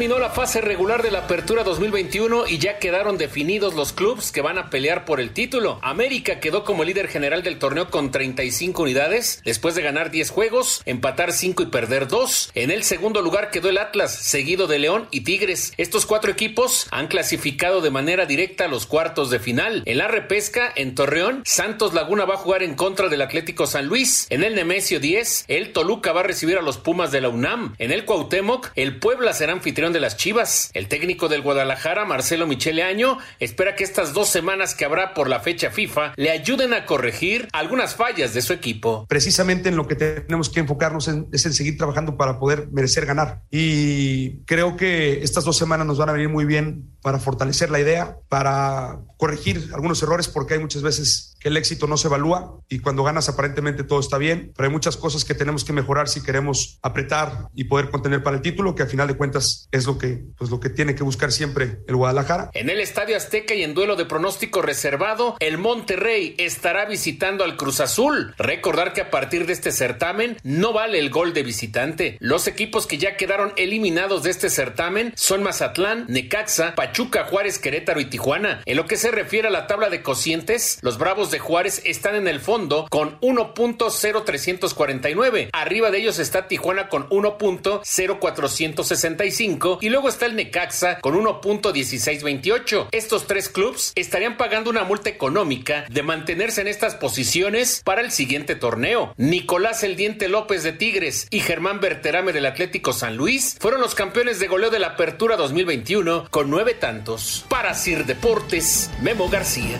Terminó 0.00 0.18
la 0.18 0.30
fase 0.30 0.62
regular 0.62 1.02
de 1.02 1.10
la 1.10 1.18
Apertura 1.18 1.62
2021 1.62 2.46
y 2.46 2.56
ya 2.56 2.78
quedaron 2.78 3.18
definidos 3.18 3.74
los 3.74 3.92
clubes 3.92 4.32
que 4.32 4.40
van 4.40 4.56
a 4.56 4.70
pelear 4.70 5.04
por 5.04 5.20
el 5.20 5.34
título. 5.34 5.78
América 5.82 6.40
quedó 6.40 6.64
como 6.64 6.84
líder 6.84 7.06
general 7.06 7.42
del 7.42 7.58
torneo 7.58 7.90
con 7.90 8.10
35 8.10 8.84
unidades, 8.84 9.42
después 9.44 9.74
de 9.74 9.82
ganar 9.82 10.10
10 10.10 10.30
juegos, 10.30 10.80
empatar 10.86 11.34
5 11.34 11.64
y 11.64 11.66
perder 11.66 12.08
2. 12.08 12.52
En 12.54 12.70
el 12.70 12.82
segundo 12.82 13.20
lugar 13.20 13.50
quedó 13.50 13.68
el 13.68 13.76
Atlas, 13.76 14.14
seguido 14.14 14.66
de 14.66 14.78
León 14.78 15.06
y 15.10 15.20
Tigres. 15.20 15.74
Estos 15.76 16.06
cuatro 16.06 16.32
equipos 16.32 16.86
han 16.90 17.08
clasificado 17.08 17.82
de 17.82 17.90
manera 17.90 18.24
directa 18.24 18.64
a 18.64 18.68
los 18.68 18.86
cuartos 18.86 19.28
de 19.28 19.38
final. 19.38 19.82
En 19.84 19.98
la 19.98 20.08
repesca, 20.08 20.72
en 20.76 20.94
Torreón, 20.94 21.42
Santos 21.44 21.92
Laguna 21.92 22.24
va 22.24 22.36
a 22.36 22.38
jugar 22.38 22.62
en 22.62 22.74
contra 22.74 23.10
del 23.10 23.20
Atlético 23.20 23.66
San 23.66 23.84
Luis. 23.84 24.26
En 24.30 24.44
el 24.44 24.54
Nemesio 24.54 24.98
10, 24.98 25.44
el 25.48 25.74
Toluca 25.74 26.14
va 26.14 26.20
a 26.20 26.22
recibir 26.22 26.56
a 26.56 26.62
los 26.62 26.78
Pumas 26.78 27.12
de 27.12 27.20
la 27.20 27.28
UNAM. 27.28 27.74
En 27.76 27.92
el 27.92 28.06
Cuauhtémoc, 28.06 28.70
el 28.76 28.98
Puebla 28.98 29.34
será 29.34 29.52
anfitrión 29.52 29.89
de 29.92 30.00
las 30.00 30.16
Chivas. 30.16 30.70
El 30.74 30.88
técnico 30.88 31.28
del 31.28 31.42
Guadalajara, 31.42 32.04
Marcelo 32.04 32.46
Michele 32.46 32.82
Año, 32.82 33.18
espera 33.38 33.74
que 33.76 33.84
estas 33.84 34.12
dos 34.12 34.28
semanas 34.28 34.74
que 34.74 34.84
habrá 34.84 35.14
por 35.14 35.28
la 35.28 35.40
fecha 35.40 35.70
FIFA 35.70 36.14
le 36.16 36.30
ayuden 36.30 36.72
a 36.74 36.86
corregir 36.86 37.48
algunas 37.52 37.94
fallas 37.94 38.34
de 38.34 38.42
su 38.42 38.52
equipo. 38.52 39.06
Precisamente 39.08 39.68
en 39.68 39.76
lo 39.76 39.86
que 39.86 39.96
tenemos 39.96 40.50
que 40.50 40.60
enfocarnos 40.60 41.08
es 41.32 41.46
en 41.46 41.52
seguir 41.52 41.76
trabajando 41.76 42.16
para 42.16 42.38
poder 42.38 42.68
merecer 42.70 43.06
ganar. 43.06 43.42
Y 43.50 44.42
creo 44.44 44.76
que 44.76 45.22
estas 45.22 45.44
dos 45.44 45.56
semanas 45.56 45.86
nos 45.86 45.98
van 45.98 46.08
a 46.08 46.12
venir 46.12 46.28
muy 46.28 46.44
bien 46.44 46.90
para 47.02 47.18
fortalecer 47.18 47.70
la 47.70 47.80
idea, 47.80 48.18
para 48.28 49.00
corregir 49.16 49.70
algunos 49.72 50.02
errores, 50.02 50.28
porque 50.28 50.54
hay 50.54 50.60
muchas 50.60 50.82
veces 50.82 51.36
que 51.40 51.48
el 51.48 51.56
éxito 51.56 51.86
no 51.86 51.96
se 51.96 52.08
evalúa 52.08 52.60
y 52.68 52.78
cuando 52.78 53.02
ganas 53.02 53.28
aparentemente 53.28 53.82
todo 53.82 53.98
está 53.98 54.18
bien, 54.18 54.52
pero 54.56 54.68
hay 54.68 54.72
muchas 54.72 54.96
cosas 54.96 55.24
que 55.24 55.34
tenemos 55.34 55.64
que 55.64 55.72
mejorar 55.72 56.08
si 56.08 56.22
queremos 56.22 56.78
apretar 56.82 57.48
y 57.54 57.64
poder 57.64 57.90
contener 57.90 58.22
para 58.22 58.36
el 58.36 58.42
título, 58.42 58.74
que 58.74 58.82
al 58.82 58.88
final 58.88 59.08
de 59.08 59.16
cuentas 59.16 59.68
es 59.72 59.86
lo 59.86 59.98
que, 59.98 60.22
pues 60.36 60.50
lo 60.50 60.60
que 60.60 60.68
tiene 60.68 60.94
que 60.94 61.02
buscar 61.02 61.32
siempre 61.32 61.80
el 61.88 61.96
Guadalajara. 61.96 62.50
En 62.54 62.70
el 62.70 62.80
Estadio 62.80 63.16
Azteca 63.16 63.54
y 63.54 63.62
en 63.62 63.74
duelo 63.74 63.96
de 63.96 64.04
pronóstico 64.04 64.62
reservado, 64.62 65.36
el 65.40 65.58
Monterrey 65.58 66.34
estará 66.38 66.84
visitando 66.84 67.44
al 67.44 67.56
Cruz 67.56 67.80
Azul. 67.80 68.34
Recordar 68.38 68.92
que 68.92 69.00
a 69.00 69.10
partir 69.10 69.46
de 69.46 69.52
este 69.52 69.72
certamen 69.72 70.36
no 70.42 70.72
vale 70.72 70.98
el 70.98 71.10
gol 71.10 71.32
de 71.32 71.42
visitante. 71.42 72.16
Los 72.20 72.46
equipos 72.46 72.86
que 72.86 72.98
ya 72.98 73.16
quedaron 73.16 73.52
eliminados 73.56 74.22
de 74.22 74.30
este 74.30 74.50
certamen 74.50 75.12
son 75.16 75.42
Mazatlán, 75.42 76.06
Necaxa, 76.08 76.74
Pachuca, 76.74 77.24
Juárez, 77.24 77.58
Querétaro 77.58 78.00
y 78.00 78.06
Tijuana. 78.06 78.62
En 78.66 78.76
lo 78.76 78.86
que 78.86 78.96
se 78.96 79.10
refiere 79.10 79.48
a 79.48 79.50
la 79.50 79.66
tabla 79.66 79.88
de 79.88 80.02
cocientes, 80.02 80.78
los 80.82 80.98
Bravos 80.98 81.29
de 81.30 81.38
Juárez 81.38 81.82
están 81.84 82.14
en 82.14 82.28
el 82.28 82.40
fondo 82.40 82.86
con 82.90 83.18
1.0349. 83.20 85.50
Arriba 85.52 85.90
de 85.90 85.98
ellos 85.98 86.18
está 86.18 86.48
Tijuana 86.48 86.88
con 86.88 87.08
1.0465 87.08 89.78
y 89.80 89.88
luego 89.88 90.08
está 90.08 90.26
el 90.26 90.36
Necaxa 90.36 91.00
con 91.00 91.14
1.1628. 91.14 92.88
Estos 92.92 93.26
tres 93.26 93.48
clubes 93.48 93.92
estarían 93.94 94.36
pagando 94.36 94.70
una 94.70 94.84
multa 94.84 95.10
económica 95.10 95.84
de 95.88 96.02
mantenerse 96.02 96.60
en 96.60 96.68
estas 96.68 96.94
posiciones 96.94 97.82
para 97.84 98.00
el 98.00 98.10
siguiente 98.10 98.54
torneo. 98.54 99.14
Nicolás 99.16 99.82
El 99.82 99.96
Diente 99.96 100.28
López 100.28 100.62
de 100.62 100.72
Tigres 100.72 101.26
y 101.30 101.40
Germán 101.40 101.80
Berterame 101.80 102.32
del 102.32 102.46
Atlético 102.46 102.92
San 102.92 103.16
Luis 103.16 103.56
fueron 103.60 103.80
los 103.80 103.94
campeones 103.94 104.38
de 104.38 104.48
goleo 104.48 104.70
de 104.70 104.78
la 104.78 104.88
Apertura 104.88 105.36
2021 105.36 106.28
con 106.30 106.50
nueve 106.50 106.74
tantos. 106.74 107.44
Para 107.48 107.74
Sir 107.74 108.06
Deportes, 108.06 108.90
Memo 109.02 109.28
García. 109.28 109.78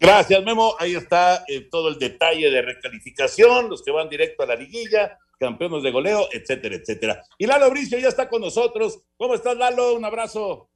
Gracias, 0.00 0.44
Memo. 0.44 0.74
Ahí 0.78 0.94
está 0.94 1.44
eh, 1.48 1.68
todo 1.70 1.88
el 1.88 1.98
detalle 1.98 2.50
de 2.50 2.62
recalificación, 2.62 3.68
los 3.68 3.82
que 3.82 3.90
van 3.90 4.08
directo 4.08 4.42
a 4.42 4.46
la 4.46 4.54
liguilla, 4.54 5.18
campeones 5.38 5.82
de 5.82 5.90
goleo, 5.90 6.28
etcétera, 6.32 6.76
etcétera. 6.76 7.22
Y 7.36 7.46
Lalo 7.46 7.68
Bricio 7.70 7.98
ya 7.98 8.08
está 8.08 8.28
con 8.28 8.40
nosotros. 8.40 9.00
¿Cómo 9.16 9.34
estás, 9.34 9.56
Lalo? 9.56 9.94
Un 9.94 10.04
abrazo. 10.04 10.70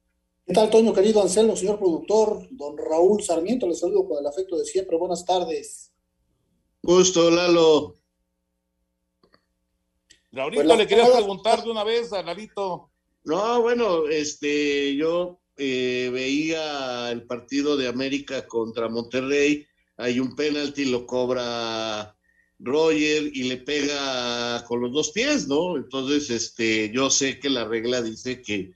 ¿Qué 0.45 0.53
tal, 0.53 0.69
Toño, 0.69 0.93
querido 0.93 1.21
Anselmo, 1.21 1.55
señor 1.55 1.79
productor? 1.79 2.47
Don 2.51 2.77
Raúl 2.77 3.23
Sarmiento, 3.23 3.65
le 3.65 3.75
saludo 3.75 4.07
con 4.07 4.19
el 4.19 4.27
afecto 4.27 4.57
de 4.57 4.65
siempre. 4.65 4.97
Buenas 4.97 5.25
tardes. 5.25 5.93
Gusto, 6.81 7.31
Lalo. 7.31 7.97
Raulito, 10.33 10.63
pues 10.63 10.77
le 10.77 10.87
quería 10.87 11.11
preguntar 11.11 11.63
de 11.63 11.71
una 11.71 11.83
vez 11.85 12.11
a 12.11 12.23
Lalito. 12.23 12.89
No, 13.23 13.61
bueno, 13.61 14.07
este, 14.07 14.95
yo 14.95 15.39
eh, 15.57 16.09
veía 16.11 17.11
el 17.11 17.23
partido 17.23 17.77
de 17.77 17.87
América 17.87 18.47
contra 18.47 18.89
Monterrey, 18.89 19.65
hay 19.97 20.19
un 20.19 20.35
penalti, 20.35 20.85
lo 20.85 21.05
cobra 21.05 22.15
Roger 22.59 23.29
y 23.33 23.43
le 23.43 23.57
pega 23.57 24.63
con 24.65 24.81
los 24.81 24.91
dos 24.91 25.11
pies, 25.11 25.47
¿no? 25.47 25.77
Entonces, 25.77 26.29
este, 26.29 26.91
yo 26.91 27.09
sé 27.09 27.39
que 27.39 27.49
la 27.49 27.65
regla 27.65 28.01
dice 28.01 28.41
que, 28.41 28.71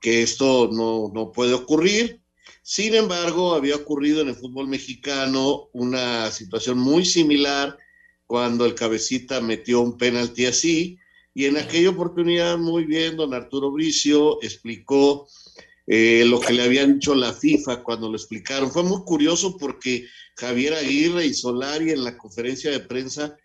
que 0.00 0.22
esto 0.22 0.68
no, 0.72 1.10
no 1.14 1.32
puede 1.32 1.54
ocurrir. 1.54 2.20
Sin 2.62 2.94
embargo, 2.94 3.54
había 3.54 3.76
ocurrido 3.76 4.20
en 4.20 4.28
el 4.28 4.34
fútbol 4.34 4.68
mexicano 4.68 5.68
una 5.72 6.30
situación 6.30 6.78
muy 6.78 7.04
similar 7.04 7.78
cuando 8.26 8.66
el 8.66 8.74
cabecita 8.74 9.40
metió 9.40 9.80
un 9.80 9.96
penalti 9.96 10.44
así 10.44 10.98
Y 11.34 11.46
en 11.46 11.56
aquella 11.56 11.90
oportunidad, 11.90 12.58
muy 12.58 12.84
bien, 12.84 13.16
don 13.16 13.32
Arturo 13.32 13.70
Bricio 13.70 14.42
explicó 14.42 15.28
eh, 15.90 16.22
lo 16.26 16.38
que 16.38 16.52
le 16.52 16.62
habían 16.62 16.94
dicho 16.94 17.14
la 17.14 17.32
FIFA 17.32 17.82
cuando 17.82 18.10
lo 18.10 18.16
explicaron. 18.16 18.70
Fue 18.70 18.82
muy 18.82 19.02
curioso 19.04 19.56
porque 19.56 20.06
Javier 20.36 20.74
Aguirre 20.74 21.24
y 21.24 21.32
Solari 21.32 21.92
en 21.92 22.04
la 22.04 22.18
conferencia 22.18 22.70
de 22.70 22.80
prensa 22.80 23.38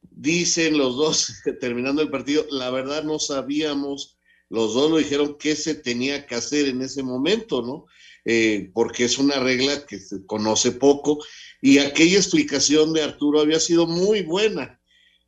dicen 0.00 0.78
los 0.78 0.96
dos, 0.96 1.32
terminando 1.60 2.00
el 2.00 2.08
partido, 2.08 2.46
la 2.50 2.70
verdad 2.70 3.02
no 3.02 3.18
sabíamos, 3.18 4.16
los 4.48 4.72
dos 4.74 4.88
lo 4.88 4.98
dijeron 4.98 5.36
qué 5.36 5.56
se 5.56 5.74
tenía 5.74 6.26
que 6.26 6.36
hacer 6.36 6.68
en 6.68 6.80
ese 6.80 7.02
momento, 7.02 7.60
¿no? 7.62 7.86
Eh, 8.24 8.70
porque 8.72 9.04
es 9.04 9.18
una 9.18 9.40
regla 9.40 9.84
que 9.86 9.98
se 9.98 10.24
conoce 10.26 10.72
poco 10.72 11.18
y 11.60 11.78
aquella 11.78 12.18
explicación 12.18 12.92
de 12.92 13.02
Arturo 13.02 13.40
había 13.40 13.58
sido 13.58 13.88
muy 13.88 14.22
buena. 14.22 14.80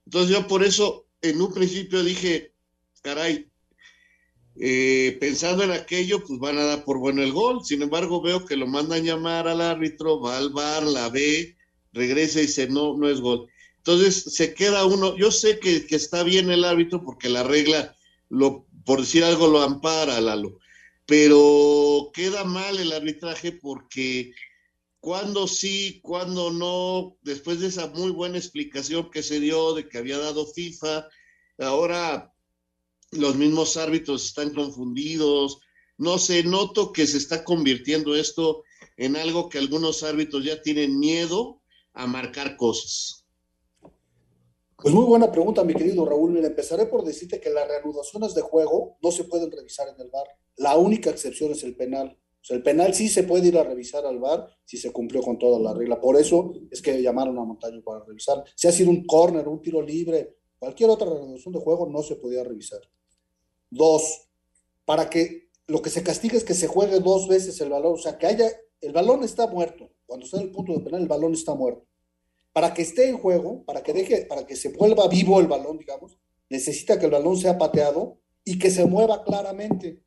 Entonces 0.05 0.31
yo 0.31 0.47
por 0.47 0.63
eso 0.63 1.09
en 1.23 1.41
un 1.41 1.53
principio 1.53 2.05
dije, 2.05 2.55
caray, 3.03 3.52
eh, 4.57 5.17
pensando 5.21 5.65
en 5.65 5.73
aquello, 5.73 6.23
pues 6.25 6.39
van 6.39 6.59
a 6.59 6.65
dar 6.65 6.85
por 6.85 6.99
bueno 6.99 7.23
el 7.23 7.33
gol. 7.33 7.65
Sin 7.65 7.83
embargo, 7.83 8.21
veo 8.21 8.45
que 8.45 8.57
lo 8.57 8.67
mandan 8.67 9.05
llamar 9.05 9.49
al 9.49 9.61
árbitro, 9.61 10.21
va 10.21 10.39
al 10.39 10.51
bar, 10.51 10.83
la 10.85 11.09
ve, 11.09 11.57
regresa 11.93 12.41
y 12.41 12.47
dice, 12.47 12.69
no, 12.69 12.97
no 12.97 13.09
es 13.09 13.21
gol. 13.21 13.49
Entonces 13.79 14.23
se 14.35 14.55
queda 14.55 14.87
uno, 14.87 15.17
yo 15.17 15.33
sé 15.33 15.59
que, 15.59 15.87
que 15.87 15.97
está 15.97 16.23
bien 16.23 16.51
el 16.51 16.65
árbitro 16.65 17.03
porque 17.03 17.29
la 17.29 17.43
regla, 17.43 17.97
lo, 18.29 18.67
por 18.85 19.01
decir 19.01 19.25
algo, 19.25 19.49
lo 19.49 19.61
ampara, 19.61 20.21
Lalo, 20.21 20.59
pero 21.07 22.11
queda 22.15 22.45
mal 22.45 22.79
el 22.79 22.93
arbitraje 22.93 23.53
porque 23.53 24.33
cuando 25.01 25.49
sí, 25.49 25.99
cuando 26.01 26.53
no, 26.53 27.17
después 27.23 27.59
de 27.59 27.67
esa 27.67 27.89
muy 27.89 28.13
buena 28.13 28.39
explicación 28.39 29.11
que 29.11 29.25
se 29.25 29.41
dio 29.41 29.75
de 29.75 29.89
que 29.89 29.99
había 29.99 30.19
dado 30.19 30.47
FIFA, 30.47 31.09
ahora 31.59 32.32
los 33.13 33.37
mismos 33.37 33.77
árbitros 33.77 34.25
están 34.25 34.55
confundidos, 34.55 35.61
no 35.99 36.19
sé, 36.19 36.43
noto 36.45 36.93
que 36.93 37.07
se 37.07 37.19
está 37.19 37.45
convirtiendo 37.45 38.17
esto 38.17 38.65
en 38.97 39.17
algo 39.17 39.49
que 39.49 39.59
algunos 39.59 40.03
árbitros 40.03 40.45
ya 40.45 40.61
tienen 40.63 40.99
miedo 40.99 41.63
a 41.93 42.07
marcar 42.07 42.57
cosas. 42.57 43.27
Pues 44.77 44.93
muy 44.93 45.05
buena 45.05 45.31
pregunta, 45.31 45.63
mi 45.63 45.75
querido 45.75 46.05
Raúl. 46.05 46.33
Mira, 46.33 46.49
empezaré 46.49 46.87
por 46.87 47.05
decirte 47.05 47.39
que 47.39 47.51
las 47.51 47.69
reanudaciones 47.69 48.35
de 48.35 48.41
juego 48.41 48.97
no 49.01 49.13
se 49.13 49.25
pueden 49.25 49.53
revisar 49.53 49.87
en 49.89 50.01
el 50.01 50.11
bar. 50.11 50.27
La 50.57 50.77
única 50.77 51.11
excepción 51.11 51.53
es 51.53 51.63
el 51.63 51.77
penal. 51.77 52.19
O 52.43 52.45
sea, 52.45 52.57
el 52.57 52.65
penal 52.65 52.93
sí 52.93 53.09
se 53.09 53.23
puede 53.23 53.47
ir 53.47 53.59
a 53.59 53.63
revisar 53.63 54.05
al 54.05 54.19
VAR 54.19 54.49
si 54.65 54.77
se 54.77 54.91
cumplió 54.91 55.23
con 55.23 55.39
toda 55.39 55.61
la 55.61 55.73
regla. 55.73 56.01
Por 56.01 56.17
eso 56.17 56.55
es 56.69 56.83
que 56.83 57.01
llamaron 57.01 57.39
a 57.39 57.45
Montaño 57.45 57.81
para 57.85 58.05
revisar. 58.05 58.43
Si 58.57 58.67
ha 58.67 58.73
sido 58.73 58.91
un 58.91 59.07
córner, 59.07 59.47
un 59.47 59.63
tiro 59.63 59.81
libre, 59.81 60.39
cualquier 60.59 60.91
otra 60.91 61.09
reanudación 61.09 61.55
de 61.55 61.61
juego 61.61 61.89
no 61.89 62.03
se 62.03 62.17
podía 62.17 62.43
revisar. 62.43 62.81
Dos, 63.73 64.29
para 64.85 65.09
que 65.09 65.49
lo 65.67 65.83
que 65.83 65.91
se 65.91 66.03
castigue 66.03 66.37
es 66.37 66.45
que 66.45 66.55
se 66.55 66.67
juegue 66.67 67.01
dos 67.01 67.27
veces 67.29 67.61
el 67.61 67.71
balón. 67.71 67.95
O 67.95 67.99
sea, 67.99 68.19
que 68.19 68.27
haya, 68.27 68.51
el 68.81 68.93
balón 68.93 69.25
está 69.25 69.47
muerto. 69.47 69.91
Cuando 70.07 70.27
está 70.27 70.39
en 70.39 70.45
el 70.45 70.51
punto 70.51 70.73
de 70.73 70.81
penal, 70.81 71.03
el 71.03 71.09
balón 71.09 71.33
está 71.33 71.55
muerto. 71.55 71.87
Para 72.53 72.75
que 72.75 72.83
esté 72.83 73.09
en 73.09 73.19
juego, 73.19 73.65
para 73.65 73.83
que 73.83 73.93
deje, 73.93 74.27
para 74.27 74.47
que 74.47 74.57
se 74.57 74.69
vuelva 74.69 75.09
vivo 75.09 75.41
el 75.41 75.47
balón, 75.47 75.79
digamos, 75.79 76.19
necesita 76.51 76.99
que 76.99 77.07
el 77.07 77.13
balón 77.13 77.39
sea 77.39 77.57
pateado 77.57 78.19
y 78.45 78.59
que 78.59 78.71
se 78.71 78.85
mueva 78.85 79.25
claramente 79.25 80.03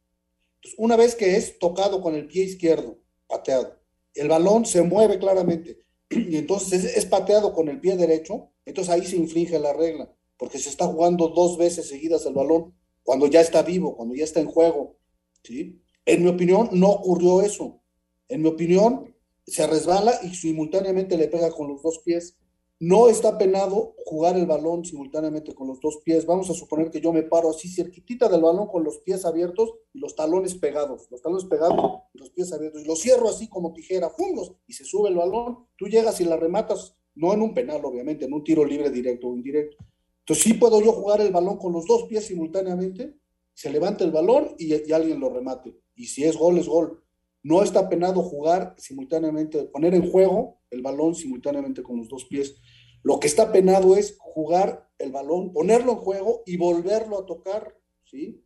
una 0.77 0.95
vez 0.95 1.15
que 1.15 1.35
es 1.35 1.59
tocado 1.59 2.01
con 2.01 2.15
el 2.15 2.27
pie 2.27 2.43
izquierdo, 2.43 2.99
pateado, 3.27 3.79
el 4.13 4.27
balón 4.27 4.65
se 4.65 4.81
mueve 4.81 5.19
claramente 5.19 5.79
y 6.09 6.37
entonces 6.37 6.97
es, 6.97 7.05
pateado 7.05 7.53
con 7.53 7.69
el 7.69 7.79
pie 7.79 7.97
derecho, 7.97 8.49
entonces 8.65 8.93
ahí 8.93 9.05
se 9.05 9.17
infringe 9.17 9.59
la 9.59 9.73
regla, 9.73 10.11
porque 10.37 10.59
se 10.59 10.69
está 10.69 10.87
jugando 10.87 11.29
dos 11.29 11.57
veces 11.57 11.87
seguidas 11.87 12.25
el 12.25 12.33
balón 12.33 12.73
cuando 13.05 13.27
ya 13.27 13.39
está 13.39 13.61
vivo, 13.61 13.95
cuando 13.95 14.15
ya 14.15 14.23
está 14.23 14.41
en 14.41 14.47
juego. 14.47 14.97
¿sí? 15.43 15.79
En 16.05 16.23
mi 16.23 16.29
opinión, 16.29 16.69
no 16.73 16.89
ocurrió 16.89 17.41
eso. 17.41 17.81
En 18.27 18.41
mi 18.41 18.49
opinión, 18.49 19.15
se 19.45 19.65
resbala 19.67 20.19
y 20.23 20.33
simultáneamente 20.33 21.15
le 21.15 21.27
pega 21.27 21.51
con 21.51 21.67
los 21.67 21.83
dos 21.83 21.99
pies. 21.99 22.35
No 22.79 23.07
está 23.07 23.37
penado 23.37 23.95
jugar 24.05 24.37
el 24.37 24.47
balón 24.47 24.83
simultáneamente 24.83 25.53
con 25.53 25.67
los 25.67 25.79
dos 25.79 25.99
pies. 26.03 26.25
Vamos 26.25 26.49
a 26.49 26.55
suponer 26.55 26.89
que 26.89 26.99
yo 26.99 27.13
me 27.13 27.21
paro 27.21 27.51
así 27.51 27.69
cerquitita 27.69 28.27
del 28.27 28.41
balón 28.41 28.67
con 28.67 28.83
los 28.83 28.97
pies 28.97 29.23
abiertos 29.23 29.75
y 29.93 29.99
los 29.99 30.15
talones 30.15 30.55
pegados, 30.55 31.07
los 31.11 31.21
talones 31.21 31.45
pegados 31.45 32.01
y 32.11 32.17
los 32.17 32.31
pies 32.31 32.51
abiertos. 32.51 32.81
Y 32.81 32.85
lo 32.85 32.95
cierro 32.95 33.29
así 33.29 33.47
como 33.47 33.71
tijera, 33.71 34.09
fungos, 34.09 34.51
y 34.67 34.73
se 34.73 34.83
sube 34.83 35.09
el 35.09 35.15
balón. 35.15 35.67
Tú 35.77 35.85
llegas 35.85 36.19
y 36.21 36.25
la 36.25 36.37
rematas, 36.37 36.97
no 37.13 37.33
en 37.33 37.43
un 37.43 37.53
penal, 37.53 37.85
obviamente, 37.85 38.25
en 38.25 38.33
un 38.33 38.43
tiro 38.43 38.65
libre 38.65 38.89
directo 38.89 39.27
o 39.27 39.35
indirecto. 39.35 39.77
Entonces 40.25 40.43
sí 40.43 40.53
puedo 40.55 40.81
yo 40.81 40.91
jugar 40.91 41.21
el 41.21 41.31
balón 41.31 41.57
con 41.57 41.71
los 41.71 41.85
dos 41.85 42.05
pies 42.05 42.25
simultáneamente, 42.25 43.13
se 43.53 43.69
levanta 43.69 44.03
el 44.03 44.09
balón 44.09 44.55
y, 44.57 44.91
alguien 44.91 45.19
lo 45.19 45.29
remate. 45.29 45.79
Y 45.93 46.07
si 46.07 46.23
es 46.23 46.35
gol, 46.35 46.57
es 46.57 46.67
gol. 46.67 47.03
No 47.43 47.61
está 47.61 47.87
penado 47.87 48.23
jugar 48.23 48.73
simultáneamente, 48.79 49.65
poner 49.65 49.93
en 49.93 50.09
juego 50.09 50.61
el 50.71 50.81
balón 50.81 51.13
simultáneamente 51.13 51.83
con 51.83 51.97
los 51.97 52.09
dos 52.09 52.25
pies. 52.25 52.55
Lo 53.03 53.19
que 53.19 53.27
está 53.27 53.51
penado 53.51 53.95
es 53.95 54.17
jugar 54.17 54.89
el 54.97 55.11
balón, 55.11 55.53
ponerlo 55.53 55.91
en 55.91 55.97
juego 55.99 56.41
y 56.47 56.57
volverlo 56.57 57.19
a 57.19 57.25
tocar, 57.27 57.77
¿sí? 58.05 58.43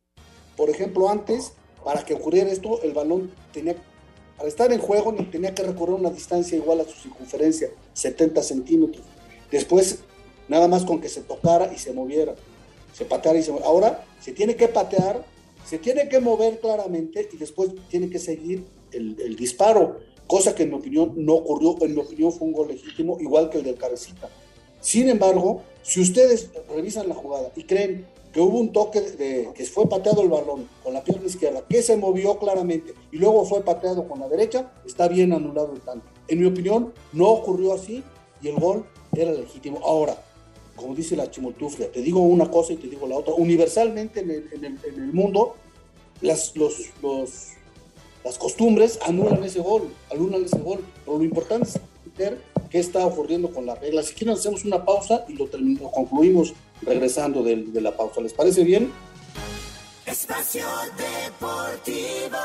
Por 0.57 0.69
ejemplo, 0.69 1.07
antes, 1.07 1.53
para 1.85 2.03
que 2.03 2.13
ocurriera 2.13 2.51
esto, 2.51 2.81
el 2.81 2.91
balón 2.91 3.31
tenía, 3.53 3.77
para 4.35 4.49
estar 4.49 4.73
en 4.73 4.81
juego, 4.81 5.15
tenía 5.31 5.55
que 5.55 5.63
recorrer 5.63 5.95
una 5.95 6.09
distancia 6.09 6.57
igual 6.57 6.81
a 6.81 6.83
su 6.83 6.99
circunferencia, 6.99 7.69
70 7.93 8.43
centímetros. 8.43 9.05
Después, 9.49 10.03
nada 10.49 10.67
más 10.67 10.83
con 10.83 10.99
que 10.99 11.07
se 11.07 11.21
tocara 11.21 11.71
y 11.73 11.77
se 11.77 11.93
moviera, 11.93 12.35
se 12.93 13.05
pateara 13.05 13.39
y 13.39 13.43
se 13.43 13.51
moviera. 13.51 13.69
Ahora, 13.69 14.05
se 14.19 14.33
tiene 14.33 14.55
que 14.55 14.67
patear, 14.67 15.23
se 15.65 15.77
tiene 15.77 16.09
que 16.09 16.19
mover 16.19 16.59
claramente 16.59 17.29
y 17.31 17.37
después 17.37 17.71
tiene 17.89 18.09
que 18.09 18.19
seguir 18.19 18.65
el, 18.91 19.35
disparo 19.35 19.99
cosa 20.25 20.53
que 20.53 20.63
en 20.63 20.69
mi 20.69 20.75
opinión 20.75 21.13
no 21.15 21.35
ocurrió, 21.35 21.75
en 21.81 21.95
mi 21.95 22.01
opinión 22.01 22.31
fue 22.31 22.47
un 22.47 22.53
gol 22.53 22.67
legítimo, 22.67 23.17
igual 23.19 23.49
que 23.49 23.59
el 23.59 23.63
del 23.63 23.77
cabecita. 23.77 24.29
Sin 24.79 25.09
embargo, 25.09 25.63
si 25.81 26.01
ustedes 26.01 26.49
revisan 26.69 27.09
la 27.09 27.15
jugada 27.15 27.51
y 27.55 27.63
creen 27.63 28.05
que 28.31 28.39
hubo 28.39 28.59
un 28.59 28.71
toque 28.71 29.01
de 29.01 29.49
que 29.55 29.65
fue 29.65 29.89
pateado 29.89 30.21
el 30.21 30.29
balón 30.29 30.69
con 30.83 30.93
la 30.93 31.03
pierna 31.03 31.25
izquierda, 31.25 31.63
que 31.67 31.81
se 31.81 31.97
movió 31.97 32.37
claramente 32.37 32.93
y 33.11 33.17
luego 33.17 33.43
fue 33.43 33.61
pateado 33.61 34.07
con 34.07 34.19
la 34.19 34.29
derecha, 34.29 34.71
está 34.85 35.07
bien 35.07 35.33
anulado 35.33 35.73
el 35.73 35.81
tanto. 35.81 36.05
En 36.27 36.39
mi 36.39 36.45
opinión, 36.45 36.93
no 37.11 37.27
ocurrió 37.29 37.73
así 37.73 38.03
y 38.41 38.49
el 38.49 38.59
gol 38.59 38.85
era 39.15 39.31
legítimo. 39.31 39.79
Ahora, 39.83 40.15
como 40.79 40.95
dice 40.95 41.15
la 41.15 41.29
chimoltuflia, 41.29 41.91
te 41.91 42.01
digo 42.01 42.21
una 42.21 42.49
cosa 42.49 42.73
y 42.73 42.77
te 42.77 42.87
digo 42.87 43.05
la 43.07 43.17
otra. 43.17 43.33
Universalmente 43.33 44.21
en 44.21 44.31
el, 44.31 45.13
mundo, 45.13 45.55
las, 46.21 46.53
costumbres 48.37 48.97
anulan 49.05 49.43
ese 49.43 49.59
gol, 49.59 49.89
anulan 50.11 50.45
ese 50.45 50.57
gol. 50.59 50.79
Pero 51.03 51.17
lo 51.17 51.23
importante 51.23 51.67
es 51.67 51.79
ver 52.17 52.41
qué 52.69 52.79
está 52.79 53.05
ocurriendo 53.05 53.51
con 53.51 53.65
las 53.65 53.79
reglas. 53.79 54.05
Si 54.07 54.15
quieren, 54.15 54.35
hacemos 54.35 54.63
una 54.63 54.85
pausa 54.85 55.25
y 55.27 55.33
lo, 55.33 55.47
terminamos, 55.47 55.91
concluimos 55.91 56.53
regresando 56.81 57.43
de, 57.43 57.57
de 57.57 57.81
la 57.81 57.95
pausa. 57.95 58.21
¿Les 58.21 58.33
parece 58.33 58.63
bien? 58.63 58.91
Espacio 60.05 60.65
Deportivo. 60.97 62.37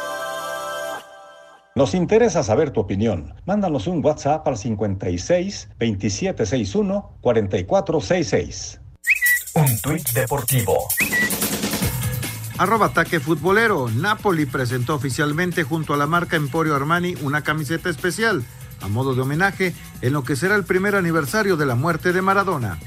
Nos 1.76 1.92
interesa 1.94 2.44
saber 2.44 2.70
tu 2.70 2.78
opinión. 2.78 3.34
Mándanos 3.46 3.88
un 3.88 4.04
WhatsApp 4.04 4.46
al 4.46 4.56
56 4.56 5.70
2761 5.80 7.18
4466. 7.20 8.80
Un 9.54 9.80
tuit 9.80 10.08
deportivo. 10.10 10.86
Arroba 12.58 12.86
ataque 12.86 13.18
futbolero. 13.18 13.88
Napoli 13.88 14.46
presentó 14.46 14.94
oficialmente 14.94 15.64
junto 15.64 15.94
a 15.94 15.96
la 15.96 16.06
marca 16.06 16.36
Emporio 16.36 16.76
Armani 16.76 17.16
una 17.22 17.42
camiseta 17.42 17.90
especial 17.90 18.44
a 18.80 18.88
modo 18.88 19.16
de 19.16 19.22
homenaje 19.22 19.74
en 20.00 20.12
lo 20.12 20.22
que 20.22 20.36
será 20.36 20.54
el 20.54 20.64
primer 20.64 20.94
aniversario 20.94 21.56
de 21.56 21.66
la 21.66 21.74
muerte 21.74 22.12
de 22.12 22.22
Maradona. 22.22 22.78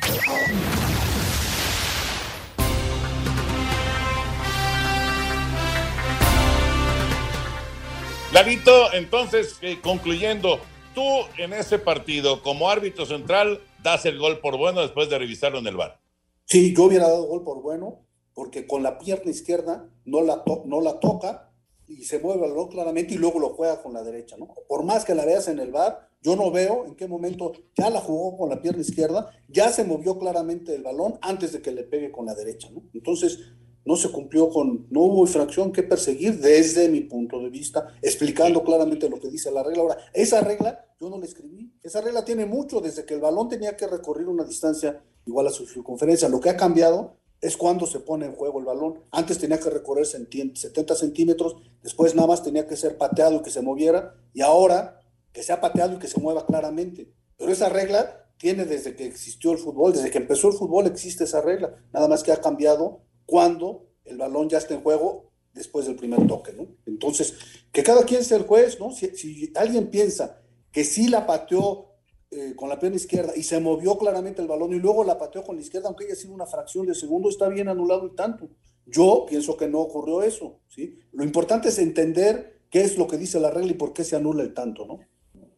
Lalito, 8.38 8.93
entonces, 8.93 9.57
eh, 9.63 9.79
concluyendo, 9.81 10.59
tú 10.93 11.01
en 11.39 11.53
ese 11.53 11.79
partido, 11.79 12.43
como 12.43 12.69
árbitro 12.69 13.07
central, 13.07 13.61
das 13.81 14.05
el 14.05 14.19
gol 14.19 14.41
por 14.41 14.59
bueno 14.59 14.81
después 14.81 15.09
de 15.09 15.17
revisarlo 15.17 15.57
en 15.57 15.65
el 15.65 15.75
bar. 15.75 15.99
Sí, 16.45 16.71
yo 16.77 16.83
hubiera 16.83 17.09
dado 17.09 17.23
gol 17.23 17.43
por 17.43 17.63
bueno, 17.63 18.05
porque 18.35 18.67
con 18.67 18.83
la 18.83 18.99
pierna 18.99 19.31
izquierda 19.31 19.89
no 20.05 20.21
la, 20.21 20.43
no 20.65 20.81
la 20.81 20.99
toca 20.99 21.51
y 21.88 22.03
se 22.03 22.19
mueve 22.19 22.45
el 22.45 22.51
balón 22.51 22.67
claramente 22.67 23.15
y 23.15 23.17
luego 23.17 23.39
lo 23.39 23.55
juega 23.55 23.81
con 23.81 23.93
la 23.93 24.03
derecha, 24.03 24.38
¿no? 24.38 24.53
Por 24.67 24.83
más 24.83 25.03
que 25.03 25.15
la 25.15 25.25
veas 25.25 25.47
en 25.47 25.57
el 25.57 25.71
bar, 25.71 26.07
yo 26.21 26.35
no 26.35 26.51
veo 26.51 26.85
en 26.85 26.95
qué 26.95 27.07
momento 27.07 27.53
ya 27.75 27.89
la 27.89 28.01
jugó 28.01 28.38
con 28.38 28.51
la 28.51 28.61
pierna 28.61 28.81
izquierda, 28.81 29.31
ya 29.47 29.71
se 29.71 29.83
movió 29.83 30.19
claramente 30.19 30.75
el 30.75 30.83
balón 30.83 31.17
antes 31.21 31.53
de 31.53 31.63
que 31.63 31.71
le 31.71 31.85
pegue 31.85 32.11
con 32.11 32.27
la 32.27 32.35
derecha, 32.35 32.69
¿no? 32.69 32.83
Entonces, 32.93 33.39
no 33.88 33.95
se 33.95 34.11
cumplió 34.11 34.49
con, 34.49 34.85
no 34.89 35.01
hubo 35.03 35.25
infracción 35.25 35.71
que 35.71 35.81
perseguir 35.81 36.39
desde 36.39 36.89
mi 36.89 37.01
punto 37.01 37.39
de 37.39 37.49
vista, 37.49 37.88
explicando 38.01 38.61
claramente 38.61 39.09
lo 39.09 39.17
que 39.17 39.29
dice 39.29 39.49
la 39.49 39.63
regla. 39.63 39.81
Ahora, 39.81 39.97
esa 40.13 40.41
regla 40.41 40.85
yo 40.99 41.09
no 41.09 41.17
la 41.17 41.25
escribí, 41.25 41.73
esa 41.81 42.01
regla 42.01 42.25
tiene 42.25 42.45
mucho, 42.45 42.81
desde 42.81 43.05
que 43.05 43.13
el 43.13 43.21
balón 43.21 43.47
tenía 43.47 43.77
que 43.77 43.88
recorrer 43.88 44.27
una 44.27 44.43
distancia 44.43 45.01
igual 45.25 45.47
a 45.47 45.51
su 45.51 45.65
circunferencia. 45.65 46.27
Lo 46.27 46.41
que 46.41 46.49
ha 46.49 46.57
cambiado 46.57 47.15
es 47.39 47.55
cuando 47.55 47.85
se 47.85 48.01
pone 48.01 48.25
en 48.25 48.33
juego 48.33 48.59
el 48.59 48.65
balón. 48.65 48.99
Antes 49.11 49.38
tenía 49.38 49.59
que 49.59 49.69
recorrer 49.69 50.05
70 50.05 50.95
centímetros, 50.95 51.55
después 51.81 52.13
nada 52.13 52.27
más 52.27 52.43
tenía 52.43 52.67
que 52.67 52.75
ser 52.75 52.97
pateado 52.97 53.38
y 53.38 53.41
que 53.41 53.51
se 53.51 53.61
moviera, 53.61 54.15
y 54.33 54.41
ahora 54.41 54.99
que 55.31 55.43
sea 55.43 55.61
pateado 55.61 55.93
y 55.93 55.99
que 55.99 56.09
se 56.09 56.19
mueva 56.19 56.45
claramente. 56.45 57.13
Pero 57.38 57.53
esa 57.53 57.69
regla 57.69 58.27
tiene 58.38 58.65
desde 58.65 58.95
que 58.95 59.05
existió 59.05 59.53
el 59.53 59.59
fútbol, 59.59 59.93
desde 59.93 60.11
que 60.11 60.17
empezó 60.17 60.49
el 60.49 60.55
fútbol 60.55 60.88
existe 60.88 61.23
esa 61.23 61.41
regla, 61.41 61.73
nada 61.93 62.07
más 62.09 62.23
que 62.23 62.31
ha 62.33 62.41
cambiado 62.41 63.07
cuando 63.28 63.86
el 64.05 64.17
balón 64.17 64.49
ya 64.49 64.57
está 64.57 64.73
en 64.73 64.82
juego 64.82 65.30
después 65.53 65.86
del 65.86 65.95
primer 65.95 66.25
toque, 66.25 66.53
¿no? 66.53 66.67
Entonces, 66.86 67.36
que 67.71 67.84
cada 67.84 68.05
quien 68.05 68.23
sea 68.23 68.38
el 68.38 68.45
juez, 68.45 68.80
¿no? 68.80 68.91
Si, 68.91 69.51
alguien 69.55 69.89
piensa 69.89 70.41
que 70.71 70.84
sí 70.84 71.09
la 71.09 71.28
pateó 71.28 71.88
eh, 72.32 72.53
con 72.55 72.69
la 72.69 72.80
pierna 72.80 72.95
izquierda 72.95 73.34
y 73.36 73.43
se 73.43 73.59
movió 73.59 73.97
claramente 73.97 74.41
el 74.41 74.47
balón 74.47 74.73
y 74.73 74.80
luego 74.80 75.03
la 75.03 75.17
pateó 75.17 75.43
con 75.43 75.57
la 75.57 75.61
izquierda, 75.61 75.88
aunque 75.88 76.05
haya 76.05 76.15
sido 76.15 76.34
una 76.34 76.45
fracción 76.45 76.86
de 76.86 76.95
segundo, 76.95 77.30
está 77.30 77.49
bien 77.49 77.67
anulado 77.67 78.05
el 78.05 78.15
tanto. 78.15 78.49
Yo 78.86 79.25
pienso 79.28 79.57
que 79.57 79.67
no 79.67 79.80
ocurrió 79.80 80.23
eso, 80.23 80.61
¿sí? 80.67 80.97
Lo 81.11 81.23
importante 81.23 81.69
es 81.69 81.80
entender 81.80 82.61
qué 82.69 82.82
es 82.82 82.97
lo 82.97 83.07
que 83.07 83.17
dice 83.17 83.39
la 83.39 83.51
regla 83.51 83.71
y 83.71 83.75
por 83.75 83.93
qué 83.93 84.03
se 84.03 84.15
anula 84.15 84.43
el 84.43 84.53
tanto, 84.53 84.86
¿no? 84.86 84.99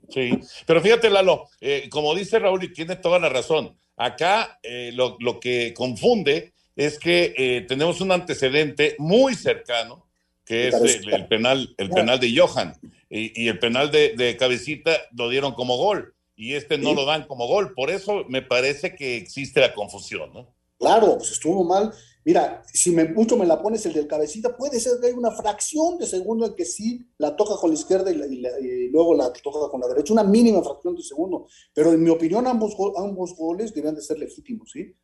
Sí, 0.09 0.31
pero 0.65 0.81
fíjate, 0.81 1.09
Lalo, 1.09 1.45
eh, 1.61 1.87
como 1.91 2.15
dice 2.15 2.39
Raúl 2.39 2.63
y 2.63 2.73
tiene 2.73 2.95
toda 2.95 3.19
la 3.19 3.29
razón, 3.29 3.77
acá 3.95 4.59
eh, 4.63 4.91
lo, 4.93 5.17
lo, 5.19 5.39
que 5.39 5.71
confunde 5.75 6.53
es 6.85 6.97
que 6.97 7.65
tenemos 7.67 8.01
un 8.01 8.11
antecedente 8.11 8.95
muy 8.97 9.35
cercano, 9.35 10.05
que 10.45 10.69
es 10.69 10.75
el, 10.75 11.13
el 11.13 11.27
penal, 11.27 11.75
el 11.77 11.89
penal 11.89 12.19
de 12.19 12.35
Johan, 12.35 12.73
y, 13.09 13.43
y 13.43 13.47
el 13.47 13.59
penal 13.59 13.91
de, 13.91 14.15
de 14.15 14.37
Cabecita 14.37 14.91
lo 15.11 15.29
dieron 15.29 15.53
como 15.53 15.77
gol 15.77 16.13
y 16.39 16.55
este 16.55 16.77
no 16.77 16.93
lo 16.93 17.05
dan 17.05 17.27
como 17.27 17.47
gol. 17.47 17.73
Por 17.73 17.89
eso 17.89 18.23
me 18.29 18.41
parece 18.41 18.95
que 18.95 19.17
existe 19.17 19.59
la 19.59 19.73
confusión, 19.73 20.31
¿no? 20.33 20.47
Claro, 20.77 21.17
pues 21.17 21.33
estuvo 21.33 21.65
mal. 21.65 21.91
Mira, 22.23 22.63
si 22.73 22.91
me 22.91 23.03
mucho 23.09 23.35
me 23.35 23.45
la 23.45 23.61
pones 23.61 23.85
el 23.85 23.91
del 23.91 24.07
cabecita, 24.07 24.55
puede 24.55 24.79
ser 24.79 25.01
que 25.01 25.07
hay 25.07 25.13
una 25.13 25.31
fracción 25.31 25.97
de 25.97 26.05
segundo 26.05 26.45
en 26.45 26.55
que 26.55 26.63
sí 26.63 27.05
la 27.17 27.35
toca 27.35 27.55
con 27.57 27.71
la 27.71 27.75
izquierda 27.75 28.09
y, 28.09 28.15
la, 28.15 28.25
y, 28.25 28.39
la, 28.39 28.57
y, 28.57 28.87
luego 28.89 29.15
la 29.15 29.33
toca 29.33 29.69
con 29.69 29.81
la 29.81 29.89
derecha, 29.89 30.13
una 30.13 30.23
mínima 30.23 30.63
fracción 30.63 30.95
de 30.95 31.03
segundo. 31.03 31.47
Pero 31.73 31.91
en 31.91 32.01
mi 32.01 32.09
opinión 32.09 32.47
ambos, 32.47 32.73
ambos 32.95 33.35
goles 33.35 33.73
debían 33.73 33.95
de 33.95 34.01
ser 34.01 34.17
legítimos, 34.17 34.71
¿sí? 34.71 34.95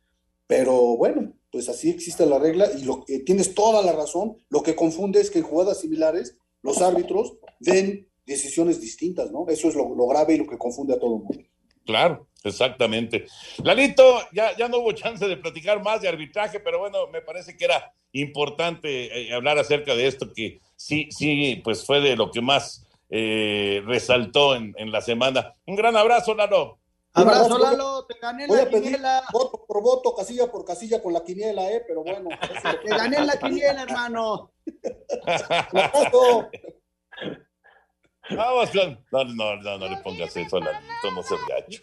Pero 0.48 0.98
bueno, 0.98 1.34
pues 1.52 1.70
así 1.70 1.90
existe 1.90 2.26
la 2.26 2.38
regla 2.38 2.70
y 2.78 2.84
lo 2.84 3.04
que 3.04 3.20
tienes 3.20 3.56
toda 3.56 3.82
la 3.82 3.94
razón. 3.94 4.38
Lo 4.50 4.62
que 4.62 4.76
confunde 4.76 5.22
es 5.22 5.32
que 5.32 5.40
en 5.40 5.46
jugadas 5.46 5.82
similares 5.82 6.38
los 6.62 6.82
árbitros 6.82 7.38
ven 7.60 8.08
decisiones 8.26 8.82
distintas, 8.82 9.32
¿no? 9.32 9.48
Eso 9.48 9.70
es 9.70 9.76
lo, 9.76 9.96
lo, 9.96 10.08
grave 10.08 10.34
y 10.36 10.38
lo 10.38 10.48
que 10.48 10.58
confunde 10.58 10.94
a 10.94 11.00
todo 11.00 11.18
el 11.18 11.24
mundo. 11.24 11.44
Claro, 11.86 12.28
exactamente. 12.44 13.26
Lalito, 13.64 14.20
ya, 14.34 14.56
ya 14.58 14.68
no 14.68 14.80
hubo 14.80 14.92
chance 14.94 15.28
de 15.28 15.38
platicar 15.38 15.84
más 15.84 16.02
de 16.02 16.08
arbitraje, 16.08 16.60
pero 16.60 16.80
bueno, 16.80 17.08
me 17.08 17.22
parece 17.22 17.56
que 17.56 17.66
era 17.66 17.94
importante 18.12 19.30
eh, 19.30 19.34
hablar 19.34 19.60
acerca 19.60 19.96
de 19.96 20.08
esto, 20.08 20.34
que 20.34 20.60
sí, 20.76 21.08
sí, 21.12 21.62
pues 21.64 21.86
fue 21.86 22.02
de 22.02 22.16
lo 22.16 22.32
que 22.32 22.42
más 22.42 22.88
eh, 23.10 23.82
resaltó 23.86 24.56
en, 24.56 24.74
en, 24.78 24.92
la 24.92 25.02
semana. 25.02 25.54
Un 25.68 25.76
gran 25.76 25.96
abrazo, 25.96 26.34
Lalo. 26.34 26.80
Abrazo, 27.16 27.58
Lalo, 27.58 28.06
te 28.06 28.16
gané 28.22 28.46
Voy 28.46 28.58
la 28.58 28.70
quiniela. 28.70 29.24
Voto 29.32 29.66
por 29.66 29.82
voto, 29.82 30.14
casilla 30.14 30.52
por 30.52 30.66
casilla 30.66 31.02
con 31.02 31.14
la 31.14 31.24
quiniela, 31.24 31.72
¿eh? 31.72 31.84
Pero 31.88 32.04
bueno. 32.04 32.30
te 32.84 32.90
gané 32.90 33.26
la 33.26 33.40
quiniela, 33.40 33.84
hermano. 33.84 34.52
Vamos. 38.32 38.70
No, 39.12 39.24
no, 39.24 39.56
no, 39.62 39.78
no 39.78 39.88
le 39.88 39.98
pongas 39.98 40.36
eso, 40.36 40.60
Lalito, 40.60 41.12
no 41.14 41.24
seas 41.24 41.40
gacho. 41.48 41.82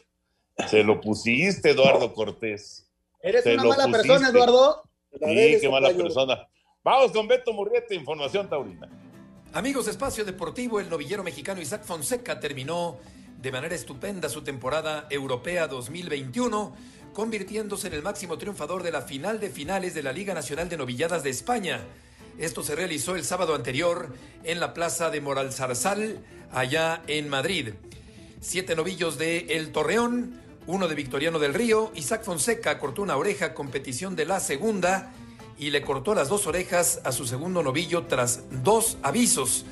Se 0.68 0.82
lo 0.82 1.00
pusiste, 1.00 1.70
Eduardo 1.70 2.12
Cortés. 2.12 2.88
¿Eres 3.20 3.44
Se 3.44 3.54
una 3.54 3.64
mala 3.64 3.84
pusiste. 3.86 3.98
persona, 3.98 4.28
Eduardo? 4.28 4.82
Sí, 5.12 5.58
qué 5.60 5.68
mala 5.70 5.90
persona. 5.90 6.48
Vamos 6.82 7.12
con 7.12 7.28
Beto 7.28 7.52
Murriete, 7.52 7.94
Información 7.94 8.50
Taurina. 8.50 8.88
Amigos 9.54 9.86
Espacio 9.86 10.24
Deportivo, 10.24 10.80
el 10.80 10.90
novillero 10.90 11.22
mexicano 11.22 11.60
Isaac 11.60 11.84
Fonseca 11.84 12.40
terminó 12.40 12.98
de 13.42 13.50
manera 13.50 13.74
estupenda 13.74 14.28
su 14.28 14.42
temporada 14.42 15.08
europea 15.10 15.66
2021, 15.66 16.76
convirtiéndose 17.12 17.88
en 17.88 17.94
el 17.94 18.02
máximo 18.02 18.38
triunfador 18.38 18.84
de 18.84 18.92
la 18.92 19.02
final 19.02 19.40
de 19.40 19.50
finales 19.50 19.94
de 19.94 20.04
la 20.04 20.12
Liga 20.12 20.32
Nacional 20.32 20.68
de 20.68 20.76
Novilladas 20.76 21.24
de 21.24 21.30
España. 21.30 21.80
Esto 22.38 22.62
se 22.62 22.76
realizó 22.76 23.16
el 23.16 23.24
sábado 23.24 23.56
anterior 23.56 24.14
en 24.44 24.60
la 24.60 24.72
plaza 24.72 25.10
de 25.10 25.20
Moralzarzal, 25.20 26.20
allá 26.52 27.02
en 27.08 27.28
Madrid. 27.28 27.70
Siete 28.40 28.76
novillos 28.76 29.18
de 29.18 29.38
El 29.56 29.72
Torreón, 29.72 30.40
uno 30.68 30.86
de 30.86 30.94
Victoriano 30.94 31.40
del 31.40 31.52
Río. 31.52 31.90
Isaac 31.96 32.22
Fonseca 32.22 32.78
cortó 32.78 33.02
una 33.02 33.16
oreja, 33.16 33.54
competición 33.54 34.14
de 34.14 34.24
la 34.24 34.38
segunda, 34.38 35.12
y 35.58 35.70
le 35.70 35.82
cortó 35.82 36.14
las 36.14 36.28
dos 36.28 36.46
orejas 36.46 37.00
a 37.02 37.10
su 37.10 37.26
segundo 37.26 37.64
novillo 37.64 38.04
tras 38.04 38.44
dos 38.62 38.98
avisos. 39.02 39.64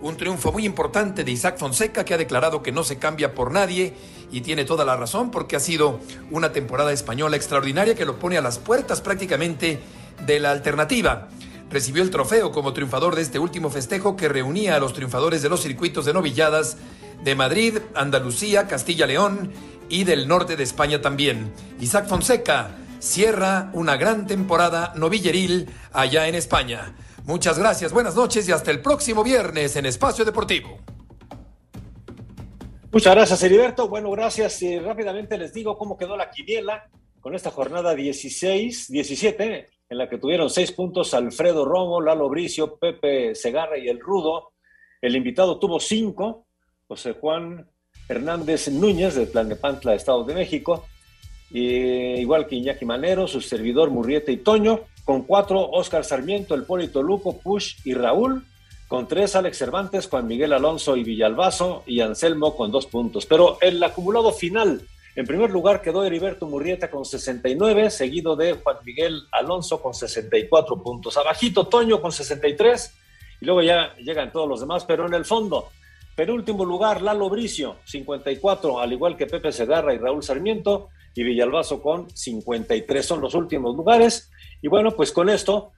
Un 0.00 0.16
triunfo 0.16 0.50
muy 0.52 0.64
importante 0.64 1.24
de 1.24 1.30
Isaac 1.30 1.58
Fonseca 1.58 2.04
que 2.04 2.14
ha 2.14 2.18
declarado 2.18 2.62
que 2.62 2.72
no 2.72 2.84
se 2.84 2.98
cambia 2.98 3.34
por 3.34 3.52
nadie 3.52 3.94
y 4.32 4.40
tiene 4.40 4.64
toda 4.64 4.84
la 4.84 4.96
razón 4.96 5.30
porque 5.30 5.56
ha 5.56 5.60
sido 5.60 6.00
una 6.30 6.52
temporada 6.52 6.92
española 6.92 7.36
extraordinaria 7.36 7.94
que 7.94 8.06
lo 8.06 8.18
pone 8.18 8.38
a 8.38 8.42
las 8.42 8.58
puertas 8.58 9.00
prácticamente 9.00 9.80
de 10.26 10.40
la 10.40 10.52
alternativa 10.52 11.28
recibió 11.70 12.02
el 12.02 12.10
trofeo 12.10 12.50
como 12.50 12.72
triunfador 12.72 13.14
de 13.14 13.22
este 13.22 13.38
último 13.38 13.70
festejo 13.70 14.16
que 14.16 14.28
reunía 14.28 14.74
a 14.74 14.80
los 14.80 14.92
triunfadores 14.92 15.40
de 15.40 15.48
los 15.48 15.62
circuitos 15.62 16.04
de 16.04 16.12
novilladas 16.12 16.76
de 17.22 17.34
Madrid, 17.34 17.78
Andalucía, 17.94 18.66
Castilla-León 18.66 19.52
y 19.88 20.04
del 20.04 20.26
norte 20.26 20.56
de 20.56 20.64
España 20.64 21.00
también. 21.00 21.52
Isaac 21.80 22.08
Fonseca 22.08 22.76
cierra 22.98 23.70
una 23.72 23.96
gran 23.96 24.26
temporada 24.26 24.92
novilleril 24.96 25.68
allá 25.92 26.26
en 26.26 26.34
España. 26.34 26.92
Muchas 27.24 27.58
gracias, 27.58 27.92
buenas 27.92 28.16
noches 28.16 28.48
y 28.48 28.52
hasta 28.52 28.70
el 28.70 28.80
próximo 28.80 29.22
viernes 29.22 29.76
en 29.76 29.86
Espacio 29.86 30.24
Deportivo. 30.24 30.78
Muchas 32.92 33.14
gracias, 33.14 33.42
Heriberto. 33.42 33.88
Bueno, 33.88 34.10
gracias. 34.10 34.62
Y 34.62 34.78
rápidamente 34.78 35.38
les 35.38 35.52
digo 35.52 35.78
cómo 35.78 35.96
quedó 35.96 36.16
la 36.16 36.30
quiniela 36.30 36.88
con 37.20 37.34
esta 37.34 37.50
jornada 37.50 37.94
16, 37.94 38.90
17 38.90 39.70
en 39.90 39.98
la 39.98 40.08
que 40.08 40.18
tuvieron 40.18 40.48
seis 40.48 40.72
puntos 40.72 41.14
Alfredo 41.14 41.64
Romo, 41.64 42.00
Lalo 42.00 42.28
Bricio, 42.28 42.76
Pepe 42.76 43.34
Segarra 43.34 43.76
y 43.76 43.88
el 43.88 44.00
Rudo. 44.00 44.52
El 45.00 45.16
invitado 45.16 45.58
tuvo 45.58 45.80
cinco, 45.80 46.46
José 46.88 47.12
Juan 47.12 47.68
Hernández 48.08 48.68
Núñez, 48.68 49.14
de 49.14 49.56
Pantla, 49.56 49.94
Estado 49.94 50.24
de 50.24 50.34
México, 50.34 50.86
igual 51.50 52.46
que 52.46 52.56
Iñaki 52.56 52.84
Manero, 52.84 53.26
su 53.26 53.40
servidor 53.40 53.90
Murriete 53.90 54.32
y 54.32 54.38
Toño, 54.38 54.80
con 55.10 55.22
cuatro 55.22 55.68
Oscar 55.72 56.04
Sarmiento, 56.04 56.54
Polito 56.64 57.02
Luco, 57.02 57.36
Push 57.36 57.78
y 57.84 57.94
Raúl, 57.94 58.44
con 58.86 59.08
tres 59.08 59.34
Alex 59.34 59.58
Cervantes, 59.58 60.06
Juan 60.06 60.28
Miguel 60.28 60.52
Alonso 60.52 60.96
y 60.96 61.02
Villalbazo, 61.02 61.82
y 61.84 62.00
Anselmo 62.00 62.54
con 62.54 62.70
dos 62.70 62.86
puntos. 62.86 63.26
Pero 63.26 63.58
el 63.60 63.82
acumulado 63.82 64.30
final 64.30 64.82
en 65.16 65.26
primer 65.26 65.50
lugar 65.50 65.82
quedó 65.82 66.04
Heriberto 66.04 66.46
Murrieta 66.46 66.92
con 66.92 67.04
69, 67.04 67.90
seguido 67.90 68.36
de 68.36 68.52
Juan 68.52 68.76
Miguel 68.84 69.22
Alonso 69.32 69.82
con 69.82 69.94
64 69.94 70.80
puntos. 70.80 71.16
Abajito 71.16 71.66
Toño 71.66 72.00
con 72.00 72.12
63 72.12 72.94
y 73.40 73.46
luego 73.46 73.62
ya 73.62 73.92
llegan 73.96 74.30
todos 74.30 74.48
los 74.48 74.60
demás, 74.60 74.84
pero 74.84 75.08
en 75.08 75.14
el 75.14 75.24
fondo, 75.24 75.70
penúltimo 76.14 76.64
lugar 76.64 77.02
Lalo 77.02 77.28
Bricio, 77.28 77.78
54, 77.84 78.78
al 78.78 78.92
igual 78.92 79.16
que 79.16 79.26
Pepe 79.26 79.50
Segarra 79.50 79.92
y 79.92 79.98
Raúl 79.98 80.22
Sarmiento 80.22 80.90
y 81.14 81.22
Villalbazo 81.22 81.82
con 81.82 82.08
53 82.10 83.04
son 83.04 83.20
los 83.20 83.34
últimos 83.34 83.76
lugares. 83.76 84.30
Y 84.62 84.68
bueno, 84.68 84.92
pues 84.92 85.12
con 85.12 85.28
esto, 85.28 85.72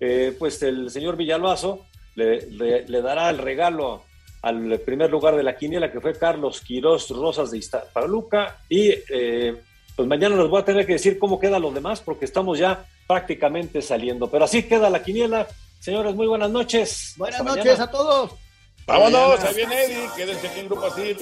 eh, 0.00 0.34
pues 0.38 0.62
el 0.62 0.90
señor 0.90 1.16
Villalbazo 1.16 1.86
le, 2.14 2.50
le, 2.50 2.88
le 2.88 3.02
dará 3.02 3.30
el 3.30 3.38
regalo 3.38 4.02
al 4.42 4.78
primer 4.80 5.10
lugar 5.10 5.36
de 5.36 5.42
la 5.42 5.56
quiniela, 5.56 5.90
que 5.90 6.00
fue 6.00 6.14
Carlos 6.14 6.60
Quirós 6.60 7.10
Rosas 7.10 7.50
de 7.50 7.58
Iztapaluca. 7.58 8.58
Y 8.68 8.90
eh, 9.10 9.56
pues 9.96 10.08
mañana 10.08 10.36
les 10.36 10.48
voy 10.48 10.62
a 10.62 10.64
tener 10.64 10.86
que 10.86 10.92
decir 10.94 11.18
cómo 11.18 11.40
quedan 11.40 11.62
los 11.62 11.74
demás, 11.74 12.00
porque 12.00 12.24
estamos 12.24 12.58
ya 12.58 12.84
prácticamente 13.06 13.82
saliendo. 13.82 14.30
Pero 14.30 14.44
así 14.44 14.62
queda 14.62 14.90
la 14.90 15.02
quiniela. 15.02 15.46
Señores, 15.80 16.14
muy 16.14 16.26
buenas 16.26 16.50
noches. 16.50 17.14
Buenas 17.16 17.40
Hasta 17.40 17.50
noches 17.50 17.64
mañana. 17.64 17.84
a 17.84 17.90
todos. 17.90 18.30
Vámonos, 18.86 19.44
ahí 19.44 19.54
viene 19.54 19.84
Eddie, 19.84 20.08
quédense 20.16 20.48
aquí 20.48 20.60
en 20.60 20.66
Grupo 20.66 20.86
Así. 20.86 21.14